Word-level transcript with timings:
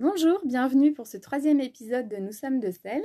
Bonjour, 0.00 0.40
bienvenue 0.46 0.94
pour 0.94 1.06
ce 1.06 1.18
troisième 1.18 1.60
épisode 1.60 2.08
de 2.08 2.16
Nous 2.16 2.32
sommes 2.32 2.58
de 2.58 2.70
sel. 2.70 3.02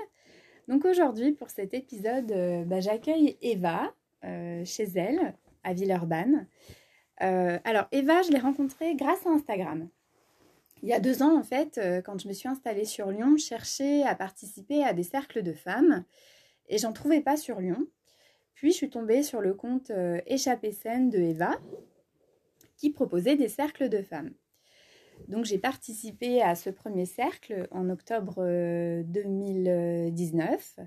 Donc 0.70 0.86
aujourd'hui, 0.86 1.34
pour 1.34 1.50
cet 1.50 1.74
épisode, 1.74 2.32
euh, 2.32 2.64
bah, 2.64 2.80
j'accueille 2.80 3.38
Eva 3.42 3.94
euh, 4.24 4.64
chez 4.64 4.88
elle, 4.96 5.36
à 5.66 5.74
Villeurbanne. 5.74 6.48
Euh, 7.22 7.60
alors 7.66 7.90
Eva, 7.92 8.22
je 8.22 8.32
l'ai 8.32 8.40
rencontrée 8.40 8.96
grâce 8.96 9.26
à 9.26 9.30
Instagram. 9.32 9.90
Il 10.84 10.88
y 10.88 10.94
a 10.94 11.02
deux 11.02 11.22
ans, 11.22 11.38
en 11.38 11.44
fait, 11.44 11.82
quand 12.06 12.18
je 12.18 12.30
me 12.30 12.34
suis 12.34 12.48
installée 12.48 12.86
sur 12.86 13.12
Lyon, 13.12 13.36
cherchais 13.36 14.04
à 14.04 14.16
participer 14.16 14.82
à 14.86 14.94
des 14.94 15.04
cercles 15.04 15.44
de 15.44 15.52
femmes 15.52 16.06
et 16.70 16.78
j'en 16.78 16.94
trouvais 16.94 17.20
pas 17.20 17.36
sur 17.36 17.60
Lyon. 17.60 17.88
Puis 18.54 18.72
je 18.72 18.78
suis 18.78 18.90
tombée 18.90 19.22
sur 19.22 19.42
le 19.42 19.54
compte 19.54 19.92
Échappée 20.28 20.72
scène 20.72 21.10
de 21.10 21.20
Eva 21.20 21.60
qui 22.78 22.90
proposait 22.90 23.36
des 23.36 23.50
cercles 23.50 23.90
de 23.90 24.02
femmes. 24.02 24.32
Donc 25.28 25.46
j'ai 25.46 25.58
participé 25.58 26.42
à 26.42 26.56
ce 26.56 26.70
premier 26.70 27.06
cercle 27.06 27.68
en 27.72 27.90
octobre 27.90 28.36
2019. 29.04 30.76
Euh, 30.78 30.84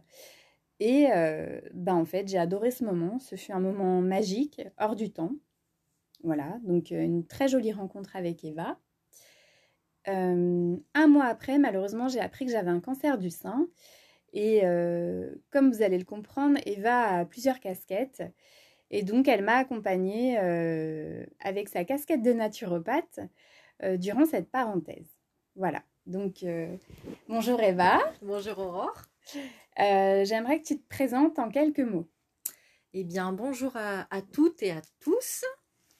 Et 0.80 1.08
euh, 1.12 1.60
ben 1.74 1.94
en 1.94 2.04
fait, 2.04 2.28
j'ai 2.28 2.38
adoré 2.38 2.70
ce 2.70 2.84
moment. 2.84 3.18
Ce 3.18 3.34
fut 3.36 3.52
un 3.52 3.60
moment 3.60 4.00
magique, 4.00 4.62
hors 4.78 4.94
du 4.96 5.10
temps. 5.10 5.32
Voilà, 6.22 6.58
donc 6.62 6.92
euh, 6.92 7.02
une 7.02 7.26
très 7.26 7.48
jolie 7.48 7.72
rencontre 7.72 8.16
avec 8.16 8.44
Eva. 8.44 8.78
un 10.06 11.06
mois 11.08 11.26
après, 11.26 11.58
malheureusement, 11.58 12.08
j'ai 12.08 12.20
appris 12.20 12.46
que 12.46 12.52
j'avais 12.52 12.70
un 12.70 12.80
cancer 12.80 13.18
du 13.18 13.30
sein. 13.30 13.68
Et 14.32 14.62
comme 15.50 15.72
vous 15.72 15.82
allez 15.82 15.98
le 15.98 16.04
comprendre, 16.04 16.58
Eva 16.66 17.18
a 17.18 17.24
plusieurs 17.24 17.60
casquettes. 17.60 18.22
Et 18.90 19.02
donc, 19.02 19.26
elle 19.28 19.42
m'a 19.42 19.56
accompagnée 19.56 20.38
avec 21.40 21.68
sa 21.68 21.84
casquette 21.84 22.22
de 22.22 22.32
naturopathe 22.32 23.20
euh, 23.84 23.96
durant 23.96 24.26
cette 24.26 24.50
parenthèse. 24.50 25.06
Voilà. 25.54 25.84
Donc, 26.06 26.42
euh, 26.42 26.76
bonjour 27.28 27.60
Eva. 27.60 28.00
Bonjour 28.22 28.58
Aurore. 28.58 29.02
Euh, 29.78 30.24
j'aimerais 30.24 30.60
que 30.60 30.66
tu 30.66 30.80
te 30.80 30.88
présentes 30.88 31.38
en 31.38 31.48
quelques 31.48 31.80
mots. 31.80 32.08
Eh 32.92 33.04
bien, 33.04 33.32
bonjour 33.32 33.76
à, 33.76 34.06
toutes 34.32 34.62
et 34.62 34.72
à 34.72 34.80
tous. 35.00 35.44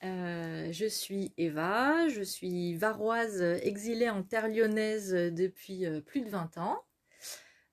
je 0.01 0.87
suis 0.89 1.33
Eva, 1.37 2.09
je 2.09 2.23
suis 2.23 2.75
varoise 2.75 3.41
exilée 3.41 4.09
en 4.09 4.23
terre 4.23 4.49
lyonnaise 4.49 5.13
depuis 5.13 5.85
plus 6.05 6.21
de 6.21 6.29
20 6.29 6.57
ans. 6.57 6.83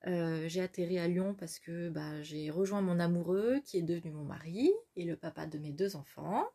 j'ai 0.05 0.61
atterri 0.61 0.99
à 0.99 1.07
Lyon 1.07 1.35
parce 1.37 1.59
que 1.59 1.89
bah, 1.89 2.21
j'ai 2.21 2.51
rejoint 2.51 2.81
mon 2.81 2.99
amoureux 2.99 3.59
qui 3.65 3.79
est 3.79 3.83
devenu 3.83 4.11
mon 4.11 4.23
mari 4.23 4.71
et 4.95 5.03
le 5.03 5.17
papa 5.17 5.47
de 5.47 5.57
mes 5.57 5.71
deux 5.71 5.95
enfants. 5.95 6.47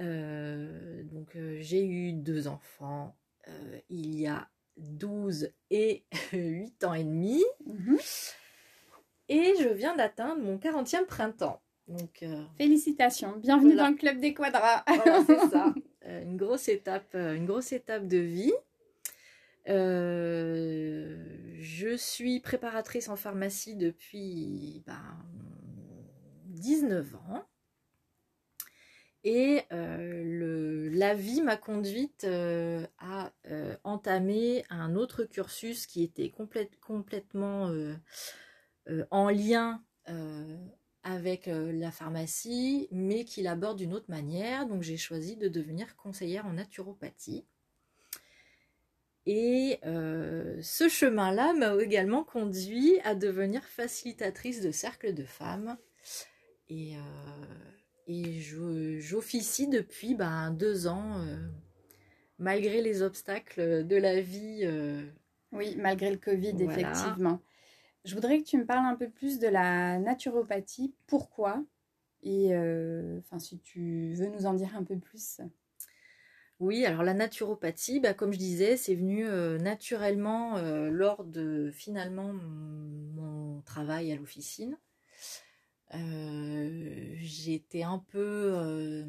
Euh, 0.00 1.02
donc 1.04 1.36
euh, 1.36 1.58
j'ai 1.60 1.86
eu 1.86 2.12
deux 2.12 2.48
enfants 2.48 3.16
euh, 3.46 3.78
il 3.88 4.18
y 4.18 4.26
a 4.26 4.48
12 4.76 5.52
et 5.70 6.04
8 6.32 6.84
ans 6.84 6.94
et 6.94 7.04
demi. 7.04 7.44
Mhm. 7.66 7.98
Et 9.28 9.54
je 9.60 9.68
viens 9.68 9.94
d'atteindre 9.96 10.42
mon 10.42 10.58
40e 10.58 11.06
printemps. 11.06 11.60
Donc, 11.86 12.24
Félicitations, 12.56 13.36
bienvenue 13.36 13.74
dans 13.74 13.88
le 13.88 13.94
club 13.94 14.18
des 14.18 14.32
quadras. 14.32 14.84
c'est 15.26 15.38
ça, 15.50 15.74
une 16.22 16.38
grosse 16.38 16.68
étape, 16.68 17.14
une 17.14 17.44
grosse 17.44 17.72
étape 17.72 18.06
de 18.06 18.16
vie. 18.18 18.52
je 19.66 19.94
suis 21.96 22.40
préparatrice 22.40 23.10
en 23.10 23.16
pharmacie 23.16 23.76
depuis 23.76 24.82
19 26.46 27.12
ben, 27.12 27.18
ans. 27.18 27.46
Et 29.24 29.62
euh, 29.72 30.90
la 30.92 31.14
vie 31.14 31.40
m'a 31.40 31.56
conduite 31.56 32.24
euh, 32.24 32.86
à 32.98 33.32
euh, 33.46 33.74
entamer 33.82 34.64
un 34.68 34.94
autre 34.96 35.24
cursus 35.24 35.86
qui 35.86 36.02
était 36.02 36.30
complètement 36.30 37.72
en 39.10 39.30
lien 39.30 39.82
avec 41.02 41.46
la 41.46 41.90
pharmacie, 41.90 42.88
mais 42.92 43.24
qui 43.24 43.42
l'aborde 43.42 43.78
d'une 43.78 43.94
autre 43.94 44.10
manière. 44.10 44.66
Donc 44.66 44.82
j'ai 44.82 44.98
choisi 44.98 45.36
de 45.36 45.48
devenir 45.48 45.96
conseillère 45.96 46.44
en 46.46 46.52
naturopathie. 46.52 47.46
Et 49.24 49.80
ce 49.82 50.88
chemin-là 50.90 51.54
m'a 51.54 51.82
également 51.82 52.24
conduit 52.24 53.00
à 53.04 53.14
devenir 53.14 53.64
facilitatrice 53.64 54.60
de 54.60 54.70
cercles 54.70 55.14
de 55.14 55.24
femmes. 55.24 55.78
Et 56.68 56.94
et 58.06 58.40
j'officie 59.00 59.68
depuis 59.68 60.14
ben, 60.14 60.50
deux 60.50 60.86
ans, 60.86 61.18
euh, 61.20 61.36
malgré 62.38 62.82
les 62.82 63.02
obstacles 63.02 63.86
de 63.86 63.96
la 63.96 64.20
vie. 64.20 64.60
Euh, 64.62 65.02
oui, 65.52 65.76
malgré 65.78 66.10
le 66.10 66.18
Covid, 66.18 66.54
effectivement. 66.60 67.40
Je 68.04 68.14
voudrais 68.14 68.40
que 68.40 68.44
tu 68.44 68.58
me 68.58 68.66
parles 68.66 68.84
un 68.84 68.96
peu 68.96 69.08
plus 69.08 69.38
de 69.38 69.48
la 69.48 69.98
naturopathie. 69.98 70.92
Pourquoi? 71.06 71.64
Et 72.22 72.54
euh, 72.54 73.18
enfin, 73.20 73.38
si 73.38 73.58
tu 73.60 74.12
veux 74.14 74.26
nous 74.26 74.46
en 74.46 74.54
dire 74.54 74.76
un 74.76 74.84
peu 74.84 74.98
plus. 74.98 75.40
Oui, 76.60 76.84
alors 76.84 77.02
la 77.02 77.14
naturopathie, 77.14 78.00
bah, 78.00 78.14
comme 78.14 78.32
je 78.32 78.38
disais, 78.38 78.76
c'est 78.76 78.94
venu 78.94 79.24
naturellement 79.60 80.58
lors 80.90 81.24
de 81.24 81.70
finalement 81.72 82.32
mon 82.32 83.62
travail 83.62 84.12
à 84.12 84.16
l'officine. 84.16 84.76
Euh, 85.94 87.14
j'étais 87.18 87.82
un 87.82 87.98
peu 87.98 88.52
euh, 88.54 89.04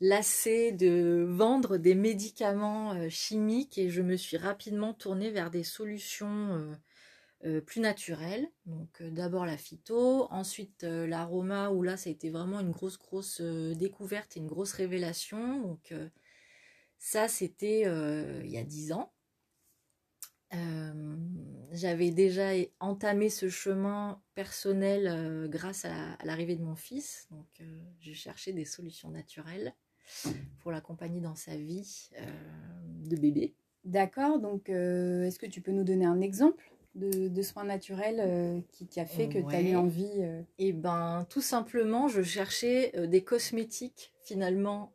lassée 0.00 0.72
de 0.72 1.26
vendre 1.28 1.76
des 1.76 1.94
médicaments 1.94 2.92
euh, 2.94 3.08
chimiques 3.08 3.78
et 3.78 3.90
je 3.90 4.02
me 4.02 4.16
suis 4.16 4.36
rapidement 4.36 4.94
tournée 4.94 5.30
vers 5.30 5.50
des 5.50 5.64
solutions 5.64 6.76
plus 7.66 7.80
naturelles. 7.80 8.46
Donc 8.66 9.02
d'abord 9.02 9.46
la 9.46 9.56
phyto, 9.56 10.28
ensuite 10.30 10.84
l'aroma 10.84 11.70
où 11.70 11.82
là 11.82 11.96
ça 11.96 12.08
a 12.08 12.12
été 12.12 12.30
vraiment 12.30 12.60
une 12.60 12.70
grosse 12.70 12.98
grosse 12.98 13.40
découverte 13.40 14.36
et 14.36 14.40
une 14.40 14.46
grosse 14.46 14.72
révélation. 14.74 15.60
Donc 15.60 15.92
ça 16.98 17.26
c'était 17.26 17.80
il 18.44 18.50
y 18.50 18.58
a 18.58 18.62
dix 18.62 18.92
ans. 18.92 19.11
Euh, 20.54 21.16
j'avais 21.72 22.10
déjà 22.10 22.50
entamé 22.80 23.30
ce 23.30 23.48
chemin 23.48 24.20
personnel 24.34 25.06
euh, 25.06 25.48
grâce 25.48 25.84
à, 25.84 26.18
l'arrivée 26.24 26.56
de 26.56 26.62
mon 26.62 26.76
fils. 26.76 27.26
Donc, 27.30 27.46
euh, 27.60 27.64
j'ai 28.00 28.14
cherché 28.14 28.52
des 28.52 28.64
solutions 28.64 29.08
naturelles 29.10 29.74
pour 30.60 30.72
l'accompagner 30.72 31.20
dans 31.20 31.36
sa 31.36 31.56
vie 31.56 32.10
de 33.04 33.16
bébé. 33.16 33.54
D'accord. 33.84 34.38
Donc, 34.40 34.68
est-ce 34.68 35.38
que 35.38 35.46
tu 35.46 35.60
peux 35.60 35.72
nous 35.72 35.84
donner 35.84 36.04
un 36.04 36.20
exemple 36.20 36.70
de, 36.94 37.42
soins 37.42 37.64
naturels 37.64 38.62
qui, 38.72 39.00
a 39.00 39.06
fait 39.06 39.28
que 39.28 39.38
tu 39.38 39.54
as 39.54 39.62
eu 39.62 39.76
envie 39.76 40.28
Eh 40.58 40.72
ben, 40.72 41.24
tout 41.30 41.40
simplement, 41.40 42.08
je 42.08 42.22
cherchais 42.22 42.92
des 43.06 43.22
cosmétiques 43.22 44.12
finalement 44.24 44.92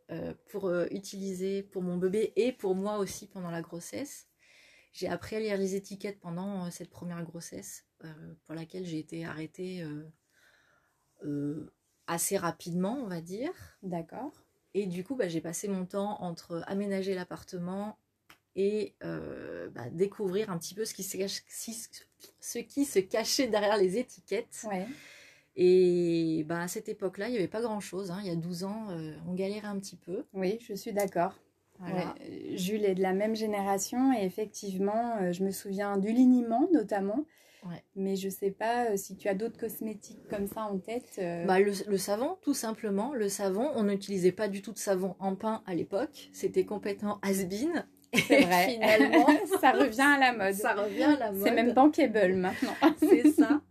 pour 0.49 0.71
utiliser 0.91 1.63
pour 1.63 1.81
mon 1.81 1.97
bébé 1.97 2.33
et 2.35 2.51
pour 2.51 2.75
moi 2.75 2.97
aussi 2.99 3.27
pendant 3.27 3.49
la 3.49 3.61
grossesse 3.61 4.27
j'ai 4.97 5.07
appris 5.07 5.35
à 5.35 5.39
lire 5.39 5.57
les 5.57 5.75
étiquettes 5.75 6.19
pendant 6.19 6.65
euh, 6.65 6.69
cette 6.71 6.89
première 6.89 7.23
grossesse, 7.23 7.85
euh, 8.03 8.33
pour 8.45 8.55
laquelle 8.55 8.83
j'ai 8.83 8.97
été 8.97 9.25
arrêtée 9.25 9.85
euh, 11.23 11.71
assez 12.07 12.35
rapidement, 12.35 12.97
on 13.03 13.07
va 13.07 13.21
dire. 13.21 13.51
D'accord. 13.83 14.31
Et 14.73 14.87
du 14.87 15.03
coup, 15.03 15.15
bah, 15.15 15.27
j'ai 15.27 15.39
passé 15.39 15.67
mon 15.67 15.85
temps 15.85 16.19
entre 16.23 16.63
aménager 16.65 17.13
l'appartement 17.13 17.99
et 18.55 18.95
bah, 19.01 19.87
découvrir 19.91 20.49
un 20.49 20.57
petit 20.57 20.73
peu 20.73 20.83
ce 20.83 20.95
qui, 20.95 21.03
se 21.03 21.17
ce 22.39 22.57
qui 22.57 22.85
se 22.85 22.97
cachait 22.97 23.47
derrière 23.47 23.77
les 23.77 23.99
étiquettes. 23.99 24.65
Ouais. 24.67 24.87
Et 25.55 26.43
bah, 26.47 26.61
à 26.61 26.67
cette 26.67 26.89
époque-là, 26.89 27.27
il 27.27 27.33
n'y 27.33 27.37
avait 27.37 27.47
pas 27.47 27.61
grand-chose. 27.61 28.09
Hein. 28.09 28.19
Il 28.21 28.27
y 28.27 28.31
a 28.31 28.35
12 28.35 28.63
ans, 28.63 28.87
on 29.27 29.33
galérait 29.35 29.67
un 29.67 29.79
petit 29.79 29.95
peu. 29.95 30.25
Oui, 30.33 30.57
je 30.67 30.73
suis 30.73 30.91
d'accord. 30.91 31.35
Jules 32.55 32.85
est 32.85 32.95
de 32.95 33.01
la 33.01 33.13
même 33.13 33.35
génération 33.35 34.13
et 34.13 34.23
effectivement, 34.25 35.17
euh, 35.21 35.31
je 35.31 35.43
me 35.43 35.51
souviens 35.51 35.97
du 35.97 36.11
liniment 36.11 36.67
notamment. 36.73 37.25
Mais 37.95 38.15
je 38.15 38.29
sais 38.29 38.51
pas 38.51 38.91
euh, 38.91 38.97
si 38.97 39.17
tu 39.17 39.27
as 39.27 39.33
d'autres 39.33 39.57
cosmétiques 39.57 40.25
comme 40.29 40.47
ça 40.47 40.61
en 40.61 40.77
tête. 40.77 41.17
Euh. 41.19 41.45
Bah, 41.45 41.59
le, 41.59 41.97
savon, 41.97 42.37
tout 42.41 42.53
simplement. 42.53 43.13
Le 43.13 43.27
savon, 43.27 43.69
on 43.75 43.83
n'utilisait 43.83 44.31
pas 44.31 44.47
du 44.47 44.61
tout 44.61 44.71
de 44.71 44.77
savon 44.77 45.15
en 45.19 45.35
pain 45.35 45.63
à 45.65 45.75
l'époque. 45.75 46.29
C'était 46.31 46.65
complètement 46.65 47.19
has-been. 47.23 47.85
C'est 48.13 48.41
vrai. 48.41 48.69
Finalement, 48.69 49.27
ça 49.61 49.71
revient 49.71 50.01
à 50.01 50.19
la 50.19 50.33
mode. 50.33 50.53
Ça 50.53 50.75
revient 50.75 51.03
à 51.03 51.19
la 51.19 51.31
mode. 51.31 51.43
C'est 51.43 51.51
même 51.51 51.73
bankable 51.73 52.35
maintenant. 52.35 52.73
C'est 52.99 53.31
ça. 53.31 53.61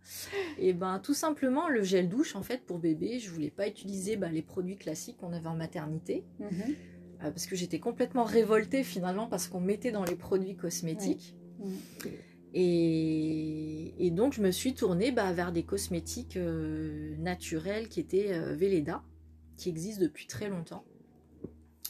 Et 0.58 0.74
ben 0.74 0.98
tout 0.98 1.14
simplement 1.14 1.68
le 1.68 1.82
gel 1.82 2.08
douche 2.08 2.36
en 2.36 2.42
fait 2.42 2.66
pour 2.66 2.78
bébé. 2.78 3.18
Je 3.18 3.30
voulais 3.30 3.50
pas 3.50 3.66
utiliser 3.66 4.16
bah, 4.16 4.28
les 4.30 4.42
produits 4.42 4.76
classiques 4.76 5.16
qu'on 5.16 5.32
avait 5.32 5.48
en 5.48 5.56
maternité. 5.56 6.24
Mhm. 6.38 6.74
Euh, 7.22 7.30
parce 7.30 7.46
que 7.46 7.56
j'étais 7.56 7.80
complètement 7.80 8.24
révoltée 8.24 8.84
finalement 8.84 9.26
parce 9.26 9.48
qu'on 9.48 9.60
mettait 9.60 9.92
dans 9.92 10.04
les 10.04 10.16
produits 10.16 10.56
cosmétiques. 10.56 11.34
Et, 12.52 14.10
donc 14.12 14.32
je 14.32 14.40
me 14.40 14.50
suis 14.50 14.74
tournée 14.74 15.12
bah, 15.12 15.32
vers 15.32 15.52
des 15.52 15.62
cosmétiques 15.62 16.36
euh, 16.36 17.14
naturels 17.18 17.88
qui 17.88 18.00
étaient 18.00 18.32
euh, 18.32 18.54
Velleda, 18.54 19.02
qui 19.56 19.68
existent 19.68 20.02
depuis 20.02 20.26
très 20.26 20.48
longtemps. 20.48 20.84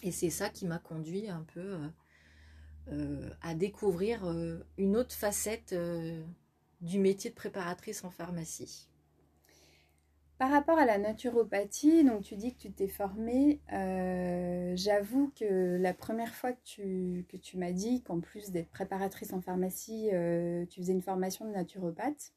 Et 0.03 0.11
c'est 0.11 0.31
ça 0.31 0.49
qui 0.49 0.67
m'a 0.67 0.79
conduit 0.79 1.29
un 1.29 1.45
peu 1.55 1.79
à 3.41 3.55
découvrir 3.55 4.33
une 4.79 4.97
autre 4.97 5.15
facette 5.15 5.75
du 6.81 6.99
métier 7.01 7.31
de 7.31 7.35
préparatrice 7.35 8.05
en 8.05 8.11
pharmacie. 8.11 8.89
Par 10.39 10.51
rapport 10.51 10.79
à 10.79 10.85
la 10.85 10.99
naturopathie, 10.99 12.05
donc 12.05 12.21
tu 12.21 12.37
dis 12.37 12.55
que 12.55 12.59
tu 12.59 12.71
t'es 12.71 12.89
formée. 12.89 13.59
Euh, 13.73 14.75
j'avoue 14.77 15.33
que 15.35 15.79
la 15.79 15.95
première 15.95 16.35
fois 16.35 16.53
que 16.53 16.61
tu, 16.63 17.57
m'as 17.57 17.73
dit 17.73 18.03
qu'en 18.03 18.21
plus 18.21 18.51
d'être 18.51 18.69
préparatrice 18.69 19.33
en 19.33 19.41
pharmacie, 19.41 20.11
euh, 20.13 20.67
tu 20.67 20.81
faisais 20.81 20.93
une 20.93 21.01
formation 21.01 21.47
de 21.47 21.53
naturopathe 21.53 22.35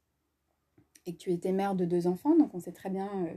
et 1.07 1.11
que 1.11 1.17
tu 1.17 1.33
étais 1.33 1.51
mère 1.51 1.75
de 1.75 1.83
deux 1.83 2.07
enfants, 2.07 2.37
donc 2.37 2.55
on 2.55 2.61
sait 2.61 2.71
très 2.71 2.89
bien 2.89 3.09
euh, 3.25 3.33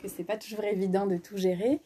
que 0.00 0.06
c'est 0.06 0.22
pas 0.22 0.36
toujours 0.36 0.62
évident 0.62 1.06
de 1.06 1.16
tout 1.16 1.36
gérer. 1.36 1.80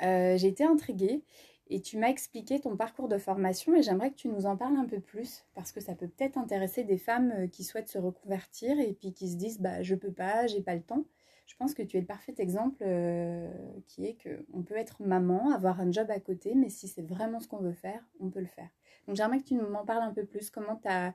J'ai 0.00 0.48
été 0.48 0.64
intriguée 0.64 1.22
et 1.68 1.80
tu 1.80 1.96
m'as 1.96 2.08
expliqué 2.08 2.58
ton 2.58 2.76
parcours 2.76 3.06
de 3.06 3.18
formation 3.18 3.76
et 3.76 3.84
j'aimerais 3.84 4.10
que 4.10 4.16
tu 4.16 4.26
nous 4.26 4.46
en 4.46 4.56
parles 4.56 4.76
un 4.76 4.84
peu 4.84 4.98
plus 4.98 5.44
parce 5.54 5.70
que 5.70 5.80
ça 5.80 5.94
peut 5.94 6.08
peut-être 6.08 6.38
intéresser 6.38 6.82
des 6.82 6.98
femmes 6.98 7.48
qui 7.50 7.62
souhaitent 7.62 7.88
se 7.88 7.98
reconvertir 7.98 8.80
et 8.80 8.92
puis 8.92 9.12
qui 9.12 9.30
se 9.30 9.36
disent 9.36 9.60
bah 9.60 9.80
je 9.84 9.94
peux 9.94 10.10
pas, 10.10 10.48
j'ai 10.48 10.60
pas 10.60 10.74
le 10.74 10.82
temps 10.82 11.04
je 11.52 11.56
pense 11.58 11.74
que 11.74 11.82
tu 11.82 11.98
es 11.98 12.00
le 12.00 12.06
parfait 12.06 12.32
exemple 12.38 12.78
euh, 12.80 13.52
qui 13.86 14.06
est 14.06 14.16
qu'on 14.16 14.62
peut 14.62 14.74
être 14.74 15.02
maman, 15.02 15.52
avoir 15.52 15.82
un 15.82 15.92
job 15.92 16.10
à 16.10 16.18
côté, 16.18 16.54
mais 16.54 16.70
si 16.70 16.88
c'est 16.88 17.02
vraiment 17.02 17.40
ce 17.40 17.46
qu'on 17.46 17.58
veut 17.58 17.74
faire, 17.74 18.02
on 18.20 18.30
peut 18.30 18.40
le 18.40 18.46
faire. 18.46 18.70
Donc 19.06 19.16
j'aimerais 19.16 19.40
que 19.40 19.48
tu 19.48 19.54
m'en 19.56 19.84
parles 19.84 20.02
un 20.02 20.14
peu 20.14 20.24
plus. 20.24 20.48
Comment 20.48 20.80
as, 20.86 21.12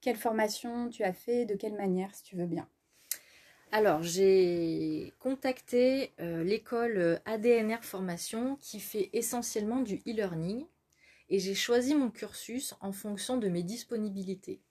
quelle 0.00 0.16
formation 0.16 0.88
tu 0.88 1.02
as 1.02 1.12
fait, 1.12 1.44
de 1.44 1.54
quelle 1.54 1.74
manière, 1.74 2.14
si 2.14 2.22
tu 2.22 2.36
veux 2.36 2.46
bien? 2.46 2.66
Alors, 3.70 4.02
j'ai 4.02 5.12
contacté 5.18 6.14
euh, 6.20 6.42
l'école 6.42 7.20
ADNR 7.26 7.82
Formation 7.82 8.56
qui 8.56 8.80
fait 8.80 9.10
essentiellement 9.12 9.82
du 9.82 9.96
e-learning 10.08 10.64
et 11.28 11.38
j'ai 11.38 11.54
choisi 11.54 11.94
mon 11.94 12.10
cursus 12.10 12.74
en 12.80 12.92
fonction 12.92 13.36
de 13.36 13.48
mes 13.50 13.62
disponibilités. 13.62 14.62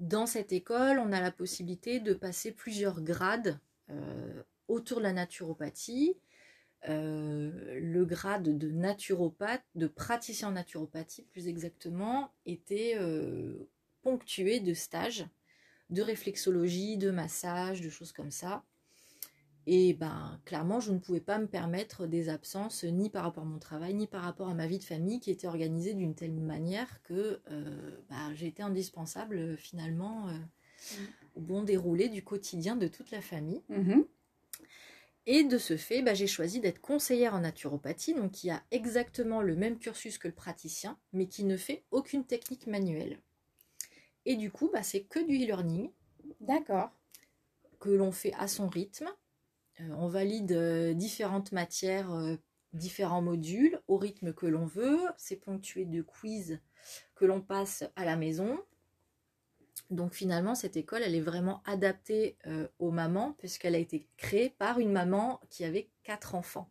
Dans 0.00 0.26
cette 0.26 0.50
école, 0.50 0.98
on 0.98 1.12
a 1.12 1.20
la 1.20 1.30
possibilité 1.30 2.00
de 2.00 2.14
passer 2.14 2.50
plusieurs 2.50 3.00
grades 3.00 3.60
autour 4.68 4.98
de 4.98 5.02
la 5.02 5.12
naturopathie. 5.12 6.16
Euh, 6.88 7.80
le 7.80 8.04
grade 8.04 8.58
de 8.58 8.70
naturopathe, 8.70 9.64
de 9.74 9.86
praticien 9.86 10.48
en 10.48 10.52
naturopathie 10.52 11.22
plus 11.22 11.48
exactement, 11.48 12.30
était 12.44 12.94
euh, 12.98 13.70
ponctué 14.02 14.60
de 14.60 14.74
stages 14.74 15.26
de 15.90 16.02
réflexologie, 16.02 16.98
de 16.98 17.10
massage, 17.10 17.80
de 17.80 17.88
choses 17.88 18.12
comme 18.12 18.30
ça. 18.30 18.64
Et 19.66 19.94
ben 19.94 20.38
clairement, 20.44 20.80
je 20.80 20.92
ne 20.92 20.98
pouvais 20.98 21.20
pas 21.20 21.38
me 21.38 21.46
permettre 21.46 22.06
des 22.06 22.28
absences 22.28 22.84
ni 22.84 23.08
par 23.08 23.22
rapport 23.22 23.44
à 23.44 23.46
mon 23.46 23.58
travail, 23.58 23.94
ni 23.94 24.06
par 24.06 24.22
rapport 24.22 24.48
à 24.48 24.54
ma 24.54 24.66
vie 24.66 24.78
de 24.78 24.84
famille 24.84 25.20
qui 25.20 25.30
était 25.30 25.46
organisée 25.46 25.94
d'une 25.94 26.14
telle 26.14 26.38
manière 26.38 27.02
que 27.02 27.40
bah, 28.10 28.34
j'étais 28.34 28.62
indispensable 28.62 29.56
finalement 29.56 30.28
au 31.34 31.40
bon 31.40 31.62
déroulé 31.62 32.08
du 32.08 32.22
quotidien 32.22 32.76
de 32.76 32.88
toute 32.88 33.10
la 33.10 33.20
famille. 33.20 33.62
Mhm. 33.68 34.06
Et 35.26 35.44
de 35.44 35.56
ce 35.56 35.76
fait, 35.76 36.02
bah, 36.02 36.12
j'ai 36.12 36.26
choisi 36.26 36.60
d'être 36.60 36.80
conseillère 36.80 37.34
en 37.34 37.40
naturopathie, 37.40 38.14
donc 38.14 38.32
qui 38.32 38.50
a 38.50 38.62
exactement 38.70 39.40
le 39.40 39.56
même 39.56 39.78
cursus 39.78 40.18
que 40.18 40.28
le 40.28 40.34
praticien, 40.34 40.98
mais 41.12 41.26
qui 41.26 41.44
ne 41.44 41.56
fait 41.56 41.84
aucune 41.90 42.24
technique 42.26 42.66
manuelle. 42.66 43.18
Et 44.26 44.36
du 44.36 44.50
coup, 44.50 44.70
bah, 44.72 44.82
c'est 44.82 45.02
que 45.02 45.24
du 45.24 45.36
e-learning. 45.36 45.90
D'accord. 46.40 46.90
Que 47.78 47.90
l'on 47.90 48.12
fait 48.12 48.34
à 48.34 48.48
son 48.48 48.68
rythme. 48.68 49.08
Euh, 49.80 49.94
on 49.96 50.08
valide 50.08 50.52
euh, 50.52 50.94
différentes 50.94 51.52
matières, 51.52 52.12
euh, 52.12 52.36
différents 52.72 53.22
modules 53.22 53.80
au 53.88 53.96
rythme 53.96 54.34
que 54.34 54.46
l'on 54.46 54.66
veut. 54.66 55.00
C'est 55.16 55.36
ponctué 55.36 55.86
de 55.86 56.02
quiz 56.02 56.60
que 57.14 57.24
l'on 57.24 57.40
passe 57.40 57.84
à 57.96 58.04
la 58.04 58.16
maison. 58.16 58.58
Donc 59.90 60.14
finalement, 60.14 60.54
cette 60.54 60.76
école, 60.76 61.02
elle 61.02 61.14
est 61.14 61.20
vraiment 61.20 61.62
adaptée 61.66 62.36
euh, 62.46 62.68
aux 62.78 62.90
mamans 62.90 63.34
puisqu'elle 63.38 63.74
a 63.74 63.78
été 63.78 64.06
créée 64.16 64.50
par 64.50 64.78
une 64.78 64.92
maman 64.92 65.40
qui 65.50 65.64
avait 65.64 65.88
quatre 66.02 66.34
enfants. 66.34 66.68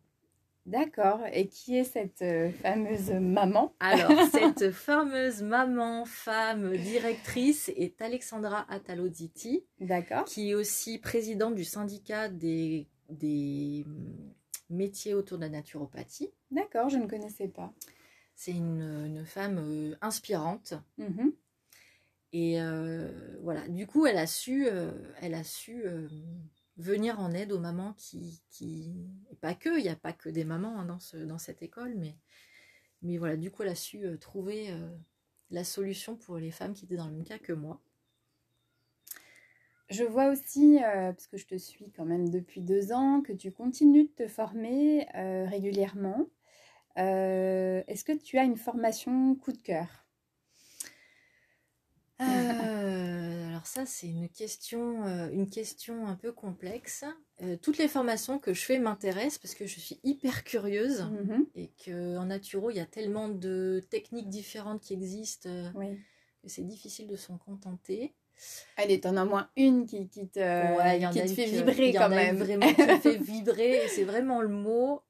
D'accord. 0.66 1.20
Et 1.32 1.46
qui 1.48 1.76
est 1.76 1.84
cette 1.84 2.22
euh, 2.22 2.50
fameuse 2.50 3.10
maman? 3.10 3.74
Alors, 3.80 4.10
cette 4.32 4.70
fameuse 4.70 5.42
maman, 5.42 6.06
femme, 6.06 6.74
directrice 6.78 7.70
est 7.76 8.00
Alexandra 8.00 8.64
Ataloziti. 8.70 9.66
D'accord. 9.80 10.24
Qui 10.24 10.50
est 10.50 10.54
aussi 10.54 10.98
présidente 10.98 11.54
du 11.54 11.64
syndicat 11.64 12.30
des, 12.30 12.88
des 13.10 13.84
métiers 14.70 15.12
autour 15.12 15.36
de 15.36 15.42
la 15.42 15.50
naturopathie. 15.50 16.30
D'accord, 16.50 16.88
je 16.88 16.96
ne 16.96 17.06
connaissais 17.06 17.48
pas. 17.48 17.74
C'est 18.34 18.52
une, 18.52 19.24
femme 19.26 19.58
euh, 19.58 19.94
inspirante. 20.00 20.74
Mhm. 20.98 21.32
Et 22.36 22.60
euh, 22.60 23.12
voilà, 23.42 23.68
du 23.68 23.86
coup, 23.86 24.06
elle 24.06 24.18
a 24.18 24.26
su, 24.26 24.66
euh, 24.66 24.90
elle 25.20 25.34
a 25.34 25.44
su 25.44 25.86
euh, 25.86 26.08
venir 26.76 27.20
en 27.20 27.32
aide 27.32 27.52
aux 27.52 27.60
mamans 27.60 27.94
qui, 27.96 28.42
qui... 28.50 28.92
pas 29.40 29.54
que, 29.54 29.78
il 29.78 29.84
n'y 29.84 29.88
a 29.88 29.94
pas 29.94 30.12
que 30.12 30.28
des 30.28 30.42
mamans 30.42 30.80
hein, 30.80 30.98
dans 31.26 31.38
cette 31.38 31.62
école, 31.62 31.94
mais, 31.94 32.16
mais 33.02 33.18
voilà, 33.18 33.36
du 33.36 33.52
coup, 33.52 33.62
elle 33.62 33.68
a 33.68 33.76
su 33.76 34.04
trouver 34.20 34.74
la 35.52 35.62
solution 35.62 36.16
pour 36.16 36.38
les 36.38 36.50
femmes 36.50 36.74
qui 36.74 36.86
étaient 36.86 36.96
dans 36.96 37.06
le 37.06 37.12
même 37.12 37.24
cas 37.24 37.38
que 37.38 37.52
moi. 37.52 37.80
Je 39.88 40.02
vois 40.02 40.26
aussi, 40.26 40.78
parce 40.80 41.28
que 41.28 41.36
je 41.36 41.46
te 41.46 41.56
suis 41.56 41.92
quand 41.92 42.04
même 42.04 42.30
depuis 42.30 42.62
deux 42.62 42.90
ans, 42.90 43.22
que 43.22 43.32
tu 43.32 43.52
continues 43.52 44.06
de 44.06 44.24
te 44.24 44.26
former 44.26 45.06
régulièrement. 45.46 46.26
Est-ce 46.96 48.02
que 48.02 48.10
tu 48.10 48.38
as 48.38 48.42
une 48.42 48.56
formation 48.56 49.36
coup 49.36 49.52
de 49.52 49.58
cœur? 49.58 50.03
Euh, 52.20 53.48
alors 53.48 53.66
ça, 53.66 53.86
c'est 53.86 54.06
une 54.06 54.28
question, 54.28 55.04
euh, 55.06 55.28
une 55.32 55.48
question 55.48 56.06
un 56.06 56.14
peu 56.14 56.32
complexe. 56.32 57.04
Euh, 57.42 57.56
toutes 57.60 57.78
les 57.78 57.88
formations 57.88 58.38
que 58.38 58.54
je 58.54 58.62
fais 58.62 58.78
m'intéressent 58.78 59.38
parce 59.38 59.54
que 59.54 59.66
je 59.66 59.80
suis 59.80 59.98
hyper 60.04 60.44
curieuse 60.44 61.02
mm-hmm. 61.02 61.46
et 61.56 61.70
qu'en 61.84 62.26
naturo, 62.26 62.70
il 62.70 62.76
y 62.76 62.80
a 62.80 62.86
tellement 62.86 63.28
de 63.28 63.82
techniques 63.90 64.28
différentes 64.28 64.80
qui 64.80 64.94
existent 64.94 65.50
que 66.42 66.48
c'est 66.48 66.66
difficile 66.66 67.08
de 67.08 67.16
s'en 67.16 67.38
contenter. 67.38 68.14
Allez, 68.76 69.00
t'en 69.00 69.16
as 69.16 69.24
moins 69.24 69.48
une 69.56 69.86
qui, 69.86 70.08
qui 70.08 70.28
te, 70.28 70.40
fait 70.40 71.46
vibrer 71.46 71.92
quand 71.92 72.08
même. 72.08 72.36
vraiment 72.36 72.72
qui 72.72 72.82
me 72.82 72.98
fait 72.98 73.16
vibrer, 73.22 73.80
c'est 73.88 74.02
vraiment 74.04 74.42
le 74.42 74.48
mot. 74.48 75.02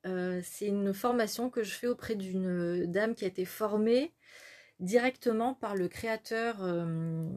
c'est 0.42 0.68
une 0.68 0.94
formation 0.94 1.50
que 1.50 1.62
je 1.62 1.72
fais 1.74 1.86
auprès 1.86 2.14
d'une 2.14 2.86
dame 2.86 3.14
qui 3.14 3.24
a 3.24 3.28
été 3.28 3.44
formée 3.44 4.14
directement 4.80 5.54
par 5.54 5.74
le 5.74 5.88
créateur 5.88 6.62
euh, 6.62 7.28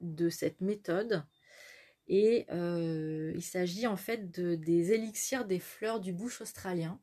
de 0.00 0.28
cette 0.28 0.60
méthode. 0.60 1.24
Et 2.08 2.46
euh, 2.50 3.32
il 3.34 3.42
s'agit 3.42 3.86
en 3.86 3.96
fait 3.96 4.30
de, 4.30 4.54
des 4.54 4.92
élixirs 4.92 5.44
des 5.44 5.58
fleurs 5.58 6.00
du 6.00 6.12
bouche 6.12 6.40
australien. 6.40 7.00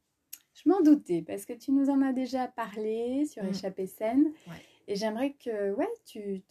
Je 0.53 0.69
m'en 0.69 0.81
doutais 0.81 1.21
parce 1.21 1.45
que 1.45 1.53
tu 1.53 1.71
nous 1.71 1.89
en 1.89 2.01
as 2.01 2.13
déjà 2.13 2.47
parlé 2.47 3.25
sur 3.25 3.43
mmh. 3.43 3.49
Échappée 3.49 3.87
Saine. 3.87 4.31
Et 4.87 4.95
j'aimerais 4.95 5.33
que 5.33 5.73
ouais, 5.73 5.89
tu, 6.05 6.43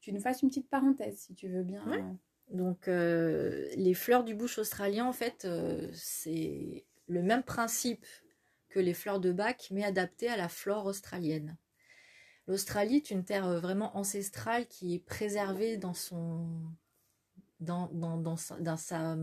tu, 0.00 0.12
nous 0.12 0.20
fasses 0.20 0.42
une 0.42 0.48
petite 0.48 0.68
parenthèse 0.68 1.18
si 1.18 1.34
tu 1.34 1.48
veux 1.48 1.62
bien. 1.62 2.16
Donc 2.50 2.88
euh, 2.88 3.68
les 3.76 3.94
fleurs 3.94 4.24
du 4.24 4.34
bouche 4.34 4.58
australien, 4.58 5.06
en 5.06 5.12
fait, 5.12 5.46
c'est 5.92 6.84
le 7.06 7.22
même 7.22 7.42
principe 7.42 8.06
que 8.68 8.80
les 8.80 8.94
fleurs 8.94 9.20
de 9.20 9.30
bac, 9.32 9.68
mais 9.70 9.84
adapté 9.84 10.28
à 10.28 10.36
la 10.36 10.48
flore 10.48 10.86
australienne. 10.86 11.56
L'Australie 12.46 12.96
est 12.96 13.10
une 13.10 13.24
terre 13.24 13.46
euh, 13.46 13.60
vraiment 13.60 13.96
ancestrale 13.96 14.66
qui 14.66 14.94
est 14.94 14.98
préservée 14.98 15.76
dans 15.76 15.94
son 15.94 16.46
dans, 17.60 17.88
dans, 17.92 18.18
dans, 18.18 18.36
sa, 18.36 18.58
dans, 18.60 18.76
sa, 18.76 19.16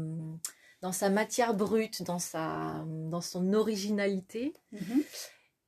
dans 0.81 0.91
sa 0.91 1.09
matière 1.09 1.53
brute, 1.53 2.01
dans, 2.03 2.17
sa, 2.17 2.83
dans 2.87 3.21
son 3.21 3.53
originalité. 3.53 4.53
Mm-hmm. 4.73 5.03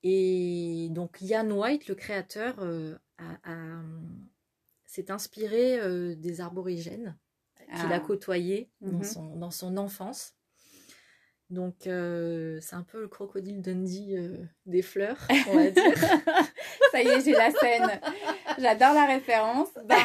Et 0.04 0.88
donc 0.92 1.22
Ian 1.22 1.50
White, 1.52 1.88
le 1.88 1.96
créateur, 1.96 2.56
euh, 2.60 2.96
s'est 4.86 5.12
inspiré 5.12 5.80
euh, 5.80 6.16
des 6.16 6.42
arborigènes 6.42 7.18
qu'il 7.58 7.92
a 7.92 7.96
ah. 7.96 8.00
côtoyés 8.00 8.70
dans, 8.82 9.04
son, 9.04 9.36
dans 9.36 9.52
son 9.52 9.78
enfance. 9.78 10.36
Donc 11.54 11.76
c'est 11.84 12.76
un 12.76 12.84
peu 12.84 13.02
le 13.02 13.08
crocodile 13.08 13.62
Dundee 13.62 14.18
des 14.66 14.82
fleurs, 14.82 15.18
on 15.50 15.56
va 15.56 15.70
dire. 15.70 15.94
Ça 16.92 17.02
y 17.02 17.08
est, 17.08 17.22
j'ai 17.22 17.34
la 17.34 17.52
scène. 17.52 18.00
J'adore 18.58 18.94
la 18.94 19.06
référence. 19.06 19.70
Bah, 19.86 19.96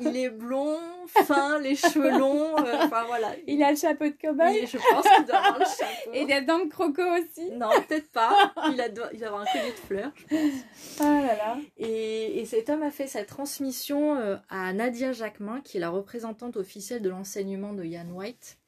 il 0.00 0.16
est 0.16 0.30
blond, 0.30 0.78
fin, 1.06 1.58
les 1.58 1.74
cheveux 1.74 2.10
longs. 2.10 2.56
Euh, 2.58 2.86
voilà. 3.06 3.32
Il 3.46 3.62
a 3.62 3.70
le 3.70 3.76
chapeau 3.76 4.04
de 4.04 4.10
cow-boy. 4.10 4.66
Je 4.66 4.78
pense 4.78 5.06
qu'il 5.08 5.24
doit 5.26 5.36
avoir 5.36 5.58
le 5.58 5.64
chapeau. 5.64 6.10
Et 6.12 6.24
des 6.24 6.40
dents 6.42 6.64
de 6.64 6.70
croco 6.70 7.02
aussi. 7.02 7.50
Non, 7.52 7.70
peut-être 7.86 8.10
pas. 8.12 8.52
Il, 8.72 8.80
a, 8.80 8.86
il 8.86 8.94
doit 8.94 9.26
avoir 9.26 9.42
un 9.42 9.46
collier 9.46 9.72
de 9.72 9.86
fleurs, 9.86 10.12
je 10.16 10.24
pense. 10.26 11.00
Ah 11.00 11.20
là 11.20 11.36
là. 11.36 11.56
Et, 11.76 12.40
et 12.40 12.44
cet 12.46 12.70
homme 12.70 12.82
a 12.82 12.90
fait 12.90 13.06
sa 13.06 13.24
transmission 13.24 14.16
euh, 14.16 14.36
à 14.48 14.72
Nadia 14.72 15.12
Jacquemin, 15.12 15.60
qui 15.60 15.76
est 15.76 15.80
la 15.80 15.90
représentante 15.90 16.56
officielle 16.56 17.02
de 17.02 17.10
l'enseignement 17.10 17.72
de 17.72 17.84
Ian 17.84 18.08
White 18.10 18.58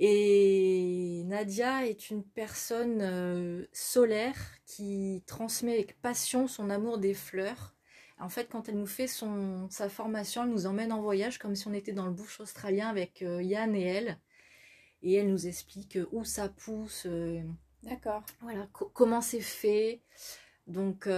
Et 0.00 1.24
Nadia 1.26 1.86
est 1.86 2.10
une 2.10 2.24
personne 2.24 3.00
euh, 3.02 3.66
solaire 3.72 4.36
qui 4.66 5.22
transmet 5.26 5.74
avec 5.74 6.00
passion 6.02 6.48
son 6.48 6.70
amour 6.70 6.98
des 6.98 7.14
fleurs. 7.14 7.74
En 8.18 8.30
fait, 8.30 8.48
quand 8.50 8.68
elle 8.70 8.78
nous 8.78 8.86
fait 8.86 9.08
son, 9.08 9.68
sa 9.70 9.90
formation, 9.90 10.44
elle 10.44 10.50
nous 10.50 10.66
emmène 10.66 10.92
en 10.92 11.02
voyage 11.02 11.38
comme 11.38 11.56
si 11.56 11.68
on 11.68 11.74
était 11.74 11.92
dans 11.92 12.06
le 12.06 12.12
bush 12.12 12.40
australien 12.40 12.88
avec 12.88 13.22
euh, 13.22 13.42
Yann 13.42 13.76
et 13.76 13.84
elle. 13.84 14.18
Et 15.02 15.14
elle 15.14 15.30
nous 15.30 15.46
explique 15.46 15.96
euh, 15.96 16.08
où 16.12 16.24
ça 16.24 16.48
pousse, 16.48 17.06
D'accord. 17.82 18.24
voilà, 18.40 18.68
co- 18.72 18.90
comment 18.94 19.20
c'est 19.20 19.40
fait. 19.40 20.00
Donc, 20.66 21.08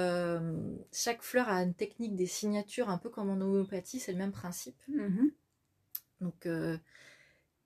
chaque 0.92 1.22
fleur 1.22 1.48
a 1.48 1.62
une 1.62 1.74
technique 1.74 2.16
des 2.16 2.26
signatures, 2.26 2.88
un 2.88 2.98
peu 2.98 3.10
comme 3.10 3.30
en 3.30 3.40
homéopathie, 3.40 4.00
c'est 4.00 4.12
le 4.12 4.18
même 4.18 4.32
principe. 4.32 4.80
Mhm. 4.88 5.30
Donc, 6.20 6.46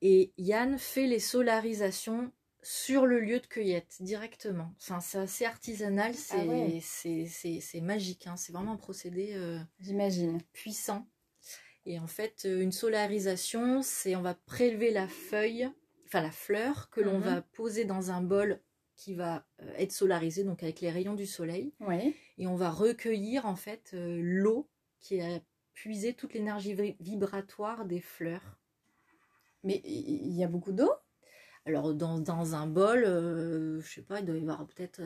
et 0.03 0.33
Yann 0.38 0.79
fait 0.79 1.07
les 1.07 1.21
solarisations 1.21 2.33
sur 2.62 3.07
le 3.07 3.21
lieu 3.21 3.38
de 3.41 3.47
cueillette 3.47 3.97
directement. 4.00 4.75
Enfin, 4.81 4.99
c'est 5.00 5.19
assez 5.19 5.45
artisanal, 5.45 6.15
c'est 6.15 6.41
Ah 6.41 6.45
ouais. 6.47 6.81
c'est- 6.83 7.81
magique. 7.81 8.26
hein. 8.26 8.37
C'est 8.37 8.53
vraiment 8.53 8.73
un 8.73 8.76
procédé 8.76 9.31
euh, 9.35 9.59
J'imagine. 9.81 10.41
puissant. 10.53 11.07
Et 11.85 12.00
en 12.00 12.09
fait, 12.09 12.43
euh, 12.45 12.61
une 12.62 12.73
solarisation, 12.73 13.83
c'est 13.83 14.17
on 14.17 14.23
va 14.23 14.35
prélever 14.35 14.91
la 14.91 15.07
feuille, 15.07 15.71
enfin 16.07 16.21
la 16.23 16.33
fleur, 16.33 16.91
que 16.91 17.00
l'on 17.00 17.19
Mhm. 17.19 17.25
va 17.25 17.43
poser 17.43 17.85
dans 17.85 18.11
un 18.11 18.21
bol 18.21 18.61
qui 18.97 19.15
va 19.15 19.47
euh, 19.62 19.73
être 19.76 19.93
solarisé, 19.93 20.43
donc 20.43 20.62
avec 20.65 20.81
les 20.81 20.91
rayons 20.91 21.15
du 21.15 21.26
soleil. 21.26 21.73
Oui. 21.81 22.17
Et 22.38 22.49
on 22.49 22.57
va 22.57 22.71
recueillir 22.71 23.47
en 23.47 23.55
fait 23.57 23.91
l'eau 23.95 24.69
qui 24.99 25.21
a 25.21 25.41
puisé 25.75 26.15
toute 26.15 26.33
l'énergie 26.35 26.75
vi- 26.75 26.97
vibratoire 26.99 27.85
des 27.85 28.00
fleurs. 28.00 28.59
Mais 29.66 29.82
il 29.85 30.32
y 30.35 30.44
a 30.44 30.49
beaucoup 30.49 30.73
d'eau 30.73 30.90
Alors, 31.64 31.94
dans, 31.94 32.18
dans 32.20 32.54
un 32.54 32.66
bol, 32.66 33.04
euh, 33.04 33.80
je 33.80 33.88
sais 33.94 34.02
pas, 34.02 34.20
il 34.20 34.26
doit 34.26 34.37
y 34.37 34.42
avoir 34.42 34.66
peut-être 34.66 35.00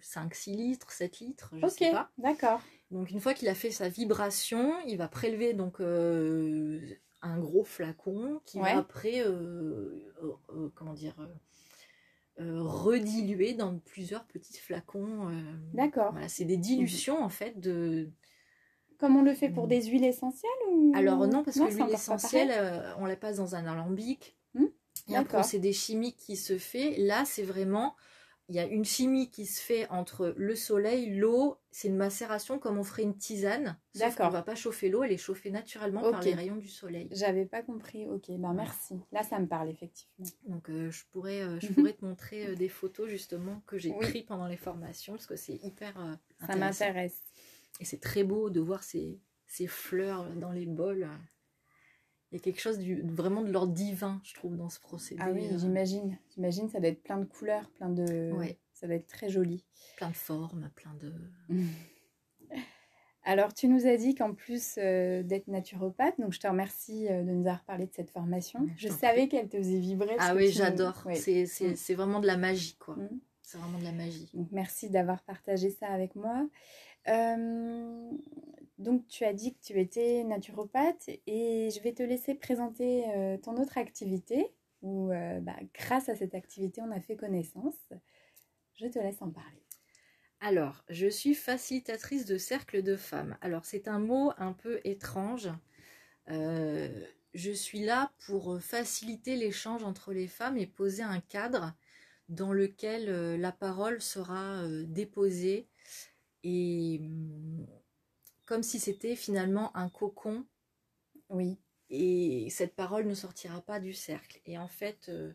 5-6 0.00 0.54
litres, 0.54 0.90
7 0.92 1.18
litres, 1.20 1.52
je 1.56 1.66
Ok, 1.66 1.80
sais 1.80 1.86
pas. 1.86 2.12
d'accord. 2.16 2.68
Donc, 2.90 3.10
une 3.10 3.20
fois 3.20 3.34
qu'il 3.34 3.48
a 3.48 3.54
fait 3.54 3.70
sa 3.72 3.88
vibration, 3.88 4.80
il 4.86 4.98
va 4.98 5.08
prélever 5.08 5.54
donc 5.54 5.80
euh, 5.80 6.80
un 7.22 7.38
gros 7.40 7.64
flacon 7.64 8.40
qui 8.46 8.60
Ouais. 8.60 8.76
va 8.76 8.78
après, 8.78 9.22
euh, 9.26 10.12
euh, 10.22 10.32
euh, 10.50 10.70
comment 10.74 10.94
dire, 10.94 11.14
euh, 11.20 11.26
euh, 12.40 12.62
rediluer 12.62 13.54
dans 13.54 13.78
plusieurs 13.78 14.26
petits 14.26 14.58
flacons. 14.58 15.28
euh, 15.30 15.56
D'accord. 15.72 16.12
voilà, 16.12 16.28
c'est 16.28 16.44
des 16.44 16.56
dilutions 16.56 17.22
en 17.22 17.28
fait 17.28 17.58
de. 17.60 18.10
Comme 18.98 19.16
on 19.16 19.22
le 19.22 19.34
fait 19.34 19.48
pour 19.48 19.66
des 19.68 19.82
huiles 19.86 20.04
essentielles 20.04 20.50
ou... 20.72 20.92
Alors, 20.94 21.26
non, 21.26 21.42
parce 21.44 21.58
que 21.58 21.64
l'huile 21.64 21.92
essentielle, 21.94 22.50
euh, 22.52 22.92
on 22.98 23.06
la 23.06 23.16
passe 23.16 23.36
dans 23.36 23.54
un 23.54 23.64
alambic. 23.66 24.36
Hmm, 24.54 24.66
Il 25.06 25.12
y 25.12 25.16
a 25.16 25.20
un 25.20 25.24
procédé 25.24 25.72
chimique 25.72 26.16
qui 26.16 26.36
se 26.36 26.58
fait. 26.58 26.96
Là, 26.98 27.24
c'est 27.24 27.44
vraiment, 27.44 27.94
il 28.48 28.56
y 28.56 28.58
a 28.58 28.64
une 28.64 28.84
chimie 28.84 29.30
qui 29.30 29.46
se 29.46 29.60
fait 29.60 29.88
entre 29.90 30.34
le 30.36 30.56
soleil, 30.56 31.14
l'eau. 31.14 31.58
C'est 31.70 31.86
une 31.88 31.96
macération 31.96 32.58
comme 32.58 32.76
on 32.78 32.82
ferait 32.82 33.04
une 33.04 33.16
tisane. 33.16 33.78
D'accord. 33.94 34.26
qu'on 34.26 34.32
va 34.32 34.42
pas 34.42 34.54
chauffer 34.56 34.88
l'eau, 34.88 35.04
elle 35.04 35.12
est 35.12 35.16
chauffée 35.16 35.50
naturellement 35.50 36.00
par 36.10 36.22
les 36.22 36.34
rayons 36.34 36.56
du 36.56 36.68
soleil. 36.68 37.08
J'avais 37.12 37.44
pas 37.46 37.62
compris. 37.62 38.08
Ok, 38.08 38.30
ben 38.30 38.52
merci. 38.52 38.94
Là, 39.12 39.22
ça 39.22 39.38
me 39.38 39.46
parle 39.46 39.68
effectivement. 39.70 40.24
Donc, 40.46 40.68
euh, 40.70 40.90
je 40.90 41.04
pourrais, 41.12 41.40
euh, 41.42 41.60
je 41.60 41.68
pourrais 41.72 41.92
te 41.92 42.04
montrer 42.04 42.46
euh, 42.48 42.54
des 42.56 42.68
photos 42.68 43.08
justement 43.08 43.60
que 43.66 43.76
j'ai 43.78 43.90
Oui. 43.90 44.06
prises 44.08 44.22
pendant 44.24 44.46
les 44.48 44.56
formations 44.56 45.12
parce 45.12 45.26
que 45.26 45.36
c'est 45.36 45.62
hyper 45.62 45.98
euh, 46.00 46.14
Ça 46.40 46.52
intéressant. 46.54 46.84
m'intéresse. 46.86 47.20
Et 47.80 47.84
c'est 47.84 48.00
très 48.00 48.24
beau 48.24 48.50
de 48.50 48.60
voir 48.60 48.82
ces, 48.82 49.20
ces 49.46 49.66
fleurs 49.66 50.28
dans 50.36 50.50
les 50.52 50.66
bols. 50.66 51.08
Il 52.30 52.34
y 52.36 52.38
a 52.38 52.42
quelque 52.42 52.60
chose 52.60 52.78
du, 52.78 53.00
vraiment 53.02 53.40
de 53.42 53.50
l'ordre 53.50 53.72
divin, 53.72 54.20
je 54.22 54.34
trouve, 54.34 54.56
dans 54.56 54.68
ce 54.68 54.80
procédé. 54.80 55.20
Ah 55.24 55.30
oui, 55.32 55.46
euh, 55.50 55.58
j'imagine. 55.58 56.18
J'imagine, 56.34 56.68
ça 56.68 56.78
doit 56.80 56.88
être 56.90 57.02
plein 57.02 57.18
de 57.18 57.24
couleurs, 57.24 57.70
plein 57.70 57.88
de. 57.88 58.32
Ouais. 58.32 58.58
Ça 58.74 58.86
doit 58.86 58.96
être 58.96 59.06
très 59.06 59.28
joli. 59.30 59.64
plein 59.96 60.10
de 60.10 60.14
formes, 60.16 60.70
plein 60.74 60.94
de. 61.00 61.12
Alors, 63.24 63.52
tu 63.52 63.68
nous 63.68 63.86
as 63.86 63.96
dit 63.98 64.14
qu'en 64.14 64.32
plus 64.32 64.76
euh, 64.78 65.22
d'être 65.22 65.48
naturopathe, 65.48 66.18
donc 66.18 66.32
je 66.32 66.40
te 66.40 66.46
remercie 66.46 67.08
euh, 67.08 67.22
de 67.22 67.30
nous 67.30 67.46
avoir 67.46 67.62
parlé 67.64 67.86
de 67.86 67.92
cette 67.92 68.10
formation. 68.10 68.66
Je 68.76 68.88
savais 68.88 69.28
qu'elle 69.28 69.48
te 69.48 69.58
faisait 69.58 69.80
vibrer. 69.80 70.16
Ah 70.18 70.34
oui, 70.34 70.50
j'adore. 70.50 71.02
ouais. 71.04 71.14
C'est 71.16 71.44
c'est- 71.44 71.70
Mm. 71.72 71.76
c'est 71.76 71.94
vraiment 71.94 72.20
de 72.20 72.26
la 72.26 72.38
magie, 72.38 72.76
quoi. 72.78 72.96
Mm. 72.96 73.20
C'est 73.42 73.58
vraiment 73.58 73.78
de 73.78 73.84
la 73.84 73.92
magie. 73.92 74.30
Donc, 74.32 74.48
merci 74.52 74.88
d'avoir 74.88 75.22
partagé 75.22 75.70
ça 75.70 75.88
avec 75.88 76.14
moi. 76.16 76.46
Euh, 77.08 78.10
donc, 78.78 79.06
tu 79.08 79.24
as 79.24 79.32
dit 79.32 79.54
que 79.54 79.60
tu 79.60 79.80
étais 79.80 80.24
naturopathe 80.24 81.08
et 81.26 81.70
je 81.74 81.80
vais 81.82 81.92
te 81.92 82.02
laisser 82.02 82.34
présenter 82.34 83.04
euh, 83.10 83.36
ton 83.38 83.56
autre 83.56 83.78
activité 83.78 84.54
où, 84.82 85.10
euh, 85.10 85.40
bah, 85.40 85.56
grâce 85.74 86.08
à 86.08 86.16
cette 86.16 86.34
activité, 86.34 86.80
on 86.82 86.90
a 86.90 87.00
fait 87.00 87.16
connaissance. 87.16 87.92
Je 88.74 88.86
te 88.86 88.98
laisse 88.98 89.20
en 89.20 89.30
parler. 89.30 89.62
Alors, 90.40 90.84
je 90.88 91.08
suis 91.08 91.34
facilitatrice 91.34 92.24
de 92.24 92.38
cercle 92.38 92.82
de 92.82 92.94
femmes. 92.94 93.36
Alors, 93.40 93.64
c'est 93.64 93.88
un 93.88 93.98
mot 93.98 94.32
un 94.38 94.52
peu 94.52 94.80
étrange. 94.84 95.48
Je 96.28 97.52
suis 97.52 97.80
là 97.80 98.12
pour 98.24 98.60
faciliter 98.60 99.34
l'échange 99.34 99.82
entre 99.82 100.12
les 100.12 100.28
femmes 100.28 100.56
et 100.56 100.66
poser 100.66 101.02
un 101.02 101.20
cadre 101.20 101.74
dans 102.28 102.52
lequel 102.52 103.40
la 103.40 103.50
parole 103.50 104.00
sera 104.00 104.62
déposée 104.84 105.66
et 106.44 107.00
hum, 107.02 107.66
comme 108.46 108.62
si 108.62 108.78
c'était 108.78 109.16
finalement 109.16 109.76
un 109.76 109.88
cocon. 109.88 110.46
Oui, 111.28 111.58
et 111.90 112.48
cette 112.50 112.74
parole 112.74 113.06
ne 113.06 113.14
sortira 113.14 113.60
pas 113.60 113.80
du 113.80 113.92
cercle. 113.92 114.40
Et 114.46 114.58
en 114.58 114.68
fait, 114.68 115.08
euh, 115.08 115.32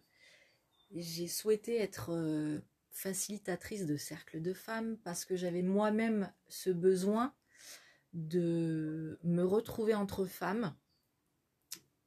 j'ai 0.95 1.27
souhaité 1.27 1.77
être 1.77 2.11
euh, 2.11 2.59
facilitatrice 2.89 3.85
de 3.85 3.97
cercle 3.97 4.41
de 4.41 4.53
femmes 4.53 4.97
parce 5.03 5.25
que 5.25 5.35
j'avais 5.35 5.61
moi-même 5.61 6.31
ce 6.47 6.69
besoin 6.69 7.33
de 8.13 9.19
me 9.23 9.43
retrouver 9.43 9.93
entre 9.93 10.25
femmes. 10.25 10.75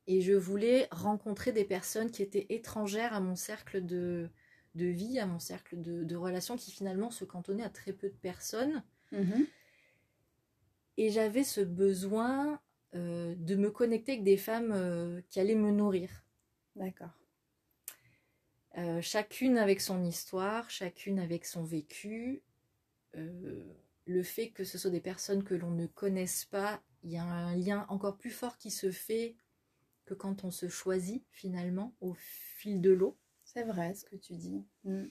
Et 0.09 0.21
je 0.21 0.35
voulais 0.35 0.87
rencontrer 0.93 1.53
des 1.53 1.65
personnes 1.65 2.13
qui 2.13 2.23
étaient 2.23 2.47
étrangères 2.51 3.13
à 3.13 3.21
mon 3.21 3.35
cercle 3.35 3.85
de, 3.85 4.31
de 4.77 4.87
vie, 4.87 5.19
à 5.19 5.27
mon 5.27 5.39
cercle 5.39 5.81
de, 5.81 6.05
de 6.05 6.17
relations 6.17 6.57
qui 6.57 6.71
finalement 6.71 7.11
se 7.11 7.25
cantonnaient 7.25 7.65
à 7.65 7.71
très 7.71 7.93
peu 7.93 8.09
de 8.09 8.15
personnes. 8.15 8.83
Mhm. 9.13 9.47
Et 10.99 11.11
j'avais 11.11 11.45
ce 11.45 11.61
besoin 11.61 12.61
euh, 12.95 13.35
de 13.37 13.57
me 13.57 13.71
connecter 13.71 14.13
avec 14.13 14.25
des 14.25 14.37
femmes 14.37 14.73
euh, 14.73 15.21
qui 15.29 15.41
allaient 15.41 15.55
me 15.55 15.71
nourrir. 15.71 16.25
d'accord. 16.75 17.11
Euh, 18.79 19.01
chacune 19.01 19.57
avec 19.57 19.81
son 19.81 20.05
histoire, 20.05 20.71
chacune 20.71 21.19
avec 21.19 21.47
son 21.47 21.65
vécu. 21.65 22.43
Le 23.15 24.23
fait 24.23 24.51
que 24.51 24.65
ce 24.65 24.77
soit 24.77 24.91
des 24.91 25.01
personnes 25.01 25.43
que 25.43 25.55
l'on 25.55 25.71
ne 25.71 25.87
connaisse 25.87 26.45
pas, 26.45 26.83
il 27.03 27.11
y 27.11 27.17
a 27.17 27.25
un 27.25 27.57
lien 27.57 27.87
encore 27.89 28.19
plus 28.19 28.31
fort 28.31 28.59
qui 28.59 28.71
se 28.71 28.91
fait 28.91 29.35
que 30.05 30.13
quand 30.13 30.45
on 30.45 30.51
se 30.51 30.69
choisit 30.69 31.25
finalement 31.31 31.95
au 32.01 32.15
fil 32.15 32.83
de 32.83 32.91
l'eau. 32.91 33.17
C'est 33.57 33.65
vrai 33.65 33.95
ce 33.95 34.05
que 34.05 34.17
tu 34.17 34.35
dis. 34.35 34.67
Mm. 34.85 35.05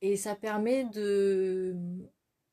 Et 0.00 0.16
ça 0.16 0.34
permet 0.34 0.84
de, 0.84 1.76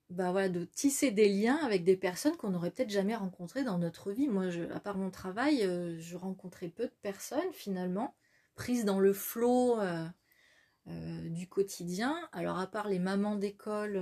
bah 0.09 0.31
voilà, 0.31 0.49
de 0.49 0.65
tisser 0.65 1.09
des 1.11 1.29
liens 1.29 1.55
avec 1.63 1.85
des 1.85 1.95
personnes 1.95 2.35
qu'on 2.35 2.49
n'aurait 2.49 2.71
peut-être 2.71 2.89
jamais 2.89 3.15
rencontrées 3.15 3.63
dans 3.63 3.77
notre 3.77 4.11
vie. 4.11 4.27
Moi, 4.27 4.49
je, 4.49 4.63
à 4.73 4.81
part 4.81 4.97
mon 4.97 5.09
travail, 5.09 5.63
euh, 5.63 5.97
je 6.01 6.17
rencontrais 6.17 6.67
peu 6.67 6.83
de 6.83 6.93
personnes 7.01 7.53
finalement, 7.53 8.13
prises 8.55 8.83
dans 8.83 8.99
le 8.99 9.13
flot 9.13 9.79
euh, 9.79 10.05
euh, 10.87 11.29
du 11.29 11.47
quotidien. 11.47 12.17
Alors, 12.33 12.59
à 12.59 12.67
part 12.67 12.89
les 12.89 12.99
mamans 12.99 13.37
d'école, 13.37 14.01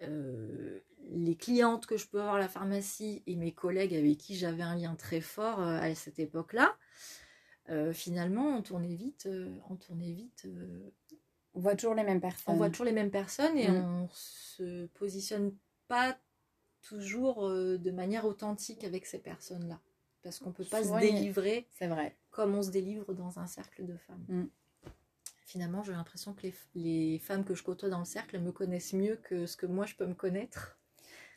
Mm. 0.00 0.80
les 1.10 1.36
clientes 1.36 1.84
que 1.84 1.96
je 1.98 2.06
peux 2.06 2.20
avoir 2.20 2.36
à 2.36 2.38
la 2.38 2.48
pharmacie 2.48 3.22
et 3.26 3.36
mes 3.36 3.52
collègues 3.52 3.94
avec 3.94 4.16
qui 4.18 4.34
j'avais 4.34 4.62
un 4.62 4.76
lien 4.76 4.94
très 4.94 5.20
fort 5.20 5.60
à 5.60 5.94
cette 5.94 6.18
époque-là, 6.18 6.74
euh, 7.70 7.92
finalement, 7.92 8.46
on 8.56 8.62
tournait 8.62 8.94
vite, 8.94 9.26
euh, 9.26 9.54
on 9.68 9.76
tournait 9.76 10.12
vite 10.12 10.42
euh, 10.46 10.90
On 11.54 11.60
voit 11.60 11.76
toujours 11.76 11.94
les 11.94 12.04
mêmes 12.04 12.20
personnes. 12.20 12.54
on 12.54 12.56
voit 12.56 12.68
toujours 12.70 12.86
les 12.86 12.92
mêmes 12.92 13.10
personnes 13.10 13.56
et 13.56 13.68
Mm. 13.68 13.84
on 14.04 14.08
se 14.12 14.86
positionne 14.88 15.54
pas 15.88 16.18
toujours 16.82 17.48
de 17.48 17.90
manière 17.90 18.24
authentique 18.24 18.84
avec 18.84 19.04
ces 19.06 19.18
personnes-là. 19.18 19.80
Parce 20.22 20.38
qu'on 20.38 20.52
peut 20.52 20.64
pas 20.64 20.82
se 20.84 20.98
délivrer 21.00 21.66
C'est 21.70 21.86
vrai. 21.88 22.16
comme 22.30 22.54
on 22.54 22.62
se 22.62 22.70
délivre 22.70 23.12
dans 23.14 23.38
un 23.38 23.46
cercle 23.46 23.84
de 23.86 23.96
femmes. 23.96 24.24
Mm. 24.28 24.44
Finalement, 25.44 25.82
j'ai 25.82 25.92
l'impression 25.92 26.32
que 26.32 26.42
les, 26.42 26.54
les 26.74 27.18
femmes 27.18 27.44
que 27.44 27.54
je 27.54 27.62
côtoie 27.62 27.88
dans 27.88 27.98
le 27.98 28.04
cercle 28.04 28.38
me 28.38 28.52
connaissent 28.52 28.92
mieux 28.92 29.16
que 29.16 29.46
ce 29.46 29.56
que 29.56 29.66
moi 29.66 29.84
je 29.86 29.94
peux 29.96 30.06
me 30.06 30.14
connaître. 30.14 30.78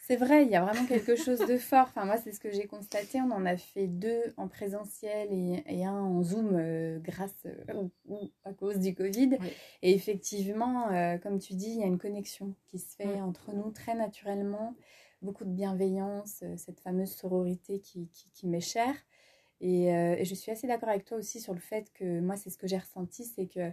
C'est 0.06 0.18
vrai, 0.18 0.44
il 0.44 0.52
y 0.52 0.56
a 0.58 0.62
vraiment 0.66 0.86
quelque 0.86 1.16
chose 1.16 1.40
de 1.40 1.56
fort. 1.58 1.86
Enfin, 1.88 2.04
moi, 2.04 2.18
c'est 2.18 2.34
ce 2.34 2.40
que 2.42 2.52
j'ai 2.52 2.66
constaté. 2.68 3.22
On 3.22 3.32
en 3.32 3.46
a 3.46 3.56
fait 3.56 3.88
deux 3.88 4.22
en 4.36 4.50
présentiel 4.50 5.30
et, 5.32 5.64
et 5.66 5.86
un 5.86 5.94
en 5.98 6.22
Zoom 6.24 6.58
euh, 6.58 7.00
grâce 7.00 7.34
euh, 7.46 7.88
ou, 8.10 8.20
à 8.44 8.52
cause 8.52 8.80
du 8.80 8.94
Covid. 8.94 9.38
Oui. 9.40 9.48
Et 9.82 9.94
effectivement, 9.94 10.92
euh, 10.92 11.18
comme 11.20 11.40
tu 11.40 11.54
dis, 11.54 11.70
il 11.70 11.80
y 11.80 11.84
a 11.84 11.88
une 11.88 11.98
connexion 12.00 12.54
qui 12.68 12.80
se 12.80 12.94
fait 12.98 13.06
Mm. 13.18 13.24
entre 13.24 13.54
nous 13.54 13.72
très 13.72 13.96
naturellement. 13.96 14.76
Beaucoup 15.22 15.46
de 15.46 15.52
bienveillance, 15.52 16.44
cette 16.58 16.82
fameuse 16.82 17.12
sororité 17.14 17.80
qui, 17.80 18.10
qui, 18.10 18.30
qui 18.34 18.46
m'est 18.48 18.60
chère. 18.60 18.96
Et, 19.62 19.86
et 19.86 20.26
je 20.26 20.36
suis 20.36 20.52
assez 20.52 20.68
d'accord 20.68 20.90
avec 20.90 21.06
toi 21.06 21.16
aussi 21.18 21.40
sur 21.40 21.54
le 21.54 21.62
fait 21.62 21.90
que 21.94 22.20
moi, 22.20 22.36
c'est 22.36 22.50
ce 22.50 22.58
que 22.58 22.68
j'ai 22.68 22.78
ressenti, 22.78 23.24
c'est 23.24 23.46
que 23.48 23.72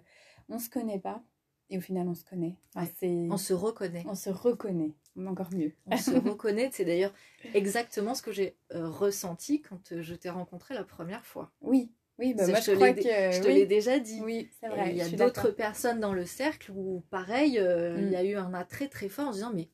on 0.49 0.61
se 0.61 0.71
connaît 0.71 1.01
pas 1.01 1.25
et 1.71 1.79
au 1.79 1.81
final, 1.81 2.07
on 2.09 2.15
se 2.15 2.25
connaît. 2.25 2.55
Enfin, 2.77 2.87
Ouais. 2.87 2.93
c'est- 3.01 3.29
On 3.33 3.37
se 3.37 3.53
reconnaît. 3.53 4.05
on 4.07 4.15
se 4.15 4.31
reconnaît, 4.31 4.93
encore 5.27 5.53
mieux. 5.55 5.73
On 5.87 5.97
se 5.97 6.11
reconnaît. 6.13 6.71
C'est 6.73 6.85
d'ailleurs 6.85 7.13
exactement 7.55 8.15
ce 8.15 8.23
que 8.23 8.33
j'ai 8.33 8.57
euh, 8.73 8.89
ressenti 8.89 9.61
quand 9.63 9.93
euh, 9.93 10.03
je 10.03 10.15
t'ai 10.15 10.31
rencontré 10.31 10.75
la 10.75 10.85
première 10.85 11.25
fois. 11.27 11.51
Oui, 11.61 11.91
oui, 12.19 12.35
bah 12.35 12.47
moi 12.47 12.61
je 12.61 12.73
crois 12.75 12.93
que 12.93 13.01
Je 13.03 13.41
te 13.43 13.47
oui, 13.49 13.55
l'ai 13.55 13.67
déjà 13.67 13.99
dit. 13.99 14.21
oui, 14.23 14.51
c'est 14.61 14.69
vrai. 14.69 14.91
il 14.91 14.97
y 14.97 15.03
a 15.03 15.09
d'autres 15.09 15.51
personnes 15.51 16.01
dans 16.01 16.13
le 16.15 16.27
cercle 16.27 16.71
où, 16.75 17.03
pareil, 17.11 17.59
euh, 17.59 17.97
Mm. 17.99 18.07
il 18.07 18.11
y 18.13 18.17
a 18.17 18.25
eu 18.25 18.35
un 18.37 18.55
attrait 18.55 18.89
très 18.89 19.09
fort 19.09 19.29
en 19.29 19.33
se 19.33 19.37
disant, 19.39 19.53
mais 19.55 19.69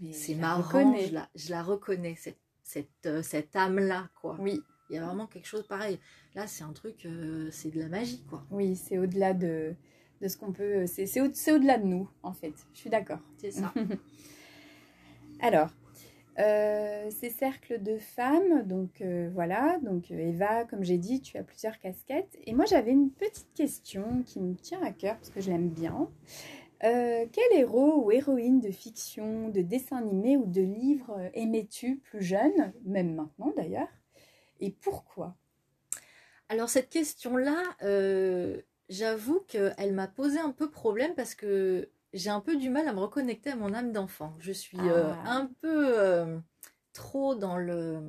Mais 0.00 0.12
c'est 0.12 0.34
marrant, 0.34 0.96
je 0.98 1.12
la, 1.14 1.28
je 1.34 1.50
la 1.50 1.62
reconnais, 1.62 2.14
cette, 2.16 2.38
cette, 2.62 3.06
euh, 3.06 3.22
cette 3.22 3.54
âme-là, 3.56 4.08
quoi. 4.20 4.36
Oui, 4.40 4.60
Il 4.90 4.96
y 4.96 4.98
a 4.98 5.04
vraiment 5.06 5.26
quelque 5.26 5.46
chose 5.48 5.66
pareil. 5.66 5.98
Là, 6.34 6.46
c'est 6.46 6.64
un 6.64 6.72
truc, 6.72 7.06
euh, 7.06 7.48
c'est 7.50 7.70
de 7.70 7.78
la 7.80 7.88
magie, 7.88 8.22
quoi. 8.28 8.44
oui, 8.50 8.76
c'est 8.76 8.98
au-delà 8.98 9.32
de, 9.34 9.74
de 10.20 10.28
ce 10.28 10.36
qu'on 10.36 10.52
peut. 10.52 10.86
C'est 10.86 11.06
c'est 11.06 11.20
au- 11.22 11.32
c'est 11.32 11.52
au-delà 11.52 11.78
de 11.78 11.86
nous, 11.86 12.08
en 12.22 12.32
fait. 12.34 12.52
Je 12.74 12.78
suis 12.80 12.90
d'accord. 12.90 13.20
C'est 13.38 13.50
ça. 13.52 13.72
Alors, 15.40 15.70
euh, 16.38 17.10
ces 17.10 17.30
cercles 17.30 17.82
de 17.82 17.98
femmes, 17.98 18.62
donc 18.66 19.00
euh, 19.00 19.30
voilà, 19.32 19.78
donc 19.82 20.10
euh, 20.10 20.18
Eva, 20.18 20.64
comme 20.64 20.82
j'ai 20.82 20.98
dit, 20.98 21.20
tu 21.20 21.38
as 21.38 21.42
plusieurs 21.42 21.78
casquettes. 21.78 22.38
Et 22.44 22.54
moi, 22.54 22.64
j'avais 22.66 22.90
une 22.90 23.10
petite 23.10 23.52
question 23.54 24.22
qui 24.24 24.40
me 24.40 24.54
tient 24.54 24.82
à 24.82 24.92
cœur 24.92 25.16
parce 25.16 25.30
que 25.30 25.40
je 25.40 25.50
l'aime 25.50 25.68
bien. 25.68 26.10
Quel 26.80 27.52
héros 27.52 28.04
ou 28.04 28.12
héroïne 28.12 28.60
de 28.60 28.70
fiction, 28.70 29.48
de 29.48 29.62
dessin 29.62 29.96
animé 29.96 30.36
ou 30.36 30.44
de 30.46 30.60
livre 30.60 31.18
aimais-tu 31.32 31.96
plus 31.96 32.22
jeune, 32.22 32.72
même 32.84 33.14
maintenant 33.14 33.52
d'ailleurs? 33.56 33.88
Et 34.60 34.70
pourquoi? 34.70 35.36
Alors 36.48 36.68
cette 36.68 36.90
question-là, 36.90 37.62
j'avoue 38.88 39.40
qu'elle 39.48 39.94
m'a 39.94 40.06
posé 40.06 40.38
un 40.38 40.52
peu 40.52 40.70
problème 40.70 41.14
parce 41.16 41.34
que 41.34 41.88
j'ai 42.16 42.30
un 42.30 42.40
peu 42.40 42.56
du 42.56 42.70
mal 42.70 42.86
à 42.88 42.92
me 42.92 43.00
reconnecter 43.00 43.50
à 43.50 43.56
mon 43.56 43.72
âme 43.74 43.92
d'enfant. 43.92 44.34
Je 44.40 44.52
suis 44.52 44.78
euh, 44.80 45.12
Ah. 45.24 45.32
un 45.36 45.46
peu 45.60 45.98
euh, 45.98 46.38
trop 46.92 47.34
dans 47.34 47.56
le 47.58 48.00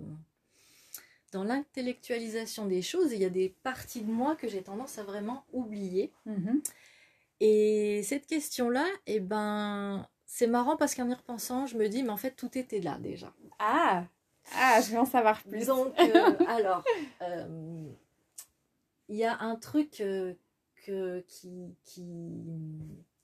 dans 1.34 1.44
l'intellectualisation 1.44 2.66
des 2.68 2.82
choses 2.82 3.12
il 3.12 3.20
y 3.20 3.26
a 3.26 3.30
des 3.30 3.50
parties 3.62 4.02
de 4.02 4.10
moi 4.12 4.36
que 4.36 4.48
j'ai 4.48 4.64
tendance 4.64 4.98
à 4.98 5.04
vraiment 5.04 5.44
oublier. 5.52 6.12
Mhm. 6.26 6.62
Et 7.40 8.02
cette 8.04 8.26
question-là, 8.28 8.86
eh 9.06 9.20
ben, 9.20 10.08
c'est 10.26 10.48
marrant 10.48 10.76
parce 10.78 10.96
qu'en 10.96 11.10
y 11.10 11.14
repensant, 11.14 11.68
je 11.68 11.78
me 11.78 11.88
dis, 11.88 12.02
mais 12.02 12.10
en 12.10 12.18
fait, 12.18 12.32
tout 12.32 12.58
était 12.58 12.80
là 12.80 12.98
déjà. 13.00 13.32
Ah 13.60 14.06
Ah, 14.56 14.80
je 14.82 14.92
veux 14.92 15.00
en 15.00 15.06
savoir 15.06 15.44
plus. 15.44 15.68
Donc, 15.68 15.94
euh, 16.00 16.34
alors, 16.48 16.84
euh, 17.22 17.84
il 19.10 19.18
y 19.18 19.26
a 19.26 19.38
un 19.40 19.56
truc 19.56 20.00
euh, 20.02 20.34
que, 20.86 21.20
qui, 21.28 21.76
qui, 21.84 22.06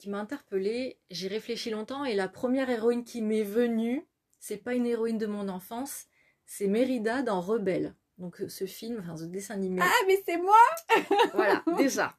qui 0.03 0.10
m'a 0.10 0.19
interpellée. 0.19 1.00
J'ai 1.10 1.29
réfléchi 1.29 1.69
longtemps 1.69 2.03
et 2.03 2.13
la 2.13 2.27
première 2.27 2.69
héroïne 2.69 3.05
qui 3.05 3.22
m'est 3.22 3.43
venue, 3.43 4.05
c'est 4.38 4.57
pas 4.57 4.74
une 4.74 4.86
héroïne 4.86 5.17
de 5.17 5.27
mon 5.27 5.48
enfance, 5.48 6.07
c'est 6.45 6.67
Mérida 6.67 7.22
dans 7.22 7.39
Rebelle. 7.39 7.95
Donc, 8.17 8.41
euh, 8.41 8.50
ce 8.50 8.65
film, 8.65 9.00
enfin, 9.00 9.15
ce 9.15 9.24
dessin 9.24 9.53
animé. 9.53 9.81
Ah, 9.81 10.03
mais 10.05 10.22
c'est 10.25 10.38
moi 10.38 10.60
Voilà, 11.33 11.63
déjà. 11.77 12.17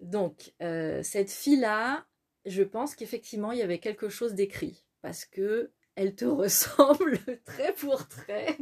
Donc, 0.00 0.54
euh, 0.62 1.02
cette 1.02 1.30
fille-là, 1.30 2.06
je 2.46 2.62
pense 2.62 2.94
qu'effectivement, 2.94 3.52
il 3.52 3.58
y 3.58 3.62
avait 3.62 3.78
quelque 3.78 4.08
chose 4.08 4.32
d'écrit. 4.32 4.86
Parce 5.02 5.26
que 5.26 5.70
elle 5.96 6.14
te 6.14 6.24
ressemble 6.24 7.20
trait 7.44 7.74
pour 7.74 8.08
trait. 8.08 8.56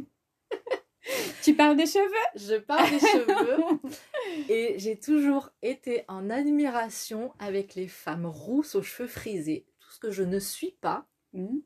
Tu 1.41 1.55
parles 1.55 1.75
des 1.75 1.85
cheveux? 1.85 2.25
Je 2.35 2.55
parle 2.55 2.89
des 2.89 2.99
cheveux. 2.99 3.79
Et 4.49 4.75
j'ai 4.79 4.97
toujours 4.97 5.49
été 5.61 6.05
en 6.07 6.29
admiration 6.29 7.33
avec 7.39 7.75
les 7.75 7.87
femmes 7.87 8.25
rousses 8.25 8.75
aux 8.75 8.83
cheveux 8.83 9.09
frisés. 9.09 9.65
Tout 9.79 9.91
ce 9.91 9.99
que 9.99 10.11
je 10.11 10.23
ne 10.23 10.39
suis 10.39 10.71
pas. 10.79 11.07
Mhm. 11.33 11.61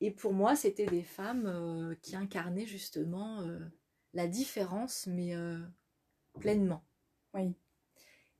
Et 0.00 0.10
pour 0.10 0.32
moi, 0.32 0.56
c'était 0.56 0.86
des 0.86 1.02
femmes 1.02 1.46
euh, 1.46 1.94
qui 2.02 2.16
incarnaient 2.16 2.66
justement 2.66 3.40
euh, 3.40 3.58
la 4.12 4.26
différence, 4.26 5.06
mais 5.06 5.34
euh, 5.34 5.58
pleinement. 6.40 6.84
Oui. 7.34 7.54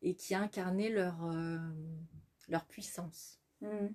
Et 0.02 0.14
qui 0.14 0.34
incarnaient 0.34 0.90
leur, 0.90 1.16
leur 2.48 2.66
puissance. 2.66 3.40
Mhm. 3.60 3.94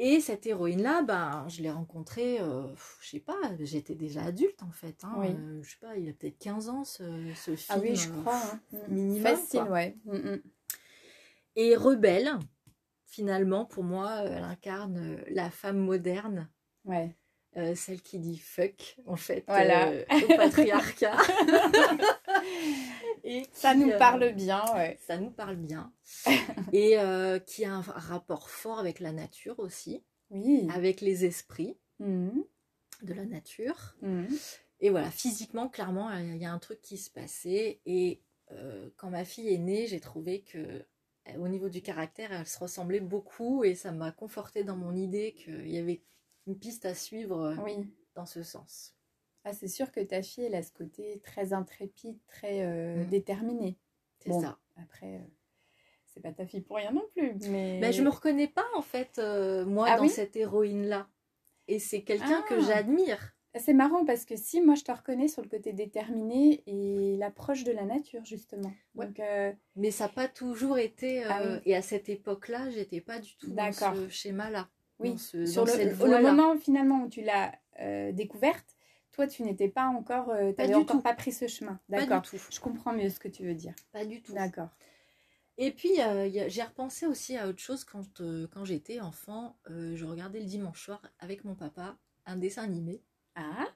Et 0.00 0.20
cette 0.20 0.46
héroïne-là, 0.46 1.02
ben, 1.02 1.44
je 1.48 1.60
l'ai 1.62 1.70
rencontrée, 1.72 2.40
euh, 2.40 2.62
je 3.00 3.08
sais 3.08 3.18
pas, 3.20 3.36
j'étais 3.58 3.96
déjà 3.96 4.22
adulte 4.22 4.62
en 4.62 4.70
fait. 4.70 5.02
Hein, 5.02 5.12
Oui. 5.18 5.26
Euh, 5.30 5.60
je 5.62 5.70
sais 5.70 5.76
pas, 5.80 5.96
il 5.96 6.08
a 6.08 6.12
peut-être 6.12 6.38
15 6.38 6.68
ans 6.68 6.84
ce, 6.84 7.02
ce 7.34 7.56
film. 7.56 7.66
Ah 7.68 7.78
oui, 7.82 7.96
je 7.96 8.08
crois. 8.08 8.36
hein. 8.36 8.60
Mhm. 8.72 8.80
minimum, 8.94 9.22
Facile, 9.22 9.60
quoi. 9.62 9.70
ouais. 9.70 9.96
Mhm. 10.04 10.42
Et 11.56 11.74
rebelle, 11.74 12.30
finalement, 13.06 13.64
pour 13.64 13.82
moi, 13.82 14.18
euh, 14.24 14.36
elle 14.36 14.44
incarne 14.44 14.98
euh, 14.98 15.24
la 15.30 15.50
femme 15.50 15.78
moderne, 15.78 16.48
Ouais. 16.84 17.16
euh, 17.56 17.74
celle 17.74 18.00
qui 18.00 18.20
dit 18.20 18.38
fuck, 18.38 18.98
en 19.04 19.16
fait, 19.16 19.42
Voilà. 19.48 19.90
au 20.12 20.36
patriarcat. 20.36 21.16
Et 23.30 23.46
Ça 23.52 23.72
qui, 23.74 23.80
nous 23.80 23.90
euh, 23.90 23.98
parle 23.98 24.32
bien, 24.32 24.64
ouais. 24.74 24.98
Ça 25.06 25.18
nous 25.18 25.30
parle 25.30 25.56
bien. 25.56 25.92
Et 26.72 26.98
euh, 26.98 27.38
qui 27.38 27.64
a 27.66 27.74
un 27.74 27.80
rapport 27.82 28.48
fort 28.48 28.78
avec 28.78 29.00
la 29.00 29.12
nature 29.12 29.58
aussi, 29.58 30.02
Oui. 30.30 30.66
avec 30.74 31.00
les 31.02 31.24
esprits 31.26 31.76
Mhm. 31.98 32.42
de 33.02 33.12
la 33.12 33.26
nature. 33.26 33.96
Mhm. 34.00 34.28
Et 34.80 34.88
voilà, 34.90 35.10
physiquement, 35.10 35.68
clairement, 35.68 36.10
il 36.12 36.38
y 36.38 36.46
a 36.46 36.52
un 36.52 36.58
truc 36.58 36.80
qui 36.80 36.96
se 36.96 37.10
passait. 37.10 37.80
Et 37.84 38.22
euh, 38.52 38.88
quand 38.96 39.10
ma 39.10 39.24
fille 39.26 39.52
est 39.52 39.58
née, 39.58 39.86
j'ai 39.86 40.00
trouvé 40.00 40.40
que 40.42 40.84
au 41.36 41.48
niveau 41.48 41.68
du 41.68 41.82
caractère, 41.82 42.32
elle 42.32 42.46
se 42.46 42.58
ressemblait 42.58 43.00
beaucoup 43.00 43.62
et 43.62 43.74
ça 43.74 43.92
m'a 43.92 44.10
conforté 44.12 44.64
dans 44.64 44.76
mon 44.76 44.96
idée 44.96 45.34
qu'il 45.34 45.68
y 45.70 45.76
avait 45.76 46.02
une 46.46 46.58
piste 46.58 46.86
à 46.86 46.94
suivre 46.94 47.54
Oui. 47.62 47.76
dans 48.14 48.24
ce 48.24 48.42
sens. 48.42 48.94
Ah, 49.48 49.52
c'est 49.54 49.68
sûr 49.68 49.90
que 49.90 50.00
ta 50.00 50.20
fille, 50.22 50.44
elle 50.44 50.54
a 50.54 50.62
ce 50.62 50.72
côté 50.72 51.20
très 51.24 51.52
intrépide, 51.54 52.18
très 52.26 52.62
euh, 52.66 53.04
Mm. 53.04 53.08
déterminé. 53.08 53.78
C'est 54.18 54.28
Bon, 54.30 54.40
ça. 54.42 54.58
Après, 54.82 55.14
euh, 55.16 55.18
c'est 56.06 56.20
pas 56.20 56.32
ta 56.32 56.44
fille 56.46 56.60
pour 56.60 56.76
rien 56.76 56.92
non 56.92 57.04
plus. 57.16 57.32
Mais 57.48 57.78
Mais 57.80 57.92
je 57.92 58.02
me 58.02 58.10
reconnais 58.10 58.48
pas 58.48 58.66
en 58.76 58.82
fait, 58.82 59.18
euh, 59.18 59.64
moi, 59.64 59.86
Ah 59.88 59.96
dans 59.96 60.02
oui 60.02 60.10
cette 60.10 60.36
héroïne-là. 60.36 61.08
Et 61.66 61.78
c'est 61.78 62.02
quelqu'un 62.02 62.42
que 62.42 62.54
Ah. 62.54 62.60
j'admire. 62.60 63.32
C'est 63.58 63.72
marrant 63.72 64.04
parce 64.04 64.24
que 64.26 64.36
si, 64.36 64.60
moi, 64.60 64.74
je 64.74 64.84
te 64.84 64.92
reconnais 64.92 65.26
sur 65.28 65.42
le 65.42 65.48
côté 65.48 65.72
déterminé 65.72 66.62
et 66.66 67.16
l'approche 67.16 67.64
de 67.64 67.72
la 67.72 67.84
nature, 67.84 68.24
justement. 68.24 68.72
Ouais. 68.94 69.06
Donc, 69.06 69.20
Mais 69.76 69.90
ça 69.90 70.04
n'a 70.04 70.10
pas 70.10 70.28
toujours 70.28 70.78
été. 70.78 71.24
Ah 71.24 71.40
oui. 71.42 71.58
Et 71.64 71.74
à 71.74 71.80
cette 71.82 72.08
époque-là, 72.10 72.68
j'étais 72.70 73.00
pas 73.00 73.18
du 73.18 73.34
tout 73.36 73.50
dans 73.50 73.72
ce 73.72 74.08
schéma-là. 74.10 74.68
oui, 75.00 75.16
ce- 75.18 75.46
sur 75.46 75.64
le, 75.64 75.70
cette 75.72 75.98
le 75.98 76.20
moment 76.22 76.56
finalement 76.58 77.04
où 77.04 77.08
tu 77.08 77.22
l'as 77.22 77.52
découverte, 78.12 78.76
toi, 79.18 79.26
tu 79.26 79.42
n'étais 79.42 79.68
pas 79.68 79.86
encore, 79.88 80.30
euh, 80.30 80.52
t'avais 80.52 80.68
du 80.68 80.74
encore 80.76 80.96
tout. 80.98 81.02
pas 81.02 81.12
pris 81.12 81.32
ce 81.32 81.48
chemin. 81.48 81.80
Pas 81.90 82.06
D'accord. 82.06 82.22
du 82.22 82.30
tout. 82.30 82.36
Je 82.52 82.60
comprends 82.60 82.92
mieux 82.92 83.10
ce 83.10 83.18
que 83.18 83.26
tu 83.26 83.42
veux 83.44 83.54
dire. 83.54 83.74
Pas 83.92 84.04
du 84.04 84.22
tout. 84.22 84.32
D'accord. 84.32 84.68
Et 85.56 85.72
puis, 85.72 86.00
euh, 86.00 86.28
j'ai 86.46 86.62
repensé 86.62 87.04
aussi 87.04 87.36
à 87.36 87.48
autre 87.48 87.58
chose 87.58 87.82
quand, 87.82 88.20
euh, 88.20 88.46
quand 88.54 88.64
j'étais 88.64 89.00
enfant. 89.00 89.56
euh, 89.70 89.96
je 89.96 90.04
regardais 90.04 90.38
le 90.38 90.44
dimanche 90.46 90.84
soir 90.84 91.02
avec 91.18 91.44
mon 91.44 91.56
papa 91.56 91.96
un 92.26 92.36
dessin 92.36 92.62
animé 92.62 93.02
Ah 93.34 93.66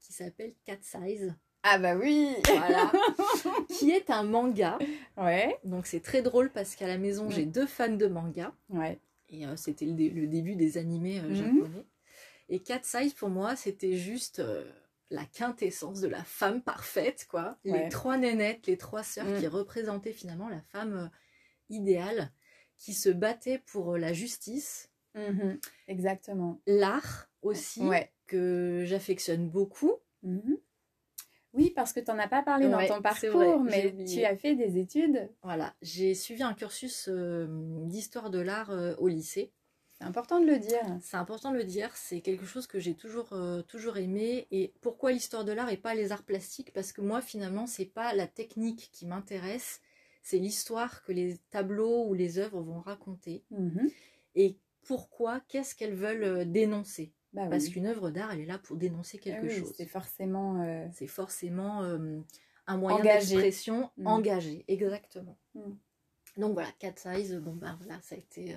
qui 0.00 0.12
s'appelle 0.12 0.54
Cat 0.64 0.78
Size. 0.82 1.32
Ah 1.62 1.78
bah 1.78 1.94
oui 1.96 2.34
Voilà. 2.48 2.90
qui 3.68 3.92
est 3.92 4.10
un 4.10 4.24
manga. 4.24 4.78
Ouais, 5.16 5.56
Donc, 5.62 5.86
c'est 5.86 6.00
très 6.00 6.22
drôle 6.22 6.50
parce 6.50 6.74
qu'à 6.74 6.88
la 6.88 6.98
maison, 6.98 7.30
j'ai 7.30 7.46
deux 7.46 7.66
fans 7.66 7.88
de 7.94 8.06
manga. 8.08 8.52
ouais. 8.70 8.98
Et 9.28 9.46
euh, 9.46 9.54
c'était 9.56 9.86
le, 9.86 9.92
dé- 9.94 10.10
le 10.10 10.26
début 10.28 10.54
des 10.56 10.76
animés 10.76 11.20
Mhm. 11.20 11.84
Et 12.48 12.60
Cat 12.60 12.80
Size, 12.82 13.14
pour 13.14 13.28
moi, 13.28 13.56
c'était 13.56 13.96
juste 13.96 14.38
euh, 14.38 14.64
la 15.10 15.24
quintessence 15.24 16.00
de 16.00 16.08
la 16.08 16.22
femme 16.24 16.62
parfaite, 16.62 17.26
quoi. 17.28 17.58
Ouais. 17.64 17.84
Les 17.84 17.88
trois 17.88 18.16
nénettes, 18.18 18.66
les 18.66 18.76
trois 18.76 19.02
sœurs 19.02 19.26
Mm. 19.26 19.38
qui 19.40 19.46
représentaient 19.46 20.12
finalement 20.12 20.48
la 20.48 20.60
femme 20.62 20.94
euh, 20.94 21.08
idéale, 21.70 22.30
qui 22.76 22.92
se 22.94 23.08
battait 23.08 23.58
pour 23.66 23.94
euh, 23.94 23.98
la 23.98 24.12
justice, 24.12 24.90
Mhm. 25.14 25.58
Exactement. 25.88 26.60
l'art 26.66 27.28
aussi, 27.42 27.80
Ouais. 27.80 28.12
que 28.26 28.82
j'affectionne 28.86 29.48
beaucoup. 29.48 29.94
Mhm. 30.22 30.58
Oui, 31.54 31.70
parce 31.74 31.94
que 31.94 32.00
tu 32.00 32.10
n'en 32.10 32.18
as 32.18 32.28
pas 32.28 32.42
parlé 32.42 32.68
dans 32.68 32.76
Ouais, 32.76 32.86
ton 32.86 32.96
c'est 32.96 33.00
parcours, 33.30 33.62
vrai, 33.62 33.70
mais 33.94 34.04
tu 34.04 34.22
as 34.24 34.36
fait 34.36 34.54
des 34.56 34.76
études. 34.78 35.30
Voilà, 35.42 35.74
j'ai 35.80 36.14
suivi 36.14 36.42
un 36.42 36.52
cursus 36.52 37.08
euh, 37.08 37.46
d'histoire 37.86 38.28
de 38.28 38.40
l'art 38.40 38.70
euh, 38.70 38.94
au 38.98 39.08
lycée. 39.08 39.52
C'est 39.98 40.04
important 40.04 40.40
de 40.40 40.46
le 40.46 40.58
dire. 40.58 40.82
C'est 41.00 41.16
important 41.16 41.52
de 41.52 41.56
le 41.56 41.64
dire, 41.64 41.96
c'est 41.96 42.20
quelque 42.20 42.44
chose 42.44 42.66
que 42.66 42.78
j'ai 42.78 42.94
toujours, 42.94 43.32
euh, 43.32 43.62
toujours 43.62 43.96
aimé. 43.96 44.46
Et 44.50 44.74
pourquoi 44.82 45.10
l'histoire 45.12 45.44
de 45.44 45.52
l'art 45.52 45.70
et 45.70 45.78
pas 45.78 45.94
les 45.94 46.12
arts 46.12 46.22
plastiques? 46.24 46.72
Parce 46.72 46.92
que 46.92 47.00
moi, 47.00 47.22
finalement, 47.22 47.66
c'est 47.66 47.86
pas 47.86 48.12
la 48.14 48.26
technique 48.26 48.90
qui 48.92 49.06
m'intéresse, 49.06 49.80
c'est 50.22 50.38
l'histoire 50.38 51.02
que 51.02 51.12
les 51.12 51.38
tableaux 51.50 52.04
ou 52.06 52.14
les 52.14 52.38
œuvres 52.38 52.60
vont 52.60 52.80
raconter. 52.80 53.42
Mhm. 53.50 53.90
Et 54.34 54.58
pourquoi, 54.86 55.40
qu'est-ce 55.48 55.74
qu'elles 55.74 55.94
veulent 55.94 56.24
euh, 56.24 56.44
dénoncer? 56.44 57.12
Bah 57.32 57.46
Parce 57.48 57.64
oui. 57.64 57.70
qu'une 57.72 57.86
œuvre 57.86 58.10
d'art, 58.10 58.32
elle 58.32 58.40
est 58.40 58.46
là 58.46 58.58
pour 58.58 58.76
dénoncer 58.76 59.18
Ah 59.20 59.24
quelque 59.24 59.46
oui, 59.46 59.58
chose. 59.60 59.72
C'est 59.76 59.86
forcément. 59.86 60.62
euh, 60.62 60.86
C'est 60.92 61.06
forcément 61.06 61.82
euh, 61.84 62.20
un 62.66 62.76
moyen 62.76 62.98
Engagé. 63.00 63.34
d'expression 63.36 63.90
Mm. 63.96 64.06
engagé, 64.06 64.64
exactement. 64.68 65.38
Mm. 65.54 65.72
Donc 66.36 66.52
voilà, 66.52 66.68
Cat 66.78 66.92
Size, 66.96 67.36
bon 67.36 67.54
bah 67.54 67.76
voilà, 67.80 67.98
ça 68.02 68.14
a 68.14 68.18
été... 68.18 68.54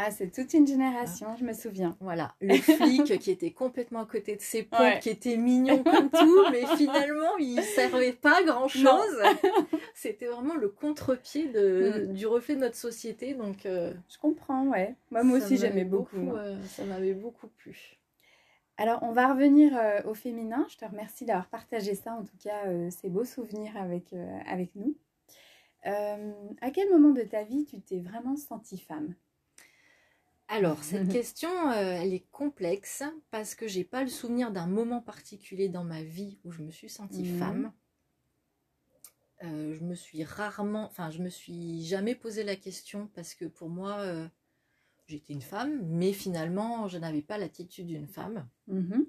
Ah, 0.00 0.12
c'est 0.12 0.30
toute 0.30 0.54
une 0.54 0.64
génération, 0.64 1.34
je 1.36 1.44
me 1.44 1.52
souviens. 1.52 1.96
Voilà, 1.98 2.32
le 2.40 2.56
flic 2.56 3.18
qui 3.18 3.32
était 3.32 3.50
complètement 3.50 3.98
à 4.02 4.06
côté 4.06 4.36
de 4.36 4.40
ses 4.40 4.62
pompes, 4.62 4.78
Ouais. 4.78 5.00
qui 5.00 5.10
était 5.10 5.36
mignon 5.36 5.82
comme 5.82 6.08
tout, 6.08 6.42
mais 6.52 6.66
finalement 6.76 7.36
il 7.40 7.60
servait 7.62 8.12
pas 8.12 8.44
grand 8.44 8.68
chose. 8.68 8.82
C'était 9.94 10.26
vraiment 10.26 10.54
le 10.54 10.68
contre-pied 10.68 11.46
Mm. 11.48 12.12
du 12.12 12.28
reflet 12.28 12.54
de 12.54 12.60
notre 12.60 12.76
société, 12.76 13.34
donc 13.34 13.66
euh, 13.66 13.92
Je 14.08 14.18
comprends, 14.18 14.68
ouais. 14.68 14.94
Moi, 15.10 15.24
moi 15.24 15.38
aussi, 15.38 15.56
j'aimais 15.56 15.84
beaucoup. 15.84 16.30
euh, 16.30 16.56
ça 16.66 16.84
m'avait 16.84 17.14
beaucoup 17.14 17.48
plu. 17.48 17.98
Alors, 18.76 19.00
on 19.02 19.10
va 19.10 19.32
revenir 19.32 19.76
euh, 19.76 20.00
au 20.08 20.14
féminin. 20.14 20.64
Je 20.70 20.76
te 20.76 20.84
remercie 20.84 21.24
d'avoir 21.24 21.48
partagé 21.48 21.96
ça, 21.96 22.12
en 22.12 22.22
tout 22.22 22.36
cas, 22.40 22.62
ces 22.90 23.08
beaux 23.08 23.24
souvenirs 23.24 23.76
avec, 23.76 24.14
avec 24.46 24.70
nous. 24.76 24.94
À 25.82 26.70
quel 26.72 26.88
moment 26.90 27.10
de 27.10 27.22
ta 27.22 27.42
vie 27.42 27.64
tu 27.64 27.80
t'es 27.80 27.98
vraiment 27.98 28.36
sentie 28.36 28.78
femme? 28.78 29.14
Alors, 30.48 30.82
cette 30.82 31.08
question, 31.12 31.50
euh, 31.70 31.98
elle 32.00 32.12
est 32.14 32.26
complexe 32.30 33.02
parce 33.30 33.54
que 33.54 33.68
j'ai 33.68 33.84
pas 33.84 34.02
le 34.02 34.08
souvenir 34.08 34.50
d'un 34.50 34.66
moment 34.66 35.00
particulier 35.00 35.68
dans 35.68 35.84
ma 35.84 36.02
vie 36.02 36.38
où 36.44 36.50
je 36.50 36.62
me 36.62 36.70
suis 36.70 36.88
sentie 36.88 37.24
Mhm. 37.24 37.38
femme. 37.38 37.72
Euh, 39.44 39.74
je 39.74 39.84
me 39.84 39.94
suis 39.94 40.24
rarement, 40.24 40.86
enfin, 40.86 41.10
je 41.10 41.22
me 41.22 41.28
suis 41.28 41.84
jamais 41.84 42.16
posé 42.16 42.42
la 42.42 42.56
question 42.56 43.08
parce 43.14 43.34
que 43.34 43.44
pour 43.44 43.68
moi, 43.68 43.98
euh, 44.00 44.26
j'étais 45.06 45.32
une 45.32 45.42
femme, 45.42 45.86
mais 45.86 46.12
finalement, 46.12 46.88
je 46.88 46.98
n'avais 46.98 47.22
pas 47.22 47.38
l'attitude 47.38 47.86
d'une 47.86 48.08
femme. 48.08 48.48
Mhm. 48.66 49.06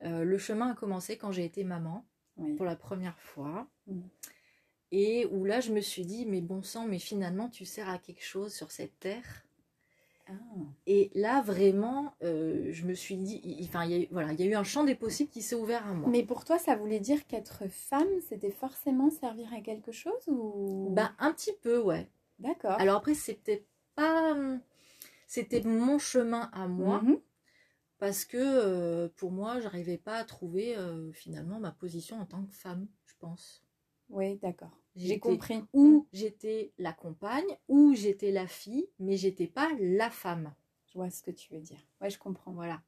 Le 0.00 0.38
chemin 0.38 0.70
a 0.70 0.74
commencé 0.74 1.16
quand 1.18 1.32
j'ai 1.32 1.44
été 1.44 1.64
maman 1.64 2.06
Oui. 2.36 2.54
pour 2.54 2.64
la 2.64 2.76
première 2.76 3.18
fois. 3.18 3.68
Mhm. 3.88 4.08
Et 4.92 5.26
où 5.26 5.44
là, 5.44 5.60
je 5.60 5.72
me 5.72 5.80
suis 5.80 6.06
dit, 6.06 6.24
mais 6.24 6.40
bon 6.40 6.62
sang, 6.62 6.86
mais 6.86 6.98
finalement, 7.00 7.48
tu 7.48 7.64
sers 7.64 7.88
à 7.88 7.98
quelque 7.98 8.24
chose 8.24 8.54
sur 8.54 8.70
cette 8.70 8.98
terre. 9.00 9.44
Ah. 10.28 10.32
Et 10.86 11.10
là, 11.14 11.42
vraiment, 11.42 12.14
euh, 12.22 12.68
je 12.72 12.86
me 12.86 12.94
suis 12.94 13.16
dit, 13.16 13.40
il- 13.44 13.64
enfin, 13.66 13.84
il 13.84 13.90
y 13.90 13.94
a, 13.94 13.98
eu- 13.98 14.08
voilà, 14.10 14.32
il 14.32 14.40
y 14.40 14.42
a 14.42 14.46
eu 14.46 14.54
un 14.54 14.64
champ 14.64 14.84
des 14.84 14.94
possibles 14.94 15.30
qui 15.30 15.42
s'est 15.42 15.54
ouvert 15.54 15.86
à 15.86 15.92
moi. 15.94 16.08
Mais 16.10 16.22
pour 16.22 16.44
toi, 16.44 16.58
ça 16.58 16.76
voulait 16.76 17.00
dire 17.00 17.26
qu'être 17.26 17.64
femme, 17.68 18.08
c'était 18.28 18.50
forcément 18.50 19.10
servir 19.10 19.52
à 19.52 19.60
quelque 19.60 19.92
chose 19.92 20.26
ou? 20.28 20.90
Bah, 20.94 21.12
un 21.18 21.32
petit 21.32 21.52
peu, 21.62 21.78
ouais. 21.78 22.08
D'accord. 22.38 22.80
Alors 22.80 22.96
après, 22.98 23.14
c'était 23.14 23.64
pas, 23.94 24.34
c'était 25.26 25.62
mon 25.62 25.98
chemin 25.98 26.48
à 26.52 26.68
moi, 26.68 27.00
Mhm. 27.02 27.20
parce 27.98 28.24
que 28.24 28.38
euh, 28.38 29.08
pour 29.16 29.30
moi, 29.32 29.60
j'arrivais 29.60 29.98
pas 29.98 30.16
à 30.16 30.24
trouver 30.24 30.76
euh, 30.76 31.12
finalement 31.12 31.58
ma 31.60 31.72
position 31.72 32.18
en 32.20 32.26
tant 32.26 32.44
que 32.44 32.54
femme, 32.54 32.86
je 33.06 33.14
pense. 33.18 33.62
Oui, 34.10 34.36
d'accord. 34.36 34.76
J'ai 35.06 35.18
compris. 35.18 35.62
Ou 35.72 36.06
j'étais 36.12 36.72
la 36.78 36.92
compagne, 36.92 37.46
ou 37.68 37.94
j'étais 37.94 38.30
la 38.32 38.46
fille, 38.46 38.88
mais 38.98 39.16
j'étais 39.16 39.46
pas 39.46 39.70
la 39.80 40.10
femme. 40.10 40.52
Je 40.86 40.94
vois 40.94 41.10
ce 41.10 41.22
que 41.22 41.30
tu 41.30 41.52
veux 41.52 41.60
dire. 41.60 41.78
Ouais, 42.00 42.10
je 42.10 42.18
comprends. 42.18 42.52
Voilà. 42.52 42.82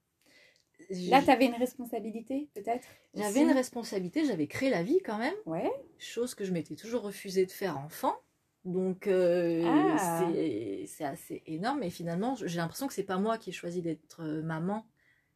Là, 1.08 1.22
tu 1.22 1.30
avais 1.30 1.46
une 1.46 1.54
responsabilité, 1.54 2.48
peut-être? 2.54 2.88
J'avais 3.14 3.42
une 3.42 3.52
responsabilité, 3.52 4.24
j'avais 4.24 4.46
créé 4.46 4.70
la 4.70 4.82
vie 4.82 5.00
quand 5.04 5.18
même. 5.18 5.34
Ouais. 5.46 5.70
chose 5.98 6.34
que 6.34 6.44
je 6.44 6.52
m'étais 6.52 6.74
toujours 6.74 7.02
refusé 7.02 7.44
de 7.46 7.50
faire 7.52 7.78
enfant. 7.78 8.16
Donc 8.64 9.06
euh, 9.06 9.62
Ah. 9.66 10.26
c'est 10.34 10.84
c'est 10.86 11.04
assez 11.04 11.42
énorme. 11.46 11.82
Et 11.82 11.90
finalement, 11.90 12.34
j'ai 12.34 12.56
l'impression 12.56 12.86
que 12.88 12.94
c'est 12.94 13.04
pas 13.04 13.18
moi 13.18 13.38
qui 13.38 13.50
ai 13.50 13.52
choisi 13.52 13.82
d'être 13.82 14.22
euh, 14.22 14.42
maman. 14.42 14.86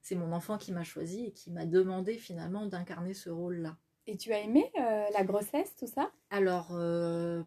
C'est 0.00 0.14
mon 0.16 0.32
enfant 0.32 0.58
qui 0.58 0.72
m'a 0.72 0.84
choisi 0.84 1.26
et 1.26 1.32
qui 1.32 1.50
m'a 1.50 1.64
demandé 1.66 2.14
finalement 2.18 2.66
d'incarner 2.66 3.14
ce 3.14 3.30
rôle-là. 3.30 3.76
Et 4.06 4.16
tu 4.16 4.32
as 4.32 4.40
aimé 4.40 4.70
euh, 4.78 5.04
la 5.12 5.24
grossesse, 5.24 5.74
tout 5.76 5.86
ça? 5.86 6.10
Alors, 6.30 6.68
euh, 6.72 7.42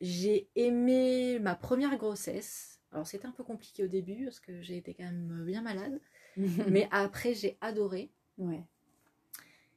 j'ai 0.00 0.48
aimé 0.56 1.38
ma 1.38 1.54
première 1.54 1.96
grossesse. 1.98 2.80
Alors, 2.92 3.06
c'était 3.06 3.26
un 3.26 3.32
peu 3.32 3.44
compliqué 3.44 3.84
au 3.84 3.88
début 3.88 4.24
parce 4.24 4.40
que 4.40 4.60
j'ai 4.62 4.76
été 4.76 4.94
quand 4.94 5.04
même 5.04 5.44
bien 5.46 5.62
malade. 5.62 6.00
Mais 6.68 6.88
après, 6.90 7.34
j'ai 7.34 7.56
adoré. 7.60 8.10
ouais. 8.38 8.62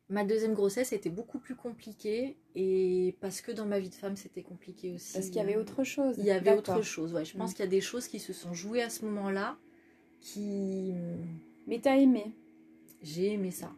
Ma 0.07 0.23
deuxième 0.23 0.53
grossesse 0.53 0.93
était 0.93 1.09
beaucoup 1.09 1.39
plus 1.39 1.55
compliquée 1.55 2.37
et 2.53 3.17
parce 3.21 3.41
que 3.41 3.51
dans 3.51 3.65
ma 3.65 3.79
vie 3.79 3.89
de 3.89 3.95
femme, 3.95 4.15
c'était 4.15 4.43
compliqué 4.43 4.91
aussi. 4.91 5.13
Parce 5.13 5.25
qu'il 5.27 5.37
y 5.37 5.39
avait 5.39 5.57
autre 5.57 5.83
chose. 5.83 6.15
Il 6.19 6.25
y 6.25 6.29
avait 6.29 6.55
autre 6.55 6.83
chose, 6.83 7.11
ouais. 7.15 7.25
Je 7.25 7.35
pense 7.35 7.51
Mm. 7.51 7.53
qu'il 7.55 7.65
y 7.65 7.67
a 7.67 7.71
des 7.71 7.81
choses 7.81 8.07
qui 8.07 8.19
se 8.19 8.31
sont 8.31 8.53
jouées 8.53 8.83
à 8.83 8.91
ce 8.91 9.03
moment-là 9.05 9.57
qui. 10.21 10.93
Mais 11.65 11.79
t'as 11.79 11.97
aimé. 11.97 12.35
J'ai 13.01 13.33
aimé 13.33 13.49
ça. 13.49 13.71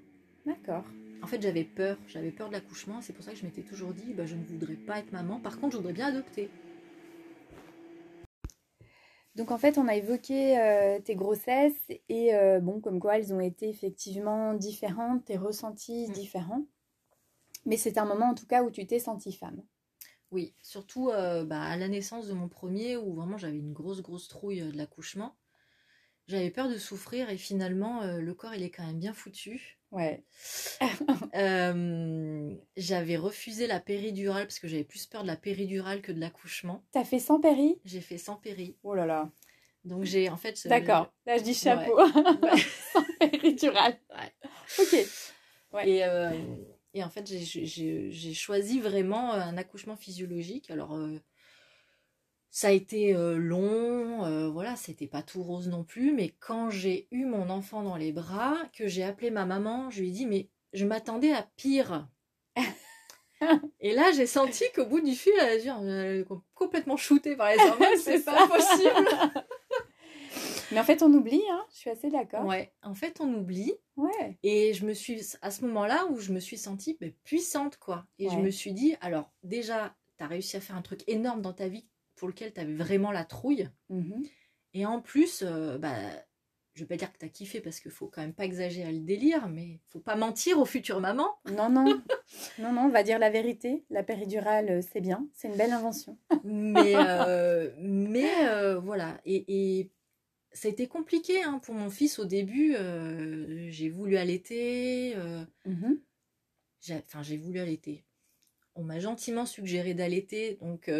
D'accord. 0.45 0.83
En 1.21 1.27
fait, 1.27 1.41
j'avais 1.41 1.63
peur. 1.63 1.97
J'avais 2.07 2.31
peur 2.31 2.47
de 2.47 2.53
l'accouchement. 2.53 3.01
C'est 3.01 3.13
pour 3.13 3.23
ça 3.23 3.31
que 3.31 3.37
je 3.37 3.45
m'étais 3.45 3.63
toujours 3.63 3.93
dit 3.93 4.13
bah, 4.13 4.25
je 4.25 4.35
ne 4.35 4.43
voudrais 4.43 4.75
pas 4.75 4.99
être 4.99 5.11
maman. 5.11 5.39
Par 5.39 5.59
contre, 5.59 5.73
je 5.73 5.77
voudrais 5.77 5.93
bien 5.93 6.07
adopter. 6.07 6.49
Donc 9.35 9.51
en 9.51 9.57
fait, 9.59 9.77
on 9.77 9.87
a 9.87 9.95
évoqué 9.95 10.59
euh, 10.59 10.99
tes 10.99 11.13
grossesses 11.15 11.91
et 12.09 12.33
euh, 12.33 12.59
bon, 12.59 12.81
comme 12.81 12.99
quoi 12.99 13.19
elles 13.19 13.33
ont 13.33 13.39
été 13.39 13.69
effectivement 13.69 14.55
différentes, 14.55 15.25
tes 15.25 15.37
ressentis 15.37 16.07
Mm. 16.07 16.13
différents. 16.13 16.65
Mais 17.65 17.77
c'est 17.77 17.97
un 17.99 18.05
moment 18.05 18.29
en 18.31 18.33
tout 18.35 18.47
cas 18.47 18.63
où 18.63 18.71
tu 18.71 18.87
t'es 18.87 18.99
sentie 18.99 19.33
femme. 19.33 19.61
Oui, 20.31 20.53
surtout 20.61 21.09
euh, 21.09 21.45
bah, 21.45 21.61
à 21.61 21.77
la 21.77 21.87
naissance 21.87 22.27
de 22.27 22.33
mon 22.33 22.47
premier 22.49 22.97
où 22.97 23.13
vraiment 23.13 23.37
j'avais 23.37 23.57
une 23.57 23.73
grosse, 23.73 24.01
grosse 24.01 24.27
trouille 24.27 24.61
de 24.61 24.77
l'accouchement. 24.77 25.35
J'avais 26.27 26.49
peur 26.51 26.67
de 26.69 26.77
souffrir 26.77 27.29
et 27.29 27.37
finalement, 27.37 28.01
euh, 28.03 28.19
le 28.19 28.33
corps, 28.33 28.53
il 28.53 28.63
est 28.63 28.69
quand 28.69 28.85
même 28.85 28.99
bien 28.99 29.13
foutu. 29.13 29.77
Ouais. 29.91 30.23
Euh, 31.35 32.55
j'avais 32.75 33.15
refusé 33.17 33.67
la 33.67 33.79
péridurale 33.79 34.45
parce 34.47 34.59
que 34.59 34.67
j'avais 34.67 34.83
plus 34.83 35.05
peur 35.05 35.21
de 35.21 35.27
la 35.27 35.35
péridurale 35.35 36.01
que 36.01 36.11
de 36.11 36.19
l'accouchement. 36.19 36.83
T'as 36.91 37.03
fait 37.03 37.19
sans 37.19 37.39
péri? 37.39 37.79
J'ai 37.85 38.01
fait 38.01 38.17
sans 38.17 38.35
péri. 38.35 38.75
Oh 38.83 38.95
là 38.95 39.05
là. 39.05 39.29
Donc 39.85 40.03
j'ai 40.03 40.29
en 40.29 40.37
fait. 40.37 40.57
ce- 40.57 40.67
D'accord. 40.67 41.13
Là, 41.25 41.37
je 41.37 41.43
dis 41.43 41.53
chapeau. 41.53 41.95
Ouais. 42.41 42.57
sans 42.93 43.03
péridurale. 43.19 43.97
Ouais. 44.09 44.33
Ok. 44.79 45.07
Ouais. 45.73 45.89
Et, 45.89 46.03
euh, 46.05 46.31
et 46.93 47.03
en 47.03 47.09
fait, 47.09 47.27
j'ai- 47.27 48.33
choisi 48.33 48.79
vraiment 48.79 49.31
un 49.33 49.57
accouchement 49.57 49.95
physiologique. 49.95 50.71
Alors, 50.71 50.95
euh, 50.95 51.19
ça 52.49 52.69
a 52.69 52.71
été 52.71 53.15
euh, 53.15 53.37
long, 53.37 54.25
euh, 54.25 54.49
voilà, 54.49 54.75
c'était 54.75 55.07
pas 55.07 55.21
tout 55.21 55.43
rose 55.43 55.67
non 55.67 55.83
plus. 55.83 56.13
Mais 56.13 56.33
quand 56.39 56.69
j'ai 56.69 57.07
eu 57.11 57.25
mon 57.25 57.49
enfant 57.49 57.83
dans 57.83 57.95
les 57.97 58.11
bras, 58.11 58.57
que 58.73 58.87
j'ai 58.87 59.03
appelé 59.03 59.31
ma 59.31 59.45
maman, 59.45 59.89
je 59.89 60.01
lui 60.01 60.09
ai 60.09 60.11
dit, 60.11 60.25
mais 60.25 60.49
je 60.73 60.85
m'attendais 60.85 61.33
à 61.33 61.47
pire. 61.55 62.07
et 63.79 63.93
là, 63.93 64.11
j'ai 64.11 64.25
senti 64.25 64.63
qu'au 64.75 64.85
bout 64.85 65.01
du 65.01 65.13
fil, 65.13 65.33
elle 65.39 65.49
a 65.49 65.57
dit, 65.57 65.69
euh, 65.69 66.25
complètement 66.55 66.97
shootée 66.97 67.35
par 67.35 67.49
les 67.49 67.59
hormones, 67.59 67.97
c'est 68.03 68.23
pas 68.23 68.47
possible. 68.47 69.07
Mais 70.71 70.81
en 70.81 70.83
fait, 70.83 71.01
on 71.01 71.13
oublie, 71.13 71.43
hein. 71.49 71.65
Je 71.71 71.77
suis 71.77 71.89
assez 71.89 72.09
d'accord. 72.09 72.45
Ouais, 72.45 72.73
en 72.83 72.93
fait, 72.93 73.21
on 73.21 73.33
oublie. 73.33 73.73
Ouais. 73.95 74.37
Et 74.43 74.73
je 74.73 74.85
me 74.85 74.93
suis, 74.93 75.21
à 75.41 75.49
ce 75.49 75.63
moment-là 75.65 76.07
où 76.09 76.19
je 76.19 76.33
me 76.33 76.41
suis 76.41 76.57
sentie 76.57 76.97
mais, 76.99 77.15
puissante, 77.23 77.77
quoi. 77.77 78.05
Et 78.19 78.29
je 78.29 78.35
me 78.35 78.49
suis 78.49 78.73
dit, 78.73 78.95
alors 78.99 79.31
déjà, 79.43 79.95
tu 80.17 80.25
as 80.25 80.27
réussi 80.27 80.57
à 80.57 80.59
faire 80.59 80.75
un 80.75 80.81
truc 80.81 81.03
énorme 81.07 81.41
dans 81.41 81.53
ta 81.53 81.69
vie 81.69 81.87
pour 82.17 82.27
lequel 82.27 82.53
tu 82.53 82.59
avais 82.59 82.75
vraiment 82.75 83.11
la 83.11 83.23
trouille. 83.23 83.69
Mhm. 83.89 84.23
Et 84.73 84.85
en 84.85 85.01
plus, 85.01 85.43
euh, 85.43 85.77
bah, 85.77 85.95
je 86.77 86.83
vais 86.83 86.87
pas 86.87 86.95
dire 86.95 87.11
que 87.11 87.17
tu 87.17 87.25
as 87.25 87.29
kiffé 87.29 87.59
parce 87.59 87.79
qu'il 87.79 87.89
faut 87.89 88.05
quand 88.07 88.21
même 88.21 88.35
pas 88.35 88.45
exagérer 88.45 88.91
le 88.91 88.99
délire, 88.99 89.49
mais 89.49 89.79
faut 89.87 89.99
pas 89.99 90.15
mentir 90.15 90.59
aux 90.59 90.65
futures 90.65 90.99
mamans. 90.99 91.39
Non, 91.57 91.69
non. 91.69 91.85
non, 92.59 92.71
non, 92.71 92.81
on 92.83 92.89
va 92.89 93.01
dire 93.01 93.17
la 93.17 93.31
vérité. 93.31 93.83
La 93.89 94.03
péridurale, 94.03 94.69
euh, 94.69 94.81
c'est 94.81 95.01
bien. 95.01 95.27
C'est 95.33 95.47
une 95.47 95.57
belle 95.57 95.71
invention. 95.71 96.19
Mais, 96.43 96.93
euh, 96.95 97.71
mais 97.79 98.29
euh, 98.47 98.79
voilà. 98.79 99.19
Et, 99.25 99.79
et 99.79 99.91
ça 100.51 100.67
a 100.67 100.71
été 100.71 100.85
compliqué 100.87 101.41
hein, 101.41 101.59
pour 101.63 101.73
mon 101.73 101.89
fils 101.89 102.19
au 102.19 102.25
début. 102.25 102.75
j'ai 103.69 103.89
voulu 103.89 104.17
allaiter. 104.17 105.15
j'ai 106.81 106.95
enfin, 106.95 107.23
j'ai 107.23 107.37
voulu 107.37 107.59
allaiter. 107.59 108.05
On 108.75 108.83
m'a 108.83 108.99
gentiment 108.99 109.47
suggéré 109.47 109.95
d'allaiter, 109.95 110.59
donc 110.61 110.91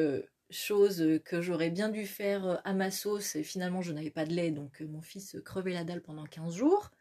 chose 0.49 1.19
que 1.25 1.41
j'aurais 1.41 1.69
bien 1.69 1.89
dû 1.89 2.05
faire 2.05 2.45
euh, 2.47 2.55
à 2.63 2.73
ma 2.73 2.91
sauce. 2.91 3.35
Et 3.35 3.43
finalement, 3.43 3.81
je 3.81 3.91
n'avais 3.91 4.09
pas 4.09 4.25
de 4.25 4.33
lait, 4.33 4.51
donc 4.51 4.81
euh, 4.81 4.87
mon 4.87 5.01
fils 5.01 5.35
crevait 5.43 5.73
la 5.73 5.83
dalle 5.83 6.01
pendant 6.01 6.25
15 6.25 6.55
jours. 6.55 6.91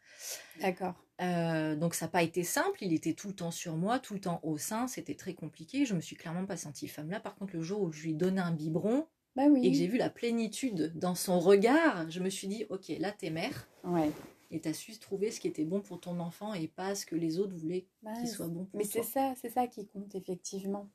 D'accord. 0.61 0.95
Euh, 1.21 1.75
donc 1.75 1.93
ça 1.95 2.05
n'a 2.05 2.11
pas 2.11 2.23
été 2.23 2.43
simple, 2.43 2.77
il 2.81 2.93
était 2.93 3.13
tout 3.13 3.27
le 3.29 3.33
temps 3.33 3.51
sur 3.51 3.75
moi, 3.75 3.97
tout 3.99 4.13
le 4.13 4.19
temps 4.19 4.39
au 4.43 4.57
sein, 4.57 4.87
c'était 4.87 5.15
très 5.15 5.33
compliqué. 5.33 5.85
Je 5.85 5.95
me 5.95 6.01
suis 6.01 6.15
clairement 6.15 6.45
pas 6.45 6.57
sentie 6.57 6.87
femme 6.87 7.09
là. 7.09 7.19
Par 7.19 7.35
contre, 7.35 7.55
le 7.55 7.61
jour 7.61 7.81
où 7.81 7.91
je 7.91 8.03
lui 8.03 8.13
donnais 8.13 8.41
un 8.41 8.51
biberon 8.51 9.07
Bah 9.35 9.45
oui. 9.49 9.65
et 9.65 9.71
que 9.71 9.77
j'ai 9.77 9.87
vu 9.87 9.97
la 9.97 10.09
plénitude 10.11 10.91
dans 10.95 11.15
son 11.15 11.39
regard, 11.39 12.09
je 12.11 12.19
me 12.19 12.29
suis 12.29 12.47
dit, 12.47 12.65
ok, 12.69 12.91
là 12.99 13.11
t'es 13.11 13.29
mère 13.31 13.67
Ouais. 13.83 14.11
et 14.51 14.59
t'as 14.59 14.73
su 14.73 14.97
trouver 14.99 15.31
ce 15.31 15.39
qui 15.39 15.47
était 15.47 15.65
bon 15.65 15.81
pour 15.81 15.99
ton 15.99 16.19
enfant 16.19 16.53
et 16.53 16.67
pas 16.67 16.93
ce 16.93 17.05
que 17.05 17.15
les 17.15 17.39
autres 17.39 17.55
voulaient 17.55 17.85
Bah, 18.03 18.11
qu'il 18.19 18.27
soit 18.27 18.47
bon 18.47 18.65
pour 18.65 18.77
Mais 18.79 18.85
c'est 18.85 19.03
ça, 19.03 19.33
c'est 19.41 19.49
ça 19.49 19.65
qui 19.67 19.87
compte, 19.87 20.13
effectivement. 20.13 20.87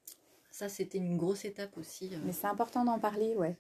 Ça, 0.53 0.69
c'était 0.69 0.99
une 0.99 1.17
grosse 1.17 1.45
étape 1.45 1.77
aussi. 1.77 2.11
euh. 2.13 2.19
Mais 2.25 2.33
c'est 2.33 2.47
important 2.47 2.85
d'en 2.85 2.99
parler, 3.01 3.35
ouais. 3.35 3.57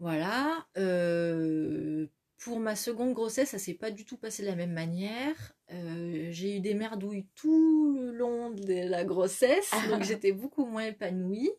Voilà. 0.00 0.66
euh, 0.76 2.06
Pour 2.38 2.60
ma 2.60 2.76
seconde 2.76 3.12
grossesse, 3.14 3.50
ça 3.50 3.58
s'est 3.58 3.74
pas 3.74 3.90
du 3.90 4.04
tout 4.04 4.16
passé 4.16 4.42
de 4.42 4.48
la 4.48 4.54
même 4.56 4.72
manière. 4.72 5.54
Euh, 5.72 6.28
j'ai 6.30 6.56
eu 6.56 6.60
des 6.60 6.74
merdouilles 6.74 7.26
tout 7.34 7.92
le 7.98 8.12
long 8.12 8.50
de 8.50 8.88
la 8.88 9.04
grossesse, 9.04 9.70
donc 9.90 10.04
j'étais 10.04 10.32
beaucoup 10.32 10.64
moins 10.64 10.86
épanouie. 10.86 11.50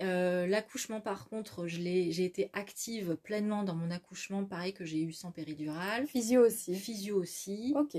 Euh, 0.00 0.46
l'accouchement, 0.46 1.00
par 1.00 1.28
contre, 1.28 1.66
j'ai 1.66 2.24
été 2.24 2.50
active 2.52 3.16
pleinement 3.16 3.64
dans 3.64 3.74
mon 3.74 3.90
accouchement, 3.90 4.44
pareil 4.44 4.72
que 4.72 4.84
j'ai 4.84 5.00
eu 5.02 5.12
sans 5.12 5.32
péridurale. 5.32 6.06
Physio 6.06 6.46
aussi. 6.46 6.74
Physio 6.76 7.16
aussi. 7.20 7.74
Ok. 7.76 7.96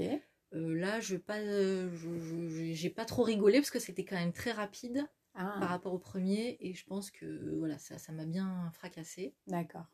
Euh, 0.54 0.74
là, 0.76 1.00
je 1.00 1.16
pas, 1.16 1.38
j'ai 2.74 2.90
pas 2.90 3.06
trop 3.06 3.24
rigolé 3.24 3.60
parce 3.60 3.70
que 3.72 3.80
c'était 3.80 4.04
quand 4.04 4.16
même 4.16 4.34
très 4.34 4.52
rapide 4.52 5.06
Ah, 5.36 5.58
par 5.60 5.70
rapport 5.70 5.94
au 5.94 6.00
premier 6.00 6.58
et 6.60 6.74
je 6.74 6.86
pense 6.86 7.12
que 7.12 7.56
voilà, 7.58 7.78
ça, 7.78 7.98
ça 8.00 8.12
m'a 8.12 8.26
bien 8.26 8.72
fracassé. 8.74 9.34
d'accord. 9.48 9.86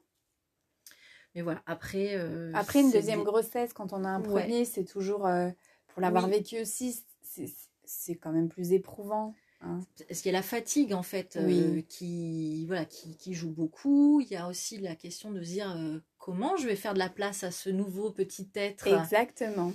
Mais 1.33 1.41
voilà, 1.41 1.61
après. 1.65 2.15
euh, 2.15 2.51
Après 2.53 2.79
une 2.79 2.91
deuxième 2.91 3.19
des- 3.19 3.25
grossesse, 3.25 3.73
quand 3.73 3.91
on 3.91 4.05
a 4.05 4.09
un 4.09 4.21
Ouais. 4.21 4.27
premier, 4.43 4.63
c'est 4.63 4.85
toujours, 4.85 5.27
euh, 5.27 5.49
pour 5.87 6.01
l'avoir 6.01 6.25
Oui. 6.25 6.31
vécu 6.31 6.61
aussi, 6.61 7.03
c'est- 7.21 8.15
quand 8.15 8.31
même 8.31 8.47
plus 8.47 8.71
éprouvant. 8.71 9.35
hein. 9.61 9.81
Parce 10.07 10.21
qu'il 10.21 10.31
y 10.31 10.35
a 10.35 10.37
la 10.39 10.43
fatigue 10.43 10.93
en 10.93 11.03
fait 11.03 11.35
euh, 11.35 11.45
Oui. 11.73 11.85
qui 11.85 12.65
voilà 12.67 12.85
qui, 12.85 13.15
qui 13.17 13.33
joue 13.33 13.51
beaucoup. 13.51 14.21
Il 14.21 14.27
y 14.27 14.35
a 14.35 14.47
aussi 14.47 14.77
la 14.79 14.95
question 14.95 15.31
de 15.31 15.41
se 15.43 15.49
dire 15.49 15.69
euh, 15.75 15.99
comment 16.17 16.55
je 16.57 16.65
vais 16.67 16.75
faire 16.75 16.93
de 16.93 16.99
la 16.99 17.09
place 17.09 17.43
à 17.43 17.51
ce 17.51 17.69
nouveau 17.69 18.09
petit 18.11 18.49
être? 18.55 18.87
Exactement. 18.87 19.73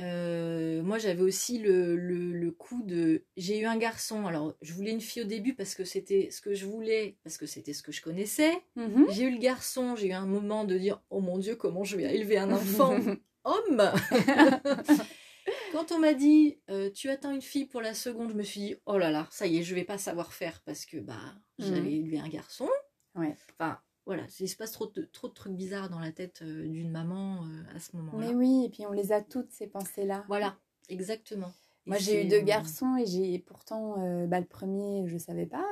Euh, 0.00 0.82
moi 0.82 0.98
j'avais 0.98 1.22
aussi 1.22 1.58
le, 1.58 1.94
le, 1.96 2.32
le 2.32 2.50
coup 2.50 2.82
de 2.84 3.24
j'ai 3.36 3.60
eu 3.60 3.64
un 3.66 3.76
garçon. 3.76 4.26
Alors 4.26 4.56
je 4.60 4.72
voulais 4.72 4.90
une 4.90 5.00
fille 5.00 5.22
au 5.22 5.26
début 5.26 5.54
parce 5.54 5.74
que 5.74 5.84
c'était 5.84 6.30
ce 6.32 6.40
que 6.40 6.52
je 6.54 6.66
voulais 6.66 7.16
parce 7.22 7.36
que 7.36 7.46
c'était 7.46 7.72
ce 7.72 7.82
que 7.82 7.92
je 7.92 8.02
connaissais. 8.02 8.52
Mhm. 8.76 9.06
J'ai 9.10 9.22
eu 9.24 9.30
le 9.30 9.38
garçon. 9.38 9.94
J'ai 9.96 10.08
eu 10.08 10.12
un 10.12 10.26
moment 10.26 10.64
de 10.64 10.76
dire 10.76 11.00
oh 11.10 11.20
mon 11.20 11.38
dieu 11.38 11.54
comment 11.56 11.84
je 11.84 11.96
vais 11.96 12.12
élever 12.14 12.38
un 12.38 12.50
enfant 12.50 12.96
homme. 13.44 13.92
Quand 15.72 15.92
on 15.92 15.98
m'a 15.98 16.14
dit 16.14 16.58
euh, 16.70 16.90
tu 16.90 17.08
attends 17.10 17.32
une 17.32 17.42
fille 17.42 17.66
pour 17.66 17.80
la 17.82 17.94
seconde, 17.94 18.30
je 18.30 18.34
me 18.36 18.42
suis 18.42 18.60
dit 18.60 18.76
oh 18.86 18.96
là 18.98 19.10
là, 19.10 19.28
ça 19.30 19.46
y 19.46 19.58
est, 19.58 19.62
je 19.62 19.74
vais 19.74 19.84
pas 19.84 19.98
savoir 19.98 20.32
faire 20.32 20.60
parce 20.64 20.86
que 20.86 20.96
bah 20.98 21.34
Mhm. 21.58 21.86
élever 21.86 22.18
un 22.18 22.28
garçon. 22.28 22.68
Ouais. 23.14 23.36
Enfin 23.52 23.78
voilà, 24.06 24.24
il 24.40 24.48
se 24.48 24.56
passe 24.56 24.72
trop 24.72 24.86
de, 24.86 25.02
trop 25.02 25.28
de 25.28 25.32
trucs 25.34 25.54
bizarres 25.54 25.88
dans 25.88 25.98
la 25.98 26.12
tête 26.12 26.40
euh, 26.42 26.68
d'une 26.68 26.90
maman 26.90 27.44
euh, 27.44 27.76
à 27.76 27.80
ce 27.80 27.96
moment-là. 27.96 28.26
Mais 28.26 28.34
oui, 28.34 28.64
et 28.66 28.68
puis 28.68 28.86
on 28.86 28.92
les 28.92 29.12
a 29.12 29.22
toutes, 29.22 29.50
ces 29.50 29.66
pensées-là. 29.66 30.24
Voilà, 30.28 30.56
exactement. 30.88 31.52
Et 31.86 31.90
Moi, 31.90 31.98
j'ai 31.98 32.24
eu 32.24 32.28
deux 32.28 32.36
euh, 32.40 32.42
garçons 32.42 32.96
et 32.96 33.06
j'ai 33.06 33.38
pourtant, 33.38 34.02
euh, 34.02 34.26
bah, 34.26 34.40
le 34.40 34.46
premier, 34.46 35.06
je 35.06 35.16
savais 35.18 35.46
pas. 35.46 35.64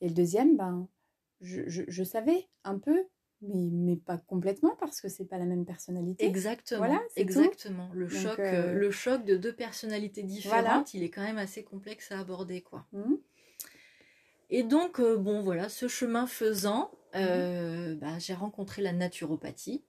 Et 0.00 0.08
le 0.08 0.14
deuxième, 0.14 0.56
ben, 0.56 0.88
je, 1.40 1.62
je, 1.68 1.82
je 1.86 2.04
savais 2.04 2.48
un 2.64 2.78
peu, 2.78 3.04
mais, 3.42 3.68
mais 3.72 3.96
pas 3.96 4.18
complètement 4.18 4.76
parce 4.80 5.00
que 5.00 5.08
c'est 5.08 5.24
pas 5.24 5.38
la 5.38 5.44
même 5.44 5.64
personnalité. 5.64 6.24
Exactement. 6.24 6.78
Voilà, 6.78 6.98
tout. 6.98 7.20
exactement. 7.22 7.90
Le 7.92 8.06
Donc, 8.06 8.18
choc, 8.18 8.38
euh, 8.40 8.72
le 8.74 8.90
choc 8.90 9.24
de 9.24 9.36
deux 9.36 9.52
personnalités 9.54 10.22
différentes, 10.22 10.62
Voilà. 10.64 10.84
il 10.94 11.02
est 11.02 11.10
quand 11.10 11.22
même 11.22 11.38
assez 11.38 11.62
complexe 11.62 12.10
à 12.12 12.18
aborder, 12.20 12.62
quoi. 12.62 12.86
Mhm. 12.92 13.18
Et 14.48 14.62
donc, 14.62 15.00
bon, 15.00 15.42
voilà, 15.42 15.68
ce 15.68 15.88
chemin 15.88 16.28
faisant, 16.28 16.92
euh, 17.16 17.94
bah, 17.96 18.18
j'ai 18.18 18.34
rencontré 18.34 18.82
la 18.82 18.92
naturopathie. 18.92 19.84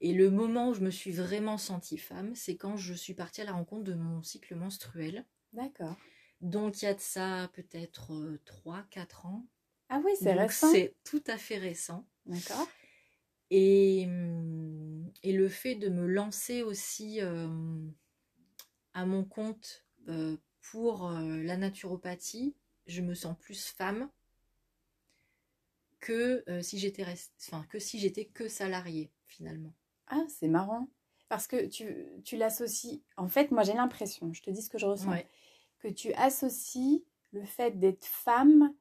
Et 0.00 0.12
le 0.12 0.30
moment 0.30 0.70
où 0.70 0.74
je 0.74 0.80
me 0.80 0.90
suis 0.90 1.12
vraiment 1.12 1.56
sentie 1.56 1.98
femme, 1.98 2.34
c'est 2.34 2.56
quand 2.56 2.76
je 2.76 2.94
suis 2.94 3.14
partie 3.14 3.40
à 3.40 3.44
la 3.44 3.52
rencontre 3.52 3.84
de 3.84 3.94
mon 3.94 4.22
cycle 4.22 4.54
menstruel. 4.54 5.24
D'accord. 5.52 5.96
Donc, 6.40 6.82
il 6.82 6.86
y 6.86 6.88
a 6.88 6.94
de 6.94 7.00
ça 7.00 7.48
peut-être 7.54 8.12
3-4 8.44 9.26
ans. 9.26 9.46
Ah 9.88 10.00
oui, 10.04 10.12
c'est 10.20 10.32
récent. 10.32 10.70
C'est 10.72 10.94
tout 11.04 11.22
à 11.26 11.38
fait 11.38 11.58
récent. 11.58 12.06
D'accord. 12.26 12.68
Et, 13.50 14.08
et 15.22 15.32
le 15.32 15.48
fait 15.48 15.74
de 15.74 15.88
me 15.88 16.06
lancer 16.06 16.62
aussi 16.62 17.20
euh, 17.20 17.48
à 18.94 19.06
mon 19.06 19.24
compte 19.24 19.84
euh, 20.08 20.36
pour 20.60 21.08
euh, 21.08 21.42
la 21.42 21.56
naturopathie, 21.56 22.56
je 22.86 23.02
me 23.02 23.14
sens 23.14 23.36
plus 23.38 23.66
femme 23.66 24.08
que 26.04 26.44
euh, 26.50 26.60
si 26.60 26.78
j'étais 26.78 27.02
enfin, 27.48 27.64
que 27.70 27.78
si 27.78 27.98
j'étais 27.98 28.26
que 28.26 28.46
salariée 28.46 29.10
finalement. 29.24 29.72
Ah, 30.08 30.22
c'est 30.28 30.48
marrant. 30.48 30.88
Parce 31.30 31.46
que 31.46 31.64
tu, 31.66 32.06
tu 32.24 32.36
l'associes. 32.36 33.00
En 33.16 33.26
fait, 33.28 33.50
moi, 33.50 33.62
j'ai 33.62 33.72
l'impression, 33.72 34.30
je 34.34 34.42
te 34.42 34.50
dis 34.50 34.60
ce 34.60 34.68
que 34.68 34.76
je 34.76 34.84
ressens, 34.84 35.10
Ouais. 35.10 35.26
que 35.78 35.88
tu 35.88 36.12
associes 36.12 37.02
le 37.32 37.42
fait 37.46 37.78
d'être 37.78 38.04
femme. 38.04 38.74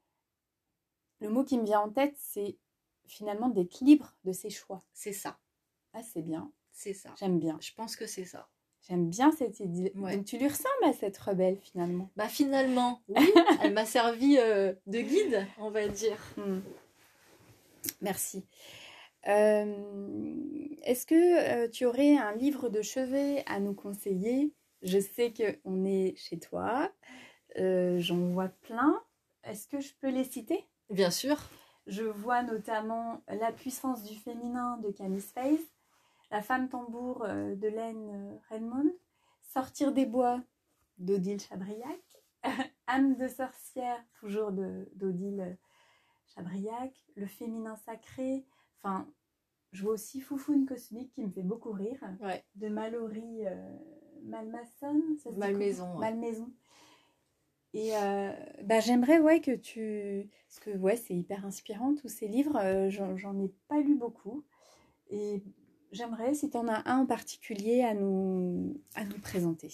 Le 1.21 1.29
mot 1.29 1.45
qui 1.45 1.57
me 1.57 1.63
vient 1.63 1.79
en 1.79 1.89
tête, 1.89 2.15
c'est 2.17 2.57
finalement 3.07 3.47
d'être 3.47 3.79
libre 3.79 4.17
de 4.25 4.33
ses 4.33 4.49
choix. 4.49 4.83
C'est 4.93 5.13
ça, 5.13 5.39
Ah, 5.93 6.03
c'est 6.03 6.21
bien. 6.23 6.51
c'est 6.73 6.93
ça. 6.93 7.15
J'aime 7.17 7.39
bien. 7.39 7.57
Je 7.61 7.71
pense 7.73 7.95
que 7.95 8.05
c'est 8.05 8.25
ça. 8.25 8.49
J'aime 8.81 9.09
bien 9.09 9.31
cette 9.31 9.61
idée. 9.61 9.93
Ouais. 9.95 10.17
Donc, 10.17 10.25
tu 10.25 10.37
lui 10.37 10.49
ressembles 10.49 10.83
à 10.83 10.91
cette 10.91 11.17
rebelle, 11.17 11.57
finalement. 11.61 12.11
Bah 12.17 12.27
finalement, 12.27 13.01
oui, 13.07 13.15
elle 13.61 13.73
m'a 13.73 13.85
servi 13.85 14.37
euh, 14.37 14.73
de 14.87 14.99
guide, 14.99 15.47
on 15.57 15.71
va 15.71 15.87
dire. 15.87 16.17
Hmm. 16.35 16.59
Merci. 18.01 18.45
Euh, 19.27 20.67
Est-ce 20.83 21.05
que 21.05 21.63
euh, 21.65 21.69
tu 21.69 21.85
aurais 21.85 22.17
un 22.17 22.33
livre 22.33 22.69
de 22.69 22.81
chevet 22.81 23.43
à 23.47 23.59
nous 23.59 23.73
conseiller? 23.73 24.53
Je 24.81 24.99
sais 24.99 25.33
qu'on 25.33 25.85
est 25.85 26.15
chez 26.17 26.39
toi. 26.39 26.91
Euh, 27.57 27.99
J'en 27.99 28.17
vois 28.17 28.49
plein. 28.49 29.01
Est-ce 29.43 29.67
que 29.67 29.79
je 29.79 29.93
peux 30.01 30.09
les 30.09 30.23
citer? 30.25 30.65
Bien 30.89 31.11
sûr. 31.11 31.37
Je 31.87 32.03
vois 32.03 32.43
notamment 32.43 33.21
La 33.27 33.51
puissance 33.51 34.03
du 34.03 34.15
féminin 34.15 34.77
de 34.77 34.89
Camille 34.91 35.21
Space, 35.21 35.59
La 36.31 36.41
femme 36.41 36.69
tambour 36.69 37.25
de 37.27 37.67
Laine 37.67 38.39
Redmond, 38.49 38.91
Sortir 39.53 39.91
des 39.91 40.05
bois 40.05 40.41
d'Odile 40.97 41.41
Chabriac, 41.41 42.01
Âme 42.87 43.15
de 43.17 43.27
sorcière, 43.27 44.01
toujours 44.19 44.51
d'Odile 44.51 45.57
Chabriac, 46.35 46.93
Le 47.15 47.27
féminin 47.27 47.75
sacré, 47.75 48.45
enfin, 48.81 49.07
je 49.71 49.83
vois 49.83 49.93
aussi 49.93 50.21
Foufoune 50.21 50.65
cosmique 50.65 51.11
qui 51.13 51.23
me 51.23 51.29
fait 51.31 51.43
beaucoup 51.43 51.71
rire, 51.71 51.99
Ouais. 52.21 52.43
de 52.55 52.67
Mallory 52.69 53.45
euh, 53.45 53.77
ça 55.17 55.31
dit 55.31 55.37
Malmaison, 55.37 55.93
ouais. 55.93 55.99
Malmaison. 56.11 56.49
Et 57.73 57.95
euh, 57.97 58.31
bah, 58.63 58.79
j'aimerais 58.79 59.19
ouais, 59.19 59.41
que 59.41 59.55
tu... 59.55 60.29
Parce 60.47 60.59
que 60.59 60.77
ouais, 60.77 60.95
c'est 60.95 61.15
hyper 61.15 61.45
inspirant, 61.45 61.95
tous 61.95 62.07
ces 62.07 62.27
livres. 62.27 62.55
euh, 62.57 62.89
J'en 62.89 63.17
j'en 63.17 63.37
ai 63.39 63.51
pas 63.67 63.79
lu 63.79 63.95
beaucoup. 63.95 64.43
Et 65.09 65.43
j'aimerais, 65.91 66.33
si 66.35 66.49
tu 66.49 66.57
en 66.57 66.67
as 66.67 66.87
un 66.89 66.99
en 66.99 67.05
particulier, 67.05 67.81
à 67.83 67.93
nous, 67.95 68.79
à 68.95 69.05
nous 69.05 69.19
présenter. 69.19 69.71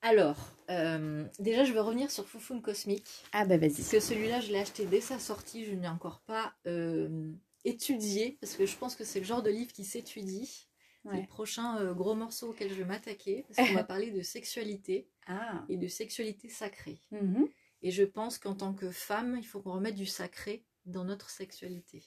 Alors, 0.00 0.36
euh, 0.70 1.24
déjà, 1.38 1.64
je 1.64 1.72
veux 1.72 1.80
revenir 1.80 2.10
sur 2.10 2.26
Foufoune 2.26 2.62
Cosmique. 2.62 3.24
Ah 3.32 3.44
bah 3.44 3.56
vas-y. 3.58 3.72
Parce 3.74 3.90
que 3.90 4.00
celui-là, 4.00 4.40
je 4.40 4.52
l'ai 4.52 4.60
acheté 4.60 4.86
dès 4.86 5.00
sa 5.00 5.18
sortie. 5.18 5.64
Je 5.64 5.72
ne 5.72 5.80
l'ai 5.82 5.88
encore 5.88 6.20
pas 6.26 6.54
euh, 6.66 7.32
étudié. 7.64 8.38
Parce 8.40 8.54
que 8.54 8.64
je 8.66 8.76
pense 8.76 8.94
que 8.94 9.04
c'est 9.04 9.18
le 9.18 9.26
genre 9.26 9.42
de 9.42 9.50
livre 9.50 9.72
qui 9.72 9.84
s'étudie. 9.84 10.46
C'est 10.46 10.68
Ouais. 11.04 11.20
le 11.22 11.26
prochain 11.28 11.78
euh, 11.78 11.94
gros 11.94 12.14
morceau 12.16 12.50
auquel 12.50 12.68
je 12.70 12.74
vais 12.74 12.84
m'attaquer. 12.84 13.44
Parce 13.48 13.68
qu'on 13.68 13.74
va 13.74 13.84
parler 13.84 14.10
de 14.10 14.20
sexualité 14.22 15.08
Ah. 15.26 15.64
et 15.68 15.76
de 15.76 15.88
sexualité 15.88 16.48
sacrée. 16.48 17.00
Mhm. 17.12 17.48
Et 17.82 17.90
je 17.92 18.02
pense 18.02 18.38
qu'en 18.38 18.54
tant 18.54 18.74
que 18.74 18.90
femme, 18.90 19.36
il 19.38 19.44
faut 19.46 19.60
qu'on 19.60 19.72
remette 19.72 19.94
du 19.94 20.06
sacré 20.06 20.64
dans 20.86 21.04
notre 21.04 21.30
sexualité. 21.30 22.02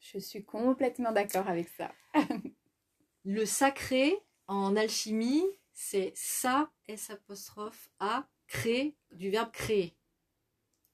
Je 0.00 0.18
suis 0.18 0.44
complètement 0.44 1.12
d'accord 1.12 1.48
avec 1.48 1.68
ça. 1.68 1.92
Le 3.24 3.46
sacré, 3.46 4.16
en 4.48 4.76
alchimie, 4.76 5.44
c'est 5.78 6.12
ça, 6.16 6.72
S 6.88 7.10
apostrophe 7.10 7.90
A, 8.00 8.26
créer, 8.48 8.96
du 9.12 9.28
verbe 9.30 9.52
créer. 9.52 9.94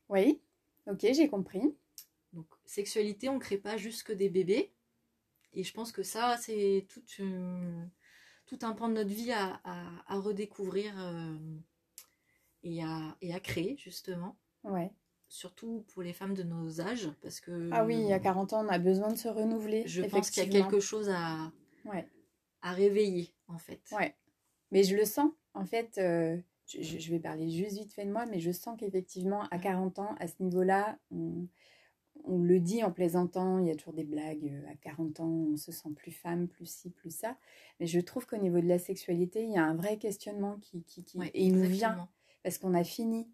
Oui, 0.09 0.42
ok, 0.88 0.99
j'ai 1.14 1.29
compris. 1.29 1.62
Donc, 2.33 2.47
sexualité, 2.66 3.29
on 3.29 3.35
ne 3.35 3.38
crée 3.38 3.59
pas 3.59 3.77
juste 3.77 4.03
que 4.03 4.12
des 4.12 4.29
bébés. 4.29 4.73
Et 5.53 5.62
je 5.62 5.73
pense 5.73 5.92
que 5.92 6.03
ça, 6.03 6.37
c'est 6.38 6.87
tout, 6.88 7.03
une- 7.21 7.88
tout 8.47 8.59
un 8.62 8.73
pan 8.73 8.88
de 8.88 8.95
notre 8.95 9.11
vie 9.11 9.31
à, 9.33 9.61
à- 9.64 10.03
à 10.14 10.18
redécouvrir 10.18 10.92
euh, 10.99 11.37
et, 12.64 12.83
à, 12.83 13.16
et 13.21 13.33
à 13.33 13.38
créer, 13.40 13.77
justement. 13.77 14.37
Ouais. 14.64 14.90
Surtout 15.29 15.85
pour 15.92 16.03
les 16.03 16.12
femmes 16.12 16.35
de 16.35 16.42
nos 16.42 16.81
âges. 16.81 17.09
Parce 17.23 17.38
que 17.40 17.71
Ah 17.73 17.85
oui, 17.85 18.12
à 18.12 18.18
40 18.18 18.53
ans, 18.53 18.64
on 18.66 18.68
a 18.68 18.79
besoin 18.79 19.12
de 19.12 19.16
se 19.18 19.29
renouveler. 19.29 19.85
je 19.87 20.03
pense 20.03 20.31
qu'il 20.31 20.42
y 20.42 20.57
a 20.57 20.61
quelque 20.62 20.81
chose 20.81 21.09
à, 21.09 21.53
Ouais. 21.85 22.09
à 22.62 22.73
réveiller, 22.73 23.33
en 23.47 23.59
fait. 23.59 23.81
Ouais. 23.92 24.16
Mais 24.73 24.83
je 24.83 24.97
le 24.97 25.05
sens. 25.05 25.31
En 25.55 25.65
fait, 25.65 25.99
euh, 25.99 26.37
je, 26.67 27.11
vais 27.11 27.21
parler 27.21 27.49
juste 27.51 27.77
vite 27.79 27.93
fait 27.93 28.07
de 28.07 28.11
moi, 28.11 28.27
mais 28.27 28.41
je 28.41 28.51
sens 28.51 28.77
qu'effectivement, 28.79 29.43
à 29.51 29.59
40 29.59 29.99
ans, 29.99 30.15
à 30.19 30.27
ce 30.27 30.35
niveau-là, 30.43 30.99
on, 31.11 31.47
on 32.25 32.39
le 32.39 32.59
dit 32.59 32.83
en 32.83 32.91
plaisantant, 32.91 33.59
il 33.59 33.67
y 33.67 33.71
a 33.71 33.77
toujours 33.77 33.93
des 33.93 34.05
blagues. 34.05 34.45
euh, 34.49 34.71
À 34.73 34.75
40 34.77 35.21
ans, 35.21 35.29
on 35.29 35.57
se 35.57 35.73
sent 35.73 35.91
plus 35.95 36.11
femme, 36.13 36.49
plus 36.49 36.67
ci, 36.67 36.91
plus 36.91 37.15
ça. 37.15 37.37
Mais 37.81 37.87
je 37.87 38.01
trouve 38.01 38.27
qu'au 38.27 38.39
niveau 38.39 38.61
de 38.61 38.67
la 38.67 38.79
sexualité, 38.79 39.45
il 39.45 39.51
y 39.53 39.59
a 39.59 39.65
un 39.65 39.75
vrai 39.75 39.99
questionnement 39.99 40.59
qui, 40.61 40.83
qui, 40.85 41.05
qui- 41.05 41.19
Ouais, 41.19 41.31
et 41.35 41.45
il 41.45 41.53
nous 41.53 41.61
vient 41.61 41.69
exactement. 41.91 42.09
parce 42.43 42.59
qu'on 42.59 42.75
a 42.75 42.83
fini 42.85 43.29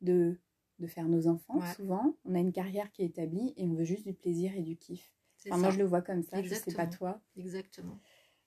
de, 0.00 0.40
de 0.78 0.86
faire 0.86 1.08
nos 1.08 1.26
enfants, 1.26 1.58
Ouais. 1.58 1.74
souvent. 1.74 2.16
On 2.24 2.34
a 2.34 2.38
une 2.38 2.52
carrière 2.52 2.90
qui 2.90 3.02
est 3.02 3.06
établie 3.06 3.52
et 3.58 3.64
on 3.66 3.74
veut 3.74 3.84
juste 3.84 4.04
du 4.06 4.14
plaisir 4.14 4.54
et 4.56 4.62
du 4.62 4.76
kiff. 4.76 5.12
Enfin, 5.46 5.58
moi, 5.58 5.70
je 5.70 5.78
le 5.78 5.84
vois 5.84 6.02
comme 6.02 6.22
ça, 6.22 6.42
je 6.42 6.54
sais 6.54 6.72
pas 6.74 6.86
toi. 6.86 7.20
Exactement. 7.36 7.98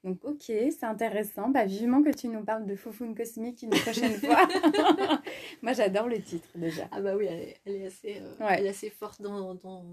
Donc, 0.04 0.20
ok, 0.24 0.44
c'est 0.48 0.84
intéressant. 0.84 1.50
Bah, 1.50 1.66
vivement 1.66 2.04
que 2.04 2.10
tu 2.10 2.28
nous 2.28 2.44
parles 2.44 2.66
de 2.66 2.76
Foufoune 2.76 3.16
Cosmique 3.16 3.62
une 3.62 3.70
prochaine 3.70 4.14
fois. 4.20 4.48
Moi, 5.62 5.74
j'adore 5.74 6.08
le 6.08 6.22
titre 6.22 6.50
déjà. 6.56 6.88
Ah, 6.92 7.00
bah 7.00 7.16
oui, 7.16 7.28
elle 7.66 7.76
est, 7.76 7.86
assez, 7.86 8.20
euh, 8.20 8.48
elle 8.50 8.66
est 8.66 8.70
assez 8.70 8.90
forte 8.90 9.22
dans, 9.22 9.56
dans, 9.56 9.86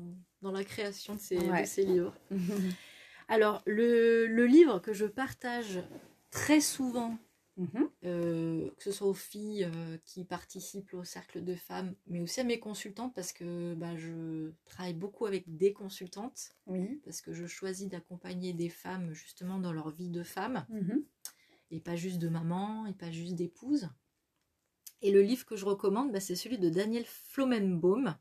dans, 0.42 0.50
la 0.50 0.64
création 0.64 1.14
de 1.14 1.20
ces, 1.20 1.38
de 1.38 1.64
ces 1.64 1.84
livres. 1.84 2.14
Alors, 3.28 3.62
le, 3.66 4.26
le, 4.26 4.46
livre 4.46 4.80
que 4.80 4.92
je 4.92 5.06
partage 5.06 5.80
très 6.32 6.60
souvent 6.60 7.16
Mhm. 7.56 7.90
Euh, 8.04 8.70
que 8.76 8.82
ce 8.82 8.92
soit 8.92 9.08
aux 9.08 9.14
filles 9.14 9.64
euh, 9.64 9.98
qui 10.04 10.24
participent 10.24 10.94
au 10.94 11.04
cercle 11.04 11.44
de 11.44 11.54
femmes, 11.54 11.94
mais 12.06 12.20
aussi 12.20 12.40
à 12.40 12.44
mes 12.44 12.58
consultantes, 12.58 13.14
parce 13.14 13.32
que 13.32 13.74
bah, 13.74 13.96
je 13.96 14.52
travaille 14.64 14.94
beaucoup 14.94 15.26
avec 15.26 15.56
des 15.56 15.72
consultantes, 15.72 16.56
oui. 16.66 17.00
parce 17.04 17.20
que 17.20 17.32
je 17.32 17.46
choisis 17.46 17.88
d'accompagner 17.88 18.52
des 18.52 18.70
femmes 18.70 19.12
justement 19.12 19.58
dans 19.58 19.72
leur 19.72 19.90
vie 19.90 20.08
de 20.08 20.22
femme, 20.22 20.64
mhm. 20.70 21.04
et 21.70 21.80
pas 21.80 21.96
juste 21.96 22.18
de 22.18 22.28
maman, 22.28 22.86
et 22.86 22.94
pas 22.94 23.10
juste 23.10 23.34
d'épouse. 23.34 23.90
Et 25.02 25.10
le 25.10 25.22
livre 25.22 25.44
que 25.44 25.56
je 25.56 25.64
recommande, 25.64 26.12
bah, 26.12 26.20
c'est 26.20 26.36
celui 26.36 26.58
de 26.58 26.70
Daniel 26.70 27.04
Flomenbaum, 27.04 28.16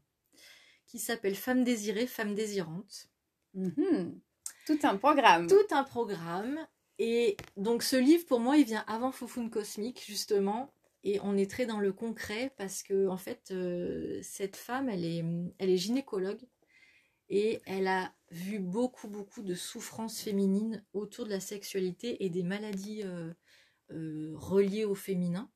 qui 0.86 1.00
s'appelle 1.00 1.36
Femme 1.36 1.64
désirée, 1.64 2.08
femme 2.08 2.36
désirante. 2.36 3.10
Mhm. 3.54 4.20
Tout 4.66 4.80
un 4.84 4.98
programme. 4.98 5.48
Tout 5.48 5.68
un 5.72 5.84
programme. 5.84 6.60
Et 7.00 7.38
donc 7.56 7.82
ce 7.82 7.96
livre, 7.96 8.26
pour 8.26 8.42
moi, 8.42 8.58
il 8.58 8.66
vient 8.66 8.84
avant 8.86 9.12
Foufoune 9.12 9.50
Cosmique, 9.50 10.04
justement. 10.06 10.74
Et 11.04 11.20
on 11.22 11.38
est 11.38 11.50
très 11.50 11.66
dans 11.66 11.80
le 11.80 11.94
concret 11.94 12.54
parce 12.58 12.84
que, 12.84 13.08
en 13.08 13.16
fait, 13.16 13.52
euh, 13.52 14.20
cette 14.22 14.58
femme, 14.58 14.90
elle 14.90 15.06
est, 15.06 15.24
elle 15.58 15.70
est 15.70 15.78
gynécologue 15.78 16.42
et 17.30 17.62
elle 17.66 17.88
a 17.88 18.14
vu 18.32 18.60
beaucoup, 18.60 19.08
beaucoup 19.08 19.44
de 19.44 19.56
souffrances 19.56 20.20
féminines 20.20 20.84
autour 20.92 21.24
de 21.24 21.30
la 21.30 21.40
sexualité 21.40 22.26
et 22.26 22.30
des 22.30 22.44
maladies 22.44 23.04
euh, 23.04 23.34
euh, 23.92 24.34
reliées 24.36 24.84
au 24.84 24.96
féminin. 24.96 25.50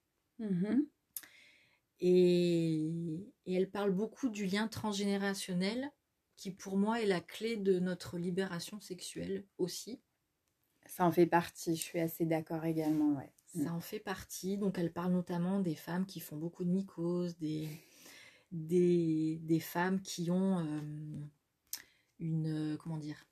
Et, 2.00 2.86
et, 3.46 3.54
elle 3.54 3.70
parle 3.70 3.92
beaucoup 3.92 4.30
du 4.30 4.46
lien 4.46 4.70
transgénérationnel 4.70 5.92
qui, 6.38 6.52
pour 6.52 6.78
moi, 6.78 7.02
est 7.02 7.06
la 7.06 7.22
clé 7.22 7.58
de 7.58 7.80
notre 7.80 8.18
libération 8.18 8.80
sexuelle 8.80 9.46
aussi. 9.58 10.02
Ça 10.96 11.06
en 11.06 11.12
fait 11.12 11.26
partie, 11.26 11.76
je 11.76 11.82
suis 11.82 12.00
assez 12.00 12.24
d'accord 12.24 12.66
également, 12.66 13.18
ouais. 13.18 13.34
Ça 13.64 13.74
en 13.74 13.80
fait 13.80 14.00
partie. 14.00 14.60
Donc 14.60 14.78
elle 14.78 14.94
parle 14.94 15.12
notamment 15.12 15.60
des 15.60 15.74
femmes 15.74 16.06
qui 16.06 16.20
font 16.20 16.38
beaucoup 16.38 16.64
de 16.64 16.70
mycoses, 16.70 17.36
des, 17.40 17.68
des, 18.52 19.40
des 19.42 19.60
femmes 19.60 20.02
qui 20.02 20.30
ont 20.30 20.60
euh, 20.60 20.82
une 22.20 22.78
comment 22.78 22.98
dire? 22.98 23.26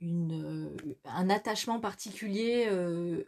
Une, 0.00 0.42
euh, 0.42 0.96
un 1.04 1.30
attachement 1.30 1.78
particulier 1.78 2.66
euh, 2.68 3.22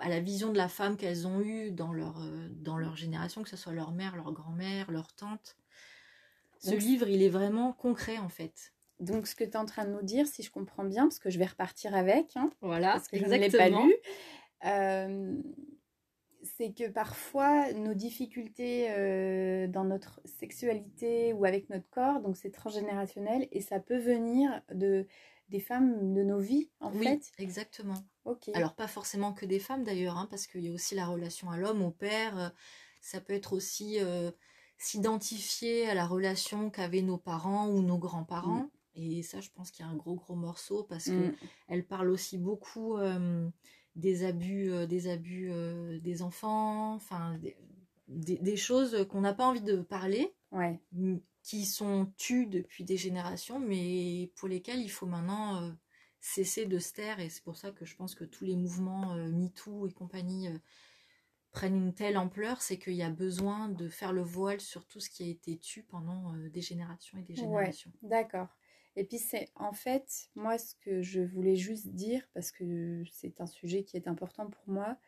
à 0.00 0.08
la 0.08 0.20
vision 0.20 0.52
de 0.52 0.56
la 0.56 0.68
femme 0.70 0.96
qu'elles 0.96 1.26
ont 1.26 1.42
eue 1.42 1.70
dans 1.70 1.92
leur, 1.92 2.18
dans 2.48 2.78
leur 2.78 2.96
génération, 2.96 3.42
que 3.42 3.50
ce 3.50 3.58
soit 3.58 3.74
leur 3.74 3.92
mère, 3.92 4.16
leur 4.16 4.32
grand-mère, 4.32 4.90
leur 4.90 5.12
tante. 5.12 5.58
Ce 6.60 6.74
livre, 6.74 7.08
il 7.08 7.22
est 7.22 7.28
vraiment 7.28 7.74
concret 7.74 8.16
en 8.16 8.30
fait. 8.30 8.72
Donc, 9.02 9.26
ce 9.26 9.34
que 9.34 9.42
tu 9.42 9.50
es 9.50 9.56
en 9.56 9.66
train 9.66 9.84
de 9.84 9.90
nous 9.90 10.02
dire, 10.02 10.26
si 10.28 10.42
je 10.42 10.50
comprends 10.50 10.84
bien, 10.84 11.04
parce 11.04 11.18
que 11.18 11.28
je 11.28 11.38
vais 11.38 11.46
repartir 11.46 11.94
avec, 11.94 12.36
hein, 12.36 12.50
voilà, 12.60 12.92
parce 12.92 13.08
que 13.08 13.18
je 13.18 13.24
ne 13.24 13.36
l'ai 13.36 13.50
pas 13.50 13.68
lu, 13.68 13.94
euh, 14.64 15.42
c'est 16.42 16.72
que 16.72 16.88
parfois 16.88 17.72
nos 17.72 17.94
difficultés 17.94 18.86
euh, 18.90 19.66
dans 19.66 19.84
notre 19.84 20.20
sexualité 20.24 21.32
ou 21.32 21.44
avec 21.44 21.68
notre 21.68 21.88
corps, 21.90 22.20
donc 22.20 22.36
c'est 22.36 22.52
transgénérationnel 22.52 23.48
et 23.50 23.60
ça 23.60 23.80
peut 23.80 23.98
venir 23.98 24.62
de 24.72 25.06
des 25.48 25.60
femmes 25.60 26.14
de 26.14 26.22
nos 26.22 26.38
vies, 26.38 26.70
en 26.80 26.90
oui, 26.92 27.04
fait. 27.04 27.30
exactement. 27.36 28.06
Ok. 28.24 28.48
Alors 28.54 28.74
pas 28.74 28.88
forcément 28.88 29.34
que 29.34 29.44
des 29.44 29.58
femmes 29.58 29.84
d'ailleurs, 29.84 30.16
hein, 30.16 30.26
parce 30.30 30.46
qu'il 30.46 30.62
y 30.62 30.68
a 30.70 30.72
aussi 30.72 30.94
la 30.94 31.04
relation 31.04 31.50
à 31.50 31.58
l'homme, 31.58 31.82
au 31.82 31.90
père. 31.90 32.38
Euh, 32.38 32.48
ça 33.02 33.20
peut 33.20 33.34
être 33.34 33.52
aussi 33.52 33.98
s'identifier 34.78 35.90
à 35.90 35.94
la 35.94 36.06
relation 36.06 36.70
qu'avaient 36.70 37.02
nos 37.02 37.18
parents 37.18 37.66
ou 37.66 37.82
nos 37.82 37.98
grands-parents. 37.98 38.62
Mm. 38.62 38.70
Et 38.94 39.22
ça, 39.22 39.40
je 39.40 39.50
pense 39.50 39.70
qu'il 39.70 39.84
y 39.84 39.88
a 39.88 39.90
un 39.90 39.96
gros, 39.96 40.16
gros 40.16 40.34
morceau 40.34 40.84
parce 40.84 41.06
que 41.06 41.28
mm. 41.28 41.36
elle 41.68 41.86
parle 41.86 42.10
aussi 42.10 42.38
beaucoup 42.38 42.96
euh, 42.96 43.48
des 43.96 44.24
abus, 44.24 44.70
euh, 44.70 44.86
des 44.86 45.08
abus 45.08 45.50
euh, 45.50 45.98
des 46.00 46.22
enfants, 46.22 46.94
enfin, 46.94 47.38
des, 47.38 47.56
des, 48.08 48.56
choses 48.56 49.06
qu'on 49.08 49.22
n'a 49.22 49.32
pas 49.32 49.46
envie 49.46 49.62
de 49.62 49.76
parler, 49.76 50.34
ouais. 50.50 50.78
qui 51.42 51.64
sont 51.64 52.12
tues 52.18 52.46
depuis 52.46 52.84
des 52.84 52.98
générations, 52.98 53.58
mais 53.58 54.30
pour 54.36 54.48
lesquelles 54.48 54.80
il 54.80 54.90
faut 54.90 55.06
maintenant 55.06 55.74
cesser 56.20 56.66
de 56.66 56.78
se 56.78 56.92
taire. 56.92 57.20
Et 57.20 57.30
c'est 57.30 57.42
pour 57.42 57.56
ça 57.56 57.70
que 57.70 57.86
je 57.86 57.96
pense 57.96 58.14
que 58.14 58.24
tous 58.24 58.44
les 58.44 58.56
mouvements 58.56 59.14
MeToo 59.14 59.86
et 59.86 59.92
compagnie 59.92 60.48
prennent 61.50 61.76
une 61.76 61.94
telle 61.94 62.18
ampleur, 62.18 62.60
c'est 62.60 62.78
qu'il 62.78 62.94
y 62.94 63.02
a 63.02 63.10
besoin 63.10 63.68
de 63.70 63.88
faire 63.88 64.12
le 64.12 64.22
voile 64.22 64.60
sur 64.60 64.86
tout 64.86 65.00
ce 65.00 65.08
qui 65.08 65.22
a 65.22 65.26
été 65.26 65.56
tué 65.56 65.82
pendant 65.82 66.34
des 66.52 66.62
générations 66.62 67.16
et 67.18 67.22
des 67.22 67.34
générations. 67.34 67.92
Ouais, 68.02 68.08
D'accord. 68.10 68.48
Et 68.96 69.04
puis 69.04 69.18
c'est 69.18 69.48
en 69.54 69.72
fait, 69.72 70.28
moi 70.34 70.58
ce 70.58 70.74
que 70.74 71.02
je 71.02 71.20
voulais 71.20 71.56
juste 71.56 71.88
dire, 71.88 72.22
parce 72.34 72.52
que 72.52 73.02
c'est 73.10 73.40
un 73.40 73.46
sujet 73.46 73.84
qui 73.84 73.96
est 73.96 74.08
important 74.08 74.48
pour 74.48 74.64
moi, 74.66 74.98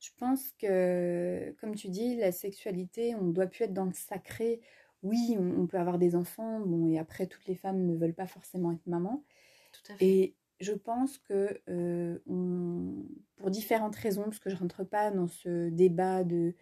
je 0.00 0.10
pense 0.18 0.52
que, 0.58 1.54
comme 1.60 1.74
tu 1.74 1.88
dis, 1.88 2.16
la 2.16 2.32
sexualité, 2.32 3.14
on 3.14 3.24
ne 3.24 3.32
doit 3.32 3.46
plus 3.46 3.64
être 3.64 3.72
dans 3.72 3.84
le 3.84 3.92
sacré. 3.92 4.60
Oui, 5.02 5.36
on, 5.38 5.66
peut 5.66 5.78
avoir 5.78 5.98
des 5.98 6.16
enfants, 6.16 6.60
bon, 6.60 6.86
et 6.86 6.98
après, 6.98 7.26
toutes 7.26 7.46
les 7.46 7.54
femmes 7.54 7.86
ne 7.86 7.96
veulent 7.96 8.14
pas 8.14 8.26
forcément 8.26 8.72
être 8.72 8.86
maman. 8.86 9.24
Tout 9.72 9.92
à 9.92 9.96
fait. 9.96 10.06
Et 10.06 10.36
je 10.60 10.72
pense 10.72 11.18
que 11.18 11.60
euh, 11.68 12.18
pour 13.36 13.50
différentes 13.50 13.96
raisons, 13.96 14.24
parce 14.24 14.38
que 14.38 14.50
je 14.50 14.56
rentre 14.56 14.84
pas 14.84 15.10
dans 15.10 15.28
ce 15.28 15.68
débat 15.70 16.24
de 16.24 16.54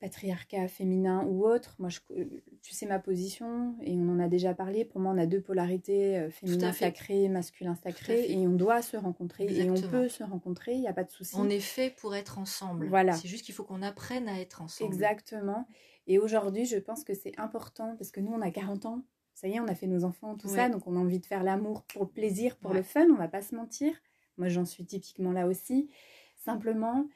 patriarcat 0.00 0.68
féminin 0.68 1.24
ou 1.24 1.46
autre. 1.46 1.74
Moi, 1.78 1.88
je, 1.88 2.00
euh, 2.12 2.24
tu 2.62 2.72
sais 2.72 2.86
ma 2.86 2.98
position 2.98 3.76
et 3.82 3.94
on 3.94 4.08
en 4.08 4.20
a 4.20 4.28
déjà 4.28 4.54
parlé. 4.54 4.84
Pour 4.84 5.00
moi, 5.00 5.12
on 5.12 5.18
a 5.18 5.26
deux 5.26 5.40
polarités, 5.40 6.18
euh, 6.18 6.30
féminin 6.30 6.72
sacré, 6.72 7.28
masculin 7.28 7.74
sacré, 7.74 8.30
et 8.30 8.46
on 8.46 8.54
doit 8.54 8.82
se 8.82 8.96
rencontrer 8.96 9.46
et 9.46 9.70
on 9.70 9.80
peut 9.80 10.08
se 10.08 10.22
rencontrer, 10.22 10.74
il 10.74 10.80
n'y 10.80 10.88
a 10.88 10.92
pas 10.92 11.04
de 11.04 11.10
souci. 11.10 11.34
On 11.36 11.48
est 11.48 11.60
fait 11.60 11.90
pour 11.90 12.14
être 12.14 12.38
ensemble. 12.38 12.86
Voilà. 12.88 13.12
C'est 13.14 13.28
juste 13.28 13.44
qu'il 13.44 13.54
faut 13.54 13.64
qu'on 13.64 13.82
apprenne 13.82 14.28
à 14.28 14.40
être 14.40 14.62
ensemble. 14.62 14.92
Exactement. 14.92 15.66
Et 16.06 16.18
aujourd'hui, 16.18 16.64
je 16.64 16.76
pense 16.76 17.04
que 17.04 17.14
c'est 17.14 17.38
important 17.38 17.94
parce 17.98 18.10
que 18.10 18.20
nous, 18.20 18.32
on 18.32 18.40
a 18.40 18.50
40 18.50 18.86
ans. 18.86 19.02
Ça 19.34 19.46
y 19.46 19.54
est, 19.54 19.60
on 19.60 19.68
a 19.68 19.74
fait 19.74 19.86
nos 19.86 20.02
enfants, 20.02 20.34
tout 20.36 20.48
ça, 20.48 20.68
donc 20.68 20.88
on 20.88 20.96
a 20.96 20.98
envie 20.98 21.20
de 21.20 21.26
faire 21.26 21.44
l'amour 21.44 21.84
pour 21.84 22.02
le 22.02 22.08
plaisir, 22.08 22.56
pour 22.56 22.74
le 22.74 22.82
fun, 22.82 23.06
on 23.08 23.14
va 23.14 23.28
pas 23.28 23.40
se 23.40 23.54
mentir. 23.54 23.92
Moi, 24.36 24.48
j'en 24.48 24.64
suis 24.64 24.84
typiquement 24.84 25.30
là 25.30 25.46
aussi. 25.46 25.88
Simplement, 26.36 27.06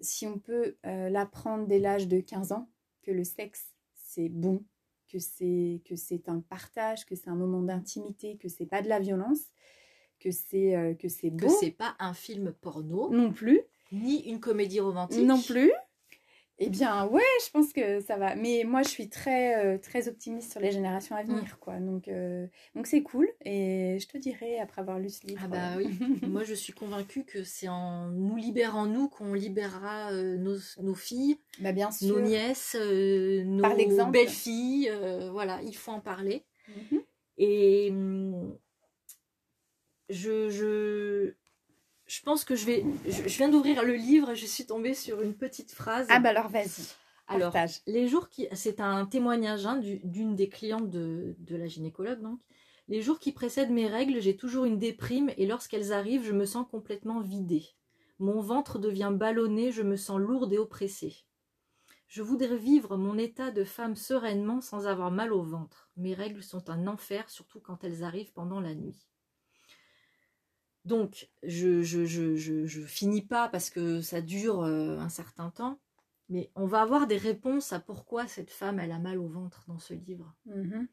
si 0.00 0.26
on 0.26 0.38
peut 0.38 0.76
euh, 0.86 1.08
l'apprendre 1.08 1.66
dès 1.66 1.78
l'âge 1.78 2.08
de 2.08 2.20
15 2.20 2.52
ans, 2.52 2.68
que 3.02 3.10
le 3.10 3.24
sexe, 3.24 3.74
c'est 3.94 4.28
bon, 4.28 4.64
que 5.08 5.18
c'est 5.18 5.82
que 5.84 5.96
c'est 5.96 6.28
un 6.28 6.40
partage, 6.40 7.06
que 7.06 7.14
c'est 7.14 7.30
un 7.30 7.34
moment 7.34 7.62
d'intimité, 7.62 8.36
que 8.36 8.48
c'est 8.48 8.66
pas 8.66 8.82
de 8.82 8.88
la 8.88 9.00
violence, 9.00 9.40
que 10.20 10.30
c'est 10.30 10.76
euh, 10.76 10.94
que 10.94 11.08
c'est 11.08 11.30
beau. 11.30 11.46
Que 11.46 11.52
c'est 11.52 11.70
pas 11.70 11.96
un 11.98 12.14
film 12.14 12.52
porno. 12.52 13.10
Non 13.10 13.32
plus. 13.32 13.60
Ni 13.92 14.28
une 14.28 14.40
comédie 14.40 14.80
romantique. 14.80 15.26
Non 15.26 15.40
plus. 15.40 15.72
Eh 16.60 16.70
bien, 16.70 17.06
ouais, 17.06 17.22
je 17.44 17.50
pense 17.50 17.72
que 17.72 18.00
ça 18.00 18.16
va. 18.16 18.34
Mais 18.34 18.64
moi, 18.64 18.82
je 18.82 18.88
suis 18.88 19.08
très, 19.08 19.64
euh, 19.64 19.78
très 19.78 20.08
optimiste 20.08 20.50
sur 20.50 20.60
les 20.60 20.72
générations 20.72 21.14
à 21.14 21.22
venir, 21.22 21.44
mm. 21.44 21.58
quoi. 21.60 21.76
Donc, 21.78 22.08
euh, 22.08 22.46
donc 22.74 22.88
c'est 22.88 23.02
cool. 23.02 23.28
Et 23.44 23.98
je 24.00 24.08
te 24.08 24.18
dirai 24.18 24.58
après 24.58 24.80
avoir 24.80 24.98
lu 24.98 25.08
ce 25.08 25.24
livre. 25.24 25.40
Ah 25.44 25.48
bah 25.48 25.74
oui. 25.76 25.88
moi, 26.26 26.42
je 26.42 26.54
suis 26.54 26.72
convaincue 26.72 27.24
que 27.24 27.44
c'est 27.44 27.68
en 27.68 28.08
nous 28.08 28.36
libérant 28.36 28.86
nous 28.86 29.08
qu'on 29.08 29.34
libérera 29.34 30.10
euh, 30.10 30.36
nos, 30.36 30.56
nos, 30.82 30.94
filles, 30.94 31.38
bah, 31.60 31.70
bien 31.70 31.92
sûr. 31.92 32.16
nos 32.16 32.20
nièces, 32.22 32.74
nos 32.74 34.06
belles 34.06 34.28
filles. 34.28 34.90
voilà, 35.30 35.60
il 35.62 35.76
faut 35.76 35.92
en 35.92 36.00
parler. 36.00 36.44
Mm-hmm. 36.68 37.00
Et 37.38 37.88
hum, 37.92 38.58
je, 40.08 40.48
je, 40.48 41.34
je 42.08 42.22
pense 42.22 42.44
que 42.44 42.56
je 42.56 42.64
vais. 42.64 42.84
Je, 43.06 43.22
viens 43.36 43.48
d'ouvrir 43.48 43.84
le 43.84 43.94
livre 43.94 44.30
et 44.30 44.36
je 44.36 44.46
suis 44.46 44.66
tombée 44.66 44.94
sur 44.94 45.20
une 45.20 45.34
petite 45.34 45.70
phrase. 45.70 46.06
Ah 46.10 46.18
bah 46.18 46.30
alors 46.30 46.48
vas-y. 46.48 46.86
Alors, 47.28 47.54
les 47.86 48.08
jours 48.08 48.30
qui. 48.30 48.48
C'est 48.54 48.80
un 48.80 49.04
témoignage 49.04 49.66
hein, 49.66 49.80
d'une 50.02 50.34
des 50.34 50.48
clientes 50.48 50.88
de, 50.88 51.36
de, 51.38 51.56
la 51.56 51.68
gynécologue, 51.68 52.22
donc. 52.22 52.40
Les 52.90 53.02
jours 53.02 53.18
qui 53.18 53.32
précèdent 53.32 53.70
mes 53.70 53.86
règles, 53.86 54.18
j'ai 54.22 54.34
toujours 54.34 54.64
une 54.64 54.78
déprime 54.78 55.30
et 55.36 55.44
lorsqu'elles 55.44 55.92
arrivent, 55.92 56.24
je 56.24 56.32
me 56.32 56.46
sens 56.46 56.66
complètement 56.70 57.20
vidée. 57.20 57.66
Mon 58.18 58.40
ventre 58.40 58.78
devient 58.78 59.12
ballonné, 59.12 59.72
je 59.72 59.82
me 59.82 59.96
sens 59.96 60.18
lourde 60.18 60.54
et 60.54 60.58
oppressée. 60.58 61.14
Je 62.06 62.22
voudrais 62.22 62.56
vivre 62.56 62.96
mon 62.96 63.18
état 63.18 63.50
de 63.50 63.64
femme 63.64 63.94
sereinement 63.94 64.62
sans 64.62 64.86
avoir 64.86 65.10
mal 65.10 65.34
au 65.34 65.42
ventre. 65.42 65.90
Mes 65.98 66.14
règles 66.14 66.42
sont 66.42 66.70
un 66.70 66.86
enfer, 66.86 67.28
surtout 67.28 67.60
quand 67.60 67.84
elles 67.84 68.02
arrivent 68.02 68.32
pendant 68.32 68.60
la 68.60 68.74
nuit. 68.74 69.06
Donc, 70.88 71.28
je, 71.42 71.82
je, 71.82 72.06
je, 72.06 72.34
je, 72.34 72.80
finis 72.80 73.20
pas 73.20 73.50
parce 73.50 73.68
que 73.68 74.00
ça 74.00 74.22
dure 74.22 74.62
euh, 74.62 74.96
un 74.98 75.10
certain 75.10 75.50
temps, 75.50 75.78
mais 76.30 76.50
on 76.54 76.64
va 76.64 76.80
avoir 76.80 77.06
des 77.06 77.18
réponses 77.18 77.74
à 77.74 77.78
pourquoi 77.78 78.26
cette 78.26 78.50
femme, 78.50 78.80
elle 78.80 78.92
a 78.92 78.98
mal 78.98 79.18
au 79.18 79.28
ventre 79.28 79.66
dans 79.68 79.78
ce 79.78 79.92
livre. 79.92 80.34
Mm-hmm. 80.46 80.86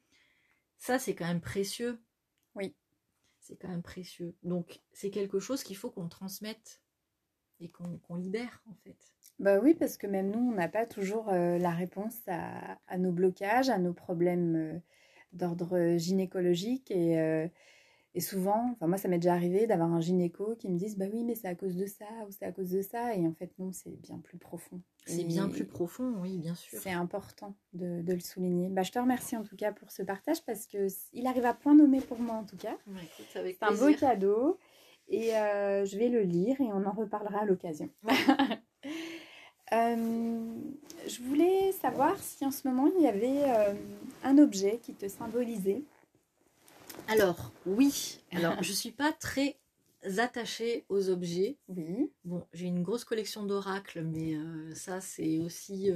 Ça, 0.78 1.00
c'est 1.00 1.16
quand 1.16 1.26
même 1.26 1.40
précieux. 1.40 2.04
Oui. 2.56 2.76
C'est 3.40 3.56
quand 3.56 3.70
même 3.70 3.84
précieux. 3.84 4.36
Donc, 4.44 4.82
c'est 4.92 5.12
quelque 5.12 5.40
chose 5.40 5.64
qu'il 5.64 5.78
faut 5.78 5.90
qu'on 5.90 6.10
transmette 6.10 6.82
et 7.62 7.70
qu'on 7.70 8.16
libère, 8.16 8.62
en 8.70 8.76
fait. 8.84 8.98
Bah 9.40 9.60
oui, 9.64 9.76
parce 9.76 9.96
que 9.96 10.08
même 10.08 10.30
nous, 10.30 10.52
on 10.52 10.56
n'a 10.56 10.68
pas 10.68 10.86
toujours 10.86 11.30
euh, 11.30 11.58
la 11.58 11.72
réponse 11.72 12.20
à, 12.28 12.78
à, 12.88 12.98
nos 12.98 13.14
blocages, 13.14 13.70
à 13.70 13.78
nos 13.78 13.94
problèmes 13.94 14.56
euh, 14.58 14.80
d'ordre 15.32 15.96
gynécologique. 15.96 16.92
Et, 16.92 17.18
euh, 17.18 17.48
et 18.16 18.22
souvent, 18.22 18.72
enfin 18.72 18.88
moi, 18.88 18.98
ça 18.98 19.08
m'est 19.08 19.18
déjà 19.18 19.34
arrivé 19.34 19.68
d'avoir 19.68 19.92
un 19.94 20.00
gynéco 20.00 20.56
qui 20.58 20.70
me 20.70 20.78
dise, 20.78 20.98
bah 20.98 21.06
oui, 21.12 21.24
mais 21.24 21.36
c'est 21.36 21.48
à 21.48 21.56
cause 21.56 21.76
de 21.76 21.86
ça 21.86 22.06
ou 22.28 22.32
c'est 22.32 22.46
à 22.46 22.52
cause 22.52 22.72
de 22.72 22.82
ça. 22.82 23.14
Et 23.14 23.28
en 23.28 23.34
fait, 23.34 23.52
non, 23.60 23.72
c'est 23.72 23.92
bien 24.02 24.18
plus 24.20 24.38
profond. 24.38 24.82
C'est 25.06 25.26
bien 25.26 25.50
plus 25.50 25.66
profond, 25.66 26.16
oui, 26.22 26.38
bien 26.38 26.56
sûr. 26.56 26.80
C'est 26.82 26.92
important 26.92 27.56
de, 27.74 28.02
de, 28.02 28.14
le 28.14 28.20
souligner. 28.22 28.70
Bah, 28.70 28.84
je 28.84 28.92
te 28.92 29.00
remercie 29.00 29.36
en 29.38 29.44
tout 29.44 29.56
cas 29.56 29.72
pour 29.72 29.92
ce 29.92 30.02
partage 30.02 30.44
parce 30.46 30.66
que 30.66 30.88
il 31.14 31.28
arrive 31.28 31.46
à 31.46 31.54
point 31.54 31.76
nommé 31.76 32.00
pour 32.00 32.20
moi 32.20 32.36
en 32.36 32.46
tout 32.46 32.58
cas. 32.58 32.78
c'est 33.34 33.58
un 33.62 33.74
beau 33.74 33.94
cadeau. 33.94 34.58
Et 35.08 35.30
je 35.30 35.98
vais 35.98 36.10
le 36.10 36.22
lire 36.22 36.60
et 36.62 36.72
on 36.74 36.86
en 36.86 36.92
reparlera 36.92 37.42
à 37.42 37.46
l'occasion. 37.46 37.90
Euh, 39.74 40.46
je 41.08 41.22
voulais 41.24 41.72
savoir 41.72 42.18
si 42.20 42.46
en 42.46 42.52
ce 42.52 42.68
moment 42.68 42.90
il 42.96 43.04
y 43.04 43.08
avait 43.08 43.44
euh, 43.46 43.74
un 44.24 44.38
objet 44.38 44.80
qui 44.82 44.94
te 44.94 45.08
symbolisait. 45.08 45.84
Alors, 47.08 47.52
oui. 47.66 48.20
Alors, 48.32 48.56
je 48.64 48.70
ne 48.70 48.76
suis 48.76 48.92
pas 48.92 49.12
très 49.12 49.60
attachée 50.18 50.86
aux 50.90 51.10
objets. 51.10 51.58
Oui. 51.68 52.12
Bon, 52.24 52.46
j'ai 52.54 52.68
une 52.68 52.84
grosse 52.84 53.04
collection 53.04 53.46
d'oracles, 53.46 54.02
mais 54.04 54.36
euh, 54.36 54.74
ça, 54.76 55.02
c'est 55.02 55.40
aussi. 55.40 55.92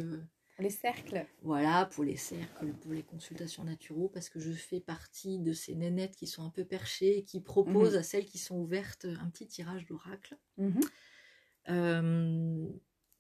les 0.60 0.70
cercles. 0.70 1.26
Voilà, 1.42 1.86
pour 1.86 2.04
les 2.04 2.18
cercles, 2.18 2.74
pour 2.82 2.92
les 2.92 3.04
consultations 3.04 3.64
naturaux, 3.64 4.10
parce 4.14 4.30
que 4.30 4.40
je 4.40 4.52
fais 4.52 4.80
partie 4.80 5.40
de 5.40 5.54
ces 5.54 5.76
nénettes 5.76 6.16
qui 6.16 6.28
sont 6.28 6.44
un 6.44 6.50
peu 6.50 6.66
perchées 6.66 7.20
et 7.20 7.24
qui 7.24 7.40
proposent 7.42 7.94
mhm. 7.94 8.00
à 8.00 8.04
celles 8.04 8.26
qui 8.26 8.38
sont 8.38 8.58
ouvertes 8.58 9.06
un 9.06 9.30
petit 9.30 9.48
tirage 9.48 9.86
d'oracles. 9.86 10.38
Mhm 10.58 10.82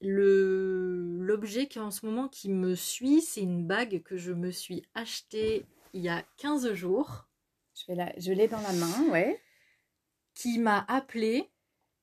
l'objet 0.02 1.68
qui 1.68 1.80
en 1.80 1.92
ce 1.92 2.06
moment 2.06 2.28
qui 2.28 2.50
me 2.50 2.76
suit, 2.76 3.22
c'est 3.22 3.42
une 3.42 3.66
bague 3.66 4.02
que 4.04 4.18
je 4.18 4.34
me 4.34 4.52
suis 4.52 4.84
achetée 4.94 5.66
il 5.94 6.02
y 6.02 6.10
a 6.10 6.24
15 6.38 6.74
jours. 6.74 7.29
Je, 7.88 8.32
l'ai 8.32 8.48
dans 8.48 8.62
la 8.62 8.74
main, 8.74 9.10
ouais. 9.12 9.42
Qui 10.36 10.60
m'a 10.60 10.86
appelée. 10.88 11.50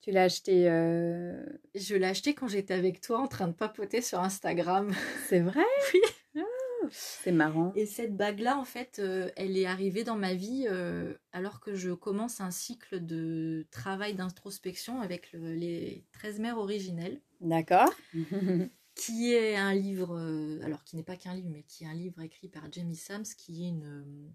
Tu 0.01 0.11
l'as 0.11 0.25
acheté 0.25 0.69
euh, 0.69 1.45
Je 1.75 1.97
l'ai 1.97 2.07
acheté 2.07 2.35
quand 2.35 2.49
j'étais 2.49 2.75
avec 2.75 3.01
toi 3.01 3.19
en 3.19 3.27
train 3.27 3.49
de 3.49 3.53
papoter 3.53 4.01
sur 4.01 4.21
Instagram. 4.21 4.93
C'est 5.29 5.41
vrai? 5.41 5.65
Oui. 6.35 6.43
Ah, 6.43 6.89
c'est 6.91 7.33
marrant. 7.33 7.73
Et 7.75 7.87
cette 7.87 8.15
bague-là, 8.15 8.59
en 8.59 8.67
fait, 8.67 8.99
euh, 8.99 9.31
elle 9.37 9.57
est 9.57 9.65
arrivée 9.65 10.05
dans 10.05 10.17
ma 10.17 10.35
vie 10.35 10.67
euh, 10.69 11.15
alors 11.33 11.61
que 11.61 11.75
je 11.75 11.93
commence 11.93 12.43
un 12.43 12.51
cycle 12.51 13.03
de 13.03 13.67
travail 13.71 14.13
d'introspection 14.13 15.01
avec 15.01 15.33
les 15.33 16.05
13 16.13 16.41
mères 16.41 16.59
originelles. 16.59 17.23
D'accord. 17.41 17.91
qui 18.95 19.33
est 19.33 19.57
un 19.57 19.73
livre, 19.73 20.15
alors 20.63 20.85
qui 20.85 20.97
n'est 20.97 21.03
pas 21.03 21.17
qu'un 21.17 21.35
livre, 21.35 21.49
mais 21.51 21.63
qui 21.63 21.85
est 21.85 21.89
un 21.89 21.95
livre 21.95 22.21
écrit 22.21 22.49
par 22.49 22.71
Jamie 22.71 22.97
Sams, 22.97 23.25
qui 23.25 23.65
est 23.65 23.69
une, 23.69 24.31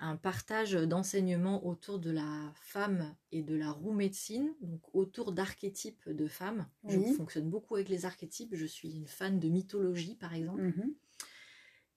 un 0.00 0.16
partage 0.16 0.72
d'enseignements 0.72 1.66
autour 1.66 1.98
de 1.98 2.10
la 2.10 2.52
femme 2.54 3.14
et 3.32 3.42
de 3.42 3.54
la 3.54 3.70
roue 3.70 3.92
médecine, 3.92 4.54
donc 4.60 4.80
autour 4.94 5.32
d'archétypes 5.32 6.08
de 6.08 6.26
femmes. 6.26 6.66
Je 6.88 6.98
fonctionne 7.14 7.48
beaucoup 7.48 7.76
avec 7.76 7.88
les 7.88 8.06
archétypes, 8.06 8.54
je 8.54 8.66
suis 8.66 8.96
une 8.96 9.06
fan 9.06 9.38
de 9.38 9.48
mythologie 9.48 10.16
par 10.16 10.34
exemple. 10.34 10.62
Mhm. 10.62 10.94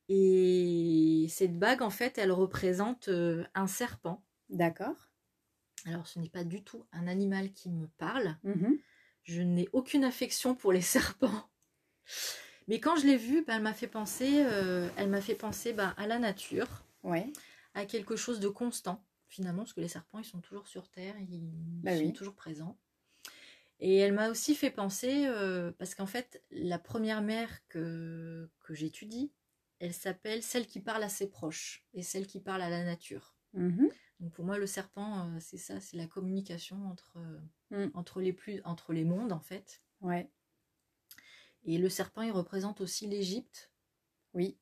Et 0.09 1.27
cette 1.29 1.57
bague, 1.57 1.81
en 1.81 1.89
fait, 1.89 2.17
elle 2.17 2.31
représente 2.31 3.07
euh, 3.07 3.45
un 3.55 3.67
serpent. 3.67 4.23
D'accord. 4.49 5.11
Alors, 5.85 6.07
ce 6.07 6.19
n'est 6.19 6.29
pas 6.29 6.43
du 6.43 6.63
tout 6.63 6.85
un 6.91 7.07
animal 7.07 7.53
qui 7.53 7.69
me 7.69 7.87
parle. 7.97 8.37
Mhm. 8.43 8.77
Je 9.23 9.41
n'ai 9.41 9.69
aucune 9.71 10.03
affection 10.03 10.55
pour 10.55 10.73
les 10.73 10.81
serpents. 10.81 11.49
Mais 12.67 12.79
quand 12.79 12.95
je 12.95 13.07
l'ai 13.07 13.17
vue, 13.17 13.43
bah, 13.45 13.53
elle 13.55 13.63
m'a 13.63 13.73
fait 13.73 13.87
penser, 13.87 14.43
euh, 14.45 14.89
elle 14.97 15.09
m'a 15.09 15.21
fait 15.21 15.35
penser 15.35 15.73
bah, 15.73 15.93
à 15.97 16.07
la 16.07 16.19
nature, 16.19 16.85
ouais. 17.03 17.31
À 17.73 17.85
quelque 17.85 18.15
chose 18.15 18.39
de 18.39 18.47
constant 18.47 19.03
finalement, 19.27 19.63
parce 19.63 19.73
que 19.73 19.81
les 19.81 19.87
serpents 19.87 20.19
ils 20.19 20.25
sont 20.25 20.41
toujours 20.41 20.67
sur 20.67 20.89
terre, 20.89 21.15
ils 21.19 21.49
bah 21.81 21.97
sont 21.97 22.11
toujours 22.11 22.35
présents. 22.35 22.77
Et 23.79 23.97
elle 23.97 24.13
m'a 24.13 24.29
aussi 24.29 24.55
fait 24.55 24.69
penser, 24.69 25.25
euh, 25.25 25.71
parce 25.77 25.95
qu'en 25.95 26.05
fait, 26.05 26.43
la 26.51 26.79
première 26.79 27.21
mère 27.21 27.49
que, 27.67 28.49
que 28.61 28.73
j'étudie, 28.73 29.33
elle 29.79 29.93
s'appelle 29.93 30.43
celle 30.43 30.67
qui 30.67 30.79
parle 30.79 31.03
à 31.03 31.09
ses 31.09 31.27
proches 31.27 31.85
et 31.93 32.03
celle 32.03 32.27
qui 32.27 32.39
parle 32.39 32.61
à 32.61 32.69
la 32.69 32.83
nature. 32.85 33.35
Mm-hmm. 33.55 33.91
Donc 34.19 34.31
pour 34.31 34.45
moi, 34.45 34.57
le 34.57 34.67
serpent, 34.67 35.27
euh, 35.27 35.37
c'est 35.39 35.57
ça, 35.57 35.81
c'est 35.81 35.97
la 35.97 36.07
communication 36.07 36.87
entre, 36.87 37.17
mm. 37.71 37.87
entre, 37.95 38.21
les 38.21 38.33
plus, 38.33 38.61
entre 38.63 38.93
les 38.93 39.03
mondes 39.03 39.33
en 39.33 39.41
fait. 39.41 39.81
Ouais. 40.01 40.29
Et 41.65 41.77
le 41.77 41.89
serpent, 41.89 42.21
il 42.21 42.31
représente 42.31 42.81
aussi 42.81 43.07
l'Égypte. 43.07 43.71
Oui. 44.33 44.57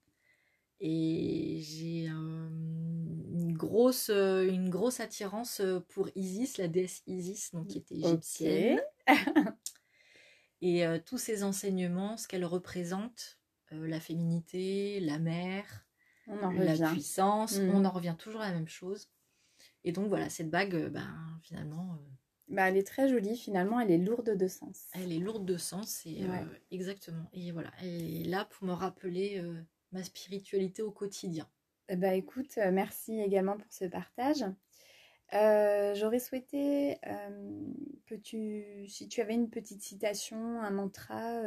Et 0.80 1.59
j'ai 1.62 2.07
grosse, 3.66 4.09
euh, 4.09 4.47
une 4.47 4.70
grosse 4.70 4.99
attirance 4.99 5.62
pour 5.89 6.09
Isis, 6.16 6.57
la 6.57 6.68
déesse 6.68 7.03
Isis, 7.07 7.53
donc 7.53 7.68
qui 7.68 7.78
était 7.78 7.95
égyptienne. 7.95 8.82
et 10.62 10.86
euh, 10.86 10.99
tous 11.03 11.18
ces 11.18 11.43
enseignements, 11.43 12.18
ce 12.18 12.28
qu'elle 12.28 12.45
représente, 12.45 13.39
euh, 13.72 13.88
la 13.88 13.99
féminité, 13.99 14.99
la 14.99 15.20
mère, 15.20 15.86
la 16.28 16.91
puissance, 16.91 17.57
mm. 17.57 17.70
on 17.70 17.86
en 17.86 17.91
revient 17.91 18.16
toujours 18.18 18.41
à 18.41 18.47
la 18.47 18.53
même 18.53 18.68
chose. 18.68 19.09
Et 19.84 19.91
donc 19.91 20.07
voilà, 20.07 20.30
cette 20.30 20.49
bague, 20.49 20.89
ben, 20.89 21.39
finalement, 21.43 21.99
bah, 22.51 22.68
elle 22.68 22.78
est 22.78 22.86
très 22.86 23.07
jolie, 23.07 23.38
finalement, 23.38 23.80
elle 23.80 23.91
est 23.91 23.97
lourde 23.97 24.36
de 24.36 24.47
sens. 24.47 24.88
Elle 24.93 25.14
est 25.14 25.20
lourde 25.20 25.45
de 25.45 25.55
sens, 25.55 26.05
et, 26.05 26.24
euh, 26.24 26.45
exactement. 26.70 27.30
Et 27.32 27.51
voilà, 27.51 27.72
elle 27.82 28.01
est 28.01 28.26
là 28.26 28.45
pour 28.45 28.68
me 28.68 28.74
rappeler 28.74 29.39
euh, 29.39 29.62
ma 29.93 30.03
spiritualité 30.03 30.82
au 30.82 30.91
quotidien. 30.91 31.47
Bah 31.90 32.14
écoute, 32.14 32.58
euh, 32.58 32.72
merci 32.72 33.20
également 33.20 33.58
pour 33.58 33.72
ce 33.72 33.86
partage. 33.86 34.46
J'aurais 35.32 36.20
souhaité 36.20 37.00
que 38.06 38.16
tu, 38.16 38.88
si 38.88 39.08
tu 39.08 39.22
avais 39.22 39.34
une 39.34 39.50
petite 39.50 39.82
citation, 39.82 40.62
un 40.62 40.72
mantra 40.72 41.42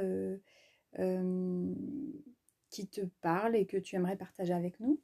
qui 2.70 2.89
te 2.89 3.03
parle 3.20 3.57
et 3.57 3.66
que 3.66 3.76
tu 3.76 3.97
aimerais 3.97 4.16
partager 4.16 4.53
avec 4.53 4.80
nous. 4.80 5.01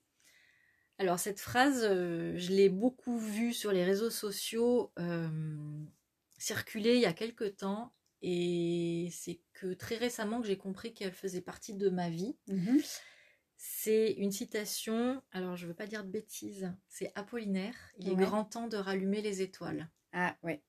Alors 0.99 1.19
cette 1.19 1.41
phrase, 1.41 1.83
euh, 1.83 2.35
je 2.37 2.53
l'ai 2.53 2.69
beaucoup 2.69 3.19
vue 3.19 3.55
sur 3.55 3.73
les 3.73 3.85
réseaux 3.85 4.11
sociaux 4.11 4.93
euh, 4.99 5.29
circuler 6.37 6.97
il 6.97 7.01
y 7.01 7.07
a 7.07 7.15
quelque 7.15 7.45
temps 7.45 7.95
et 8.21 9.09
c'est 9.11 9.41
que 9.55 9.73
très 9.73 9.97
récemment 9.97 10.43
que 10.43 10.47
j'ai 10.47 10.59
compris 10.59 10.93
qu'elle 10.93 11.15
faisait 11.15 11.41
partie 11.41 11.75
de 11.75 11.89
ma 11.89 12.11
vie. 12.11 12.37
Mhm. 12.49 12.83
C'est 13.63 14.13
une 14.13 14.33
citation, 14.33 15.23
alors 15.33 15.55
je 15.55 15.67
ne 15.67 15.69
veux 15.69 15.77
pas 15.77 15.87
dire 15.87 16.03
de 16.03 16.09
bêtises, 16.09 16.73
c'est 16.89 17.13
Apollinaire. 17.15 17.75
Il 17.99 18.09
est 18.09 18.17
grand 18.17 18.47
temps 18.47 18.69
de 18.69 18.79
rallumer 18.79 19.21
les 19.21 19.43
étoiles. 19.43 19.91
Ah 20.15 20.35
ouais. 20.43 20.63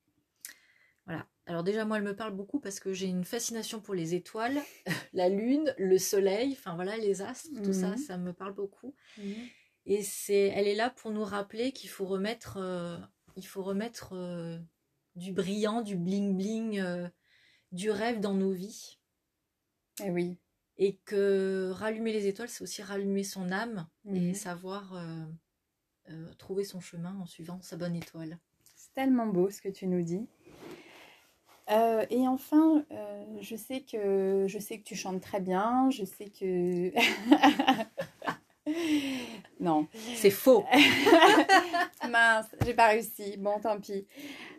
Voilà. 1.05 1.25
Alors 1.45 1.63
déjà 1.63 1.85
moi 1.85 1.99
elle 1.99 2.03
me 2.03 2.17
parle 2.17 2.35
beaucoup 2.35 2.59
parce 2.59 2.81
que 2.81 2.91
j'ai 2.91 3.05
une 3.05 3.23
fascination 3.23 3.79
pour 3.79 3.93
les 3.93 4.13
étoiles, 4.13 4.59
la 5.13 5.29
lune, 5.29 5.73
le 5.77 5.97
soleil, 5.97 6.51
enfin 6.51 6.75
voilà 6.75 6.97
les 6.97 7.21
astres, 7.21 7.47
tout 7.63 7.71
ça, 7.71 7.91
mhm. 7.91 7.97
ça 7.97 8.17
me 8.17 8.33
parle 8.33 8.53
beaucoup. 8.53 8.93
Mhm. 9.17 9.35
Et 9.85 10.03
c'est, 10.03 10.51
elle 10.53 10.67
est 10.67 10.75
là 10.75 10.89
pour 10.89 11.11
nous 11.11 11.23
rappeler 11.23 11.71
qu'il 11.71 11.89
faut 11.89 12.05
remettre, 12.05 12.57
euh, 12.57 12.97
il 13.37 13.47
faut 13.47 13.63
remettre 13.63 14.17
euh, 14.17 14.59
du 15.15 15.31
brillant, 15.31 15.81
du 15.81 15.95
bling 15.95 16.35
bling, 16.35 16.81
euh, 16.81 17.07
du 17.71 17.89
rêve 17.89 18.19
dans 18.19 18.33
nos 18.33 18.51
vies. 18.51 18.99
Eh 20.03 20.09
oui. 20.09 20.37
Et 20.83 20.97
que 21.05 21.69
rallumer 21.73 22.11
les 22.11 22.25
étoiles, 22.27 22.49
c'est 22.49 22.63
aussi 22.63 22.81
rallumer 22.81 23.23
son 23.23 23.51
âme 23.51 23.87
et 24.07 24.19
mhm. 24.19 24.33
savoir 24.33 24.95
trouver 26.39 26.63
son 26.63 26.79
chemin 26.79 27.15
en 27.21 27.27
suivant 27.27 27.61
sa 27.61 27.77
bonne 27.77 27.95
étoile. 27.95 28.39
C'est 28.75 28.91
tellement 28.95 29.27
beau 29.27 29.51
ce 29.51 29.61
que 29.61 29.69
tu 29.69 29.85
nous 29.85 30.01
dis. 30.01 30.27
et 31.69 32.27
enfin, 32.27 32.83
je 33.41 33.55
sais 33.55 33.81
que 33.81 34.45
je 34.47 34.57
sais 34.57 34.79
que 34.79 34.83
tu 34.83 34.95
chantes 34.95 35.21
très 35.21 35.39
bien. 35.39 35.91
Je 35.91 36.03
sais 36.03 36.29
que 36.29 36.91
non. 39.59 39.87
C'est 40.15 40.31
faux. 40.31 40.65
Mince, 42.11 42.47
j'ai 42.65 42.73
pas 42.73 42.89
réussi. 42.89 43.37
Bon, 43.37 43.59
tant 43.59 43.79
pis. 43.79 44.05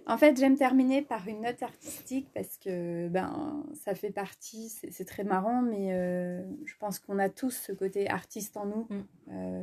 En 0.07 0.17
fait, 0.19 0.37
j'aime 0.37 0.57
terminer 0.57 1.03
par 1.03 1.29
une 1.29 1.43
note 1.43 1.63
artistique 1.63 2.29
parce 2.35 2.57
que 2.59 3.09
ben 3.09 3.65
ça 3.75 3.95
fait 3.95 4.11
partie, 4.11 4.69
c'est 4.69 5.05
très 5.05 5.23
marrant, 5.23 5.63
mais 5.63 5.93
euh, 5.93 6.43
je 6.65 6.75
pense 6.79 6.99
qu'on 6.99 7.19
a 7.19 7.29
tous 7.29 7.53
ce 7.53 7.73
côté 7.73 8.11
artiste 8.11 8.57
en 8.57 8.67
nous. 8.67 8.87
Mm. 8.91 9.05
Euh, 9.31 9.63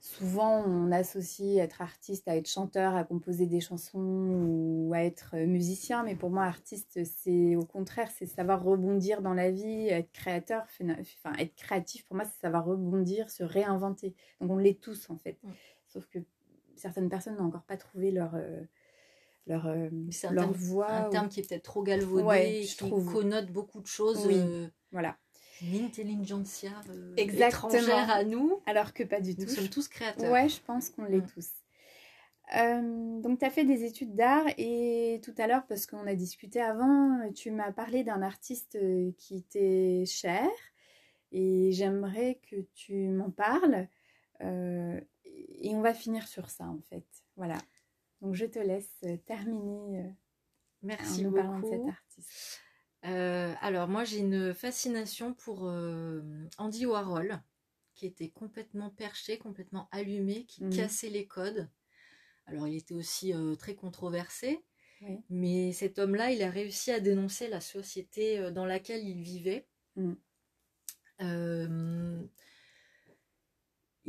souvent 0.00 0.64
on 0.66 0.92
associe 0.92 1.58
être 1.58 1.80
artiste 1.80 2.28
à 2.28 2.36
être 2.36 2.48
chanteur, 2.48 2.94
à 2.96 3.04
composer 3.04 3.46
des 3.46 3.60
chansons 3.60 3.98
ou 3.98 4.92
à 4.94 5.00
être 5.00 5.36
musicien, 5.36 6.02
mais 6.02 6.16
pour 6.16 6.30
moi 6.30 6.44
artiste 6.44 7.00
c'est 7.04 7.56
au 7.56 7.64
contraire, 7.64 8.10
c'est 8.14 8.26
savoir 8.26 8.62
rebondir 8.62 9.22
dans 9.22 9.34
la 9.34 9.50
vie, 9.50 9.88
être 9.88 10.12
créateur, 10.12 10.64
enfin 10.82 11.32
être 11.38 11.54
créatif 11.54 12.04
pour 12.04 12.16
moi 12.16 12.26
c'est 12.26 12.40
savoir 12.40 12.66
rebondir, 12.66 13.30
se 13.30 13.42
réinventer. 13.42 14.14
Donc 14.40 14.50
on 14.50 14.58
l'est 14.58 14.80
tous 14.80 15.08
en 15.08 15.16
fait. 15.16 15.38
Sauf 15.88 16.06
que 16.08 16.18
certaines 16.80 17.08
personnes 17.08 17.36
n'ont 17.36 17.46
encore 17.46 17.64
pas 17.64 17.76
trouvé 17.76 18.10
leur 18.10 18.34
euh, 18.34 18.60
leur, 19.46 19.66
euh, 19.66 19.88
voix. 20.52 20.90
Un 20.90 21.10
terme 21.10 21.28
qui 21.28 21.40
est 21.40 21.48
peut-être 21.48 21.64
trop 21.64 21.82
galvaudé, 21.82 22.62
qui 22.64 22.76
trouve. 22.76 23.12
connote 23.12 23.50
beaucoup 23.50 23.80
de 23.80 23.86
choses. 23.86 24.26
Oui. 24.26 24.36
Euh, 24.38 24.68
voilà 24.92 25.16
l'intelligentsia 25.72 26.70
euh, 26.88 27.14
étrangère 27.16 28.10
à 28.10 28.24
nous. 28.24 28.62
Alors 28.64 28.94
que 28.94 29.02
pas 29.02 29.20
du 29.20 29.36
tout. 29.36 29.42
Nous 29.42 29.48
sommes 29.48 29.68
tous 29.68 29.88
créateurs. 29.88 30.32
Ouais, 30.32 30.48
je 30.48 30.58
pense 30.58 30.88
qu'on 30.88 31.04
l'est 31.04 31.18
mm. 31.18 31.26
tous. 31.34 31.50
Euh, 32.56 33.20
donc, 33.20 33.40
tu 33.40 33.44
as 33.44 33.50
fait 33.50 33.66
des 33.66 33.84
études 33.84 34.14
d'art 34.14 34.46
et 34.56 35.20
tout 35.22 35.34
à 35.36 35.46
l'heure, 35.46 35.66
parce 35.68 35.84
qu'on 35.84 36.06
a 36.06 36.14
discuté 36.14 36.62
avant, 36.62 37.30
tu 37.34 37.50
m'as 37.50 37.72
parlé 37.72 38.04
d'un 38.04 38.22
artiste 38.22 38.78
qui 39.18 39.42
t'est 39.42 40.04
cher 40.06 40.48
et 41.30 41.72
j'aimerais 41.72 42.40
que 42.50 42.56
tu 42.74 43.08
m'en 43.08 43.30
parles. 43.30 43.86
Et 45.58 45.74
on 45.74 45.80
va 45.80 45.94
finir 45.94 46.26
sur 46.28 46.50
ça, 46.50 46.64
en 46.64 46.80
fait. 46.88 47.06
Voilà. 47.36 47.58
Donc, 48.20 48.34
je 48.34 48.46
te 48.46 48.58
laisse 48.58 49.00
terminer 49.26 50.14
Merci 50.82 51.20
en 51.20 51.30
nous 51.30 51.36
parlant 51.36 51.60
de 51.60 51.68
cet 51.68 51.88
artiste. 51.88 52.60
Euh, 53.06 53.54
alors 53.62 53.88
moi 53.88 54.04
j'ai 54.04 54.18
une 54.18 54.52
fascination 54.52 55.32
pour 55.32 55.66
euh, 55.66 56.20
Andy 56.58 56.84
Warhol, 56.84 57.40
qui 57.94 58.06
était 58.06 58.28
complètement 58.28 58.90
perché, 58.90 59.38
complètement 59.38 59.88
allumé, 59.90 60.44
qui 60.44 60.64
mmh. 60.64 60.70
cassait 60.70 61.08
les 61.08 61.26
codes. 61.26 61.68
Alors 62.46 62.68
il 62.68 62.76
était 62.76 62.94
aussi 62.94 63.32
euh, 63.32 63.54
très 63.54 63.74
controversé, 63.74 64.64
mais 65.30 65.72
cet 65.72 65.98
homme-là, 65.98 66.30
il 66.30 66.42
a 66.42 66.50
réussi 66.50 66.90
à 66.90 67.00
dénoncer 67.00 67.48
la 67.48 67.62
société 67.62 68.50
dans 68.52 68.66
laquelle 68.66 69.02
il 69.06 69.22
vivait. 69.22 69.66
Mmh. 69.96 70.12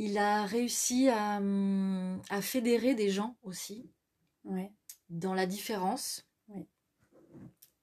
Il 0.01 0.17
a 0.17 0.45
réussi 0.47 1.09
à, 1.09 1.39
à, 2.31 2.41
fédérer 2.41 2.95
des 2.95 3.11
gens 3.11 3.37
aussi 3.43 3.87
dans 5.09 5.35
la 5.35 5.45
différence. 5.45 6.27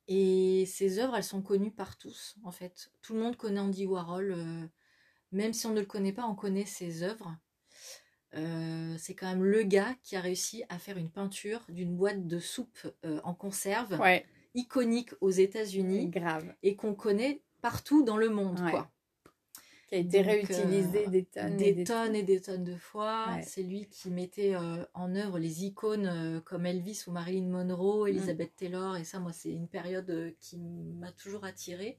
Et 0.09 0.65
ses 0.67 0.99
œuvres, 0.99 1.15
elles 1.17 1.23
sont 1.23 1.43
connues 1.43 1.71
par 1.71 1.97
tous, 1.97 2.35
en 2.43 2.51
fait. 2.51 2.91
Tout 3.03 3.15
le 3.15 3.21
monde 3.21 3.37
connaît 3.37 3.61
Andy 3.61 3.87
Warhol. 3.87 4.33
Euh, 4.33 4.67
même 5.31 5.53
si 5.53 5.67
on 5.67 5.75
ne 5.75 5.81
le 5.81 5.87
connaît 5.87 6.15
pas, 6.15 6.27
on 6.27 6.35
connaît 6.35 6.65
ses 6.65 7.05
œuvres. 7.05 7.37
Euh, 8.35 8.97
c'est 8.99 9.15
quand 9.15 9.29
même 9.29 9.45
le 9.45 9.63
gars 9.63 9.95
qui 10.03 10.17
a 10.17 10.21
réussi 10.21 10.65
à 10.71 10.79
faire 10.79 10.97
une 10.97 11.11
peinture 11.11 11.65
d'une 11.69 11.95
boîte 11.95 12.27
de 12.27 12.41
soupe 12.41 12.91
euh, 13.05 13.21
en 13.23 13.35
conserve, 13.35 13.97
iconique 14.55 15.11
aux 15.21 15.31
États-Unis, 15.31 16.09
grave, 16.09 16.53
et 16.65 16.75
qu'on 16.75 16.95
connaît 16.95 17.43
partout 17.61 18.03
dans 18.03 18.17
le 18.17 18.29
monde, 18.29 18.61
quoi 18.71 18.91
qui 19.89 19.95
a 19.95 19.99
été 19.99 20.21
réutilisé 20.21 21.07
euh, 21.07 21.11
des 21.11 21.25
tonnes, 21.25 21.57
des, 21.57 21.65
et 21.65 21.73
des 21.73 21.85
tonnes 21.85 22.15
et 22.15 22.23
des 22.23 22.41
tonnes 22.41 22.65
de 22.65 22.77
fois. 22.77 23.39
C'est 23.43 23.63
lui 23.63 23.89
qui 23.89 24.11
mettait 24.11 24.55
euh, 24.55 24.85
en 24.93 25.15
œuvre 25.15 25.39
les 25.39 25.65
icônes 25.65 26.07
euh, 26.07 26.41
comme 26.41 26.67
Elvis 26.67 27.05
ou 27.07 27.13
Marilyn 27.13 27.49
Monroe, 27.49 28.05
mm. 28.05 28.09
Elizabeth 28.09 28.55
Taylor, 28.57 28.97
et 28.97 29.05
ça, 29.05 29.19
moi, 29.19 29.33
c'est 29.33 29.51
une 29.51 29.69
période 29.69 30.35
qui 30.41 30.59
m'a 30.59 31.11
toujours 31.13 31.45
attirée. 31.45 31.99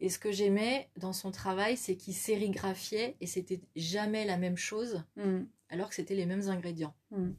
Et 0.00 0.08
ce 0.08 0.18
que 0.18 0.30
j'aimais 0.30 0.90
dans 0.96 1.12
son 1.12 1.30
travail, 1.30 1.76
c'est 1.76 1.96
qu'il 1.96 2.14
sérigraphiait 2.14 3.16
et 3.20 3.26
c'était 3.26 3.60
jamais 3.76 4.26
la 4.26 4.36
même 4.36 4.56
chose, 4.56 5.02
mm. 5.16 5.40
alors 5.70 5.88
que 5.88 5.94
c'était 5.94 6.14
les 6.14 6.26
mêmes 6.26 6.48
ingrédients. 6.48 6.94
Mm. 7.12 7.30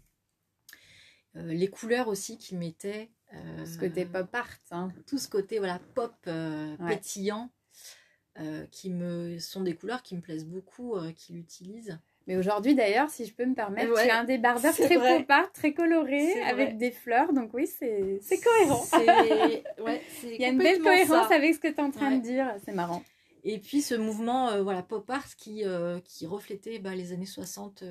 les 1.36 1.70
couleurs 1.70 2.07
aussi 2.07 2.39
qu'il 2.39 2.57
mettait. 2.57 3.12
ce 3.32 3.78
côté 3.78 4.05
pop 4.05 4.34
art. 4.34 4.57
Hein. 4.72 4.91
Tout 5.05 5.20
ce 5.20 5.30
côté 5.30 5.59
voilà, 5.59 5.80
pop 5.93 6.16
pétillant 6.88 7.51
euh, 8.39 8.65
qui 8.71 8.89
me 8.89 9.39
sont 9.39 9.59
des 9.59 9.75
couleurs 9.75 10.01
qui 10.03 10.15
me 10.15 10.21
plaisent 10.21 10.45
beaucoup, 10.45 10.95
euh, 10.95 11.11
qu'il 11.11 11.36
utilise. 11.36 11.99
Mais 12.27 12.38
aujourd'hui 12.38 12.75
d'ailleurs, 12.75 13.09
si 13.09 13.25
je 13.25 13.34
peux 13.34 13.45
me 13.45 13.53
permettre, 13.53 13.93
tu 13.93 14.09
as 14.09 14.19
un 14.19 14.23
débardeur 14.23 14.73
très 14.77 14.95
pop 14.95 15.29
art, 15.29 15.51
très 15.51 15.73
coloré, 15.73 16.41
avec 16.43 16.77
des 16.77 16.91
fleurs. 16.91 17.34
Donc 17.34 17.53
oui, 17.53 17.67
c'est 17.67 18.21
cohérent. 18.41 18.86
Il 20.23 20.39
y 20.39 20.45
a 20.45 20.47
une 20.47 20.59
belle 20.59 20.79
cohérence 20.79 21.29
avec 21.29 21.55
ce 21.55 21.59
que 21.59 21.67
tu 21.67 21.73
es 21.73 21.82
en 21.82 21.91
train 21.91 22.15
de 22.15 22.21
dire. 22.21 22.55
C'est 22.63 22.71
marrant. 22.71 23.03
Et 23.43 23.59
puis 23.59 23.82
ce 23.82 23.95
mouvement 23.95 24.47
euh, 24.47 24.63
voilà, 24.63 24.82
pop 24.82 25.09
art 25.09 25.36
qui, 25.36 25.65
qui 26.05 26.25
reflétait 26.25 26.79
bah, 26.79 26.95
les 26.95 27.11
années 27.11 27.25
60, 27.25 27.84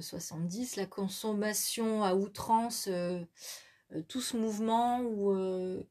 70, 0.00 0.76
la 0.76 0.84
consommation 0.84 2.04
à 2.04 2.14
outrance, 2.14 2.90
tout 4.08 4.20
ce 4.20 4.36
mouvement 4.36 5.00
où, 5.00 5.34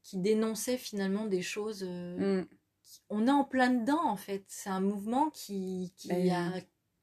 qui 0.04 0.18
dénonçait 0.18 0.76
finalement 0.76 1.26
des 1.26 1.42
choses... 1.42 1.82
Mm 1.82 2.44
on 3.10 3.26
est 3.26 3.30
en 3.30 3.44
plein 3.44 3.70
dedans 3.70 4.04
en 4.04 4.16
fait. 4.16 4.44
C'est 4.46 4.70
un 4.70 4.80
mouvement 4.80 5.30
qui, 5.30 5.92
qui, 5.96 6.08
ben, 6.08 6.30
a, 6.30 6.60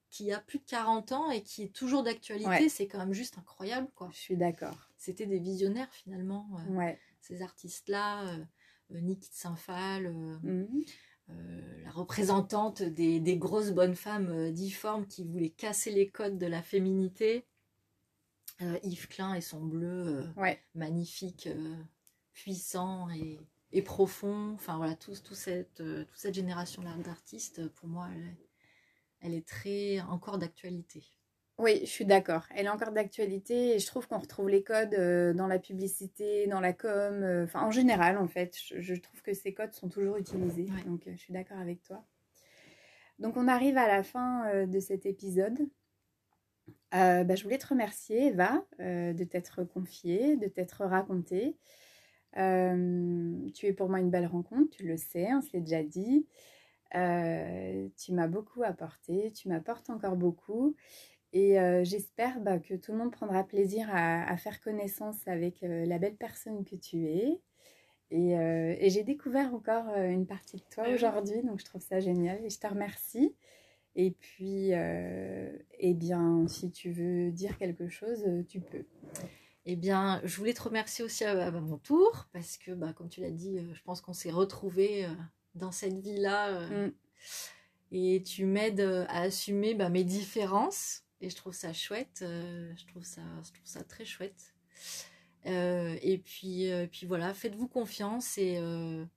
qui 0.10 0.32
a 0.32 0.40
plus 0.40 0.60
de 0.60 0.66
40 0.66 1.12
ans 1.12 1.30
et 1.30 1.44
qui 1.44 1.64
est 1.64 1.74
toujours 1.74 2.04
d'actualité. 2.04 2.70
C'est 2.70 2.88
quand 2.88 2.98
même 2.98 3.14
juste 3.14 3.38
incroyable 3.38 3.90
quoi. 3.94 4.10
Je 4.14 4.18
suis 4.18 4.38
d'accord. 4.38 4.90
C'était 4.98 5.26
des 5.26 5.40
visionnaires 5.40 5.92
finalement. 5.92 6.50
Euh, 6.70 6.92
ces 7.22 7.42
artistes-là, 7.42 8.26
euh, 8.26 8.46
euh 8.92 9.00
Niki 9.02 9.30
de 9.30 9.36
Saint-Phal, 9.36 10.08
euh, 10.08 10.40
mhm. 10.44 10.84
la 11.84 11.92
représentante 11.92 12.82
des, 12.82 13.20
des, 13.20 13.38
grosses 13.38 13.72
bonnes 13.72 13.96
femmes 13.96 14.52
difformes 14.52 15.06
qui 15.06 15.26
voulaient 15.26 15.50
casser 15.50 15.92
les 15.92 16.10
codes 16.10 16.38
de 16.38 16.48
la 16.48 16.62
féminité. 16.62 17.46
Yves 18.82 19.08
Klein 19.08 19.36
et 19.36 19.42
son 19.42 19.64
bleu 19.64 20.26
magnifique, 20.74 21.48
puissant 22.34 23.08
et 23.12 23.40
et 23.72 23.82
profond. 23.82 24.54
Enfin 24.54 24.78
voilà, 24.78 24.96
tout, 24.96 25.14
cette, 25.14 25.82
euh, 25.82 26.04
toute 26.06 26.18
cette 26.18 26.34
génération-là 26.34 26.92
d'artistes, 27.04 27.68
pour 27.70 27.88
moi, 27.88 28.08
elle, 29.22 29.34
est 29.34 29.48
très 29.48 30.00
encore 30.02 30.38
d'actualité. 30.38 31.04
Oui, 31.58 31.80
je 31.82 31.90
suis 31.90 32.06
d'accord. 32.06 32.46
Elle 32.56 32.68
est 32.68 32.70
encore 32.70 32.92
d'actualité 32.92 33.76
et 33.76 33.80
je 33.80 33.88
trouve 33.88 34.08
qu'on 34.08 34.20
retrouve 34.20 34.48
les 34.48 34.64
codes 34.64 34.94
euh, 34.94 35.34
dans 35.34 35.48
la 35.48 35.58
publicité, 35.58 36.46
dans 36.46 36.60
la 36.60 36.72
com, 36.72 37.24
euh, 37.24 37.46
enfin 37.46 37.64
en 37.64 37.72
général 37.72 38.20
en 38.20 38.28
fait. 38.28 38.56
Je, 38.56 38.94
trouve 38.94 39.22
que 39.24 39.34
ces 39.34 39.56
codes 39.56 39.74
sont 39.74 39.90
toujours 39.90 40.18
utilisés. 40.18 40.68
Donc 40.86 41.02
je 41.08 41.18
suis 41.18 41.34
d'accord 41.34 41.58
avec 41.58 41.82
toi. 41.82 42.06
Donc 43.18 43.38
on 43.38 43.48
arrive 43.48 43.76
à 43.78 43.88
la 43.88 44.04
fin 44.04 44.68
de 44.68 44.80
cet 44.80 45.08
épisode. 45.08 45.68
Bah, 46.92 47.34
je 47.34 47.44
voulais 47.44 47.58
te 47.58 47.66
remercier 47.66 48.28
Eva 48.28 48.64
de 48.78 49.24
t'être 49.24 49.64
confiée, 49.64 50.38
de 50.38 50.48
t'être 50.48 50.86
racontée. 50.86 51.58
Euh, 52.38 53.50
tu 53.54 53.66
es 53.66 53.74
pour 53.74 53.90
moi 53.90 54.00
une 54.00 54.10
belle 54.10 54.28
rencontre, 54.28 54.70
tu 54.70 54.86
le 54.86 54.98
sais, 54.98 55.28
on 55.34 55.42
se 55.42 55.52
l'est 55.54 55.62
déjà 55.62 55.84
dit. 55.84 56.26
Euh, 56.96 57.90
tu 57.98 58.14
m'as 58.14 58.28
beaucoup 58.28 58.64
apporté, 58.64 59.32
tu 59.32 59.50
m'apportes 59.50 59.90
encore 59.90 60.16
beaucoup. 60.16 60.76
Et 61.34 61.60
euh, 61.60 61.84
j'espère 61.84 62.40
bah, 62.40 62.60
que 62.60 62.76
tout 62.76 62.92
le 62.92 63.00
monde 63.00 63.12
prendra 63.12 63.44
plaisir 63.44 63.90
à, 63.92 64.38
faire 64.38 64.62
connaissance 64.62 65.28
avec 65.28 65.58
la 65.62 65.98
belle 66.00 66.16
personne 66.16 66.64
que 66.64 66.76
tu 66.76 67.06
es. 67.06 67.42
Et, 68.10 68.32
et 68.32 68.90
j'ai 68.90 69.04
découvert 69.04 69.54
encore 69.54 69.94
une 69.96 70.26
partie 70.26 70.58
de 70.58 70.64
toi 70.72 70.86
ah 70.88 70.94
aujourd'hui, 70.94 71.44
donc 71.44 71.60
je 71.60 71.66
trouve 71.66 71.82
ça 71.82 72.00
génial 72.00 72.44
et 72.46 72.50
je 72.50 72.58
te 72.58 72.68
remercie. 72.68 73.36
Et 73.96 74.12
puis, 74.12 74.72
eh 74.72 75.94
bien, 75.94 76.48
si 76.48 76.72
tu 76.72 76.92
veux 76.92 77.32
dire 77.32 77.58
quelque 77.58 77.90
chose, 77.90 78.24
tu 78.48 78.62
peux. 78.62 78.86
Eh 79.70 79.76
bien, 79.76 80.22
je 80.24 80.38
voulais 80.38 80.54
te 80.54 80.62
remercier 80.62 81.04
aussi 81.04 81.26
à, 81.26 81.52
mon 81.52 81.78
tour, 81.78 82.30
parce 82.32 82.56
que, 82.56 82.72
bah, 82.72 82.94
comme 82.94 83.10
tu 83.10 83.20
l'as 83.20 83.32
dit, 83.32 83.60
euh, 83.60 83.74
je 83.74 83.84
pense 83.84 84.00
qu'on 84.00 84.14
s'est 84.14 84.32
retrouvés 84.32 85.04
euh, 85.04 85.10
dans 85.56 85.74
cette 85.74 86.00
vie-là. 86.00 86.52
Euh, 86.52 86.88
mm. 86.88 86.94
Et 87.92 88.24
tu 88.24 88.46
m'aides 88.46 88.80
à 88.80 89.24
assumer 89.24 89.76
bah, 89.76 89.90
mes 89.90 90.06
différences. 90.06 91.04
Et 91.20 91.30
je 91.30 91.36
trouve 91.36 91.54
ça 91.54 91.74
chouette. 91.74 92.20
je, 92.22 92.86
trouve 92.88 93.04
ça, 93.04 93.22
je 93.44 93.52
trouve 93.52 93.66
ça 93.66 93.84
très 93.84 94.06
chouette. 94.06 94.54
et 95.44 96.22
puis, 96.24 96.70
puis 96.90 97.06
voilà, 97.06 97.34
faites-vous 97.34 97.68
confiance 97.68 98.38
et 98.38 98.62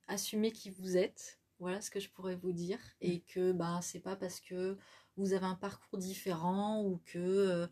assumez 0.08 0.50
qui 0.50 0.70
vous 0.70 0.96
êtes. 0.96 1.38
Voilà 1.60 1.80
ce 1.80 1.90
que 1.90 2.00
je 2.00 2.08
pourrais 2.08 2.36
vous 2.36 2.52
dire. 2.52 2.78
Et 3.00 3.18
mm. 3.18 3.22
que 3.28 3.52
bah, 3.52 3.78
c'est 3.82 4.00
pas 4.00 4.16
parce 4.16 4.40
que 4.40 4.76
vous 5.16 5.32
avez 5.32 5.46
un 5.46 5.56
parcours 5.56 5.98
différent 5.98 6.82
ou 6.82 7.00
que 7.04 7.68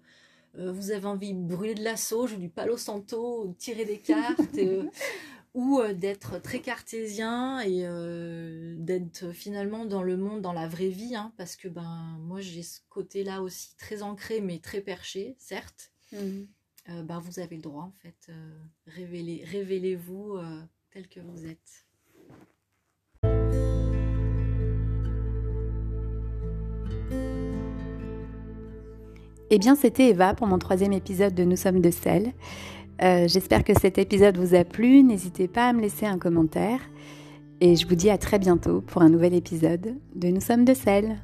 euh, 0.57 0.73
vous 0.73 0.91
avez 0.91 1.07
envie 1.07 1.35
de 1.35 1.41
brûler 1.41 1.75
de 1.75 1.85
la 1.85 1.97
sauge 1.97 2.33
ou 2.33 2.37
du 2.37 2.49
palo 2.49 2.77
santo, 2.77 3.45
ou 3.45 3.49
de 3.49 3.57
tirer 3.57 3.85
des 3.85 4.01
cartes, 4.01 4.59
euh, 4.59 4.85
ou 5.55 5.81
euh, 5.81 5.95
d'être 5.95 6.41
très 6.41 6.61
cartésien 6.61 7.61
et 7.61 7.83
d'être 8.77 9.33
finalement 9.33 9.85
dans 9.85 10.03
le 10.03 10.17
monde, 10.17 10.43
dans 10.43 10.53
la 10.53 10.69
vraie 10.69 10.89
vie, 10.89 11.15
hein, 11.15 11.33
parce 11.37 11.57
que 11.57 11.69
ben 11.69 12.19
moi 12.21 12.41
j'ai 12.41 12.63
ce 12.63 12.81
côté-là 12.89 13.43
aussi 13.43 13.77
très 13.77 14.03
ancré 14.03 14.41
mais 14.41 14.59
très 14.59 14.81
perché, 14.81 15.37
certes. 15.39 15.93
Mhm. 16.13 16.47
ben, 17.05 17.19
vous 17.19 17.39
avez 17.39 17.57
le 17.57 17.63
droit 17.63 17.83
en 17.85 17.93
fait, 18.03 18.33
révélez, 18.87 19.45
révélez-vous 19.45 20.39
tel 20.91 21.09
que 21.09 21.21
vous 21.21 21.47
êtes. 21.47 21.88
Eh 29.51 29.59
bien, 29.59 29.77
c'était 29.77 30.11
Eva 30.11 30.35
pour 30.35 30.47
mon 30.47 30.59
troisième 30.59 30.93
épisode 30.93 31.35
de 31.35 31.43
Nous 31.43 31.57
sommes 31.57 31.81
de 31.81 31.91
sel. 31.91 32.33
Euh, 33.03 33.27
j'espère 33.29 33.65
que 33.65 33.73
cet 33.81 33.97
épisode 33.97 34.37
vous 34.37 34.55
a 34.55 34.63
plu. 34.63 35.03
N'hésitez 35.03 35.49
pas 35.49 35.69
à 35.69 35.73
me 35.73 35.81
laisser 35.81 36.05
un 36.05 36.19
commentaire. 36.19 36.81
Et 37.63 37.75
je 37.75 37.89
vous 37.89 37.95
dis 37.95 38.11
à 38.11 38.19
très 38.19 38.39
bientôt 38.39 38.83
pour 38.83 39.01
un 39.01 39.09
nouvel 39.09 39.33
épisode 39.33 39.97
de 40.15 40.29
Nous 40.29 40.43
sommes 40.43 40.67
de 40.67 40.75
sel. 40.75 41.17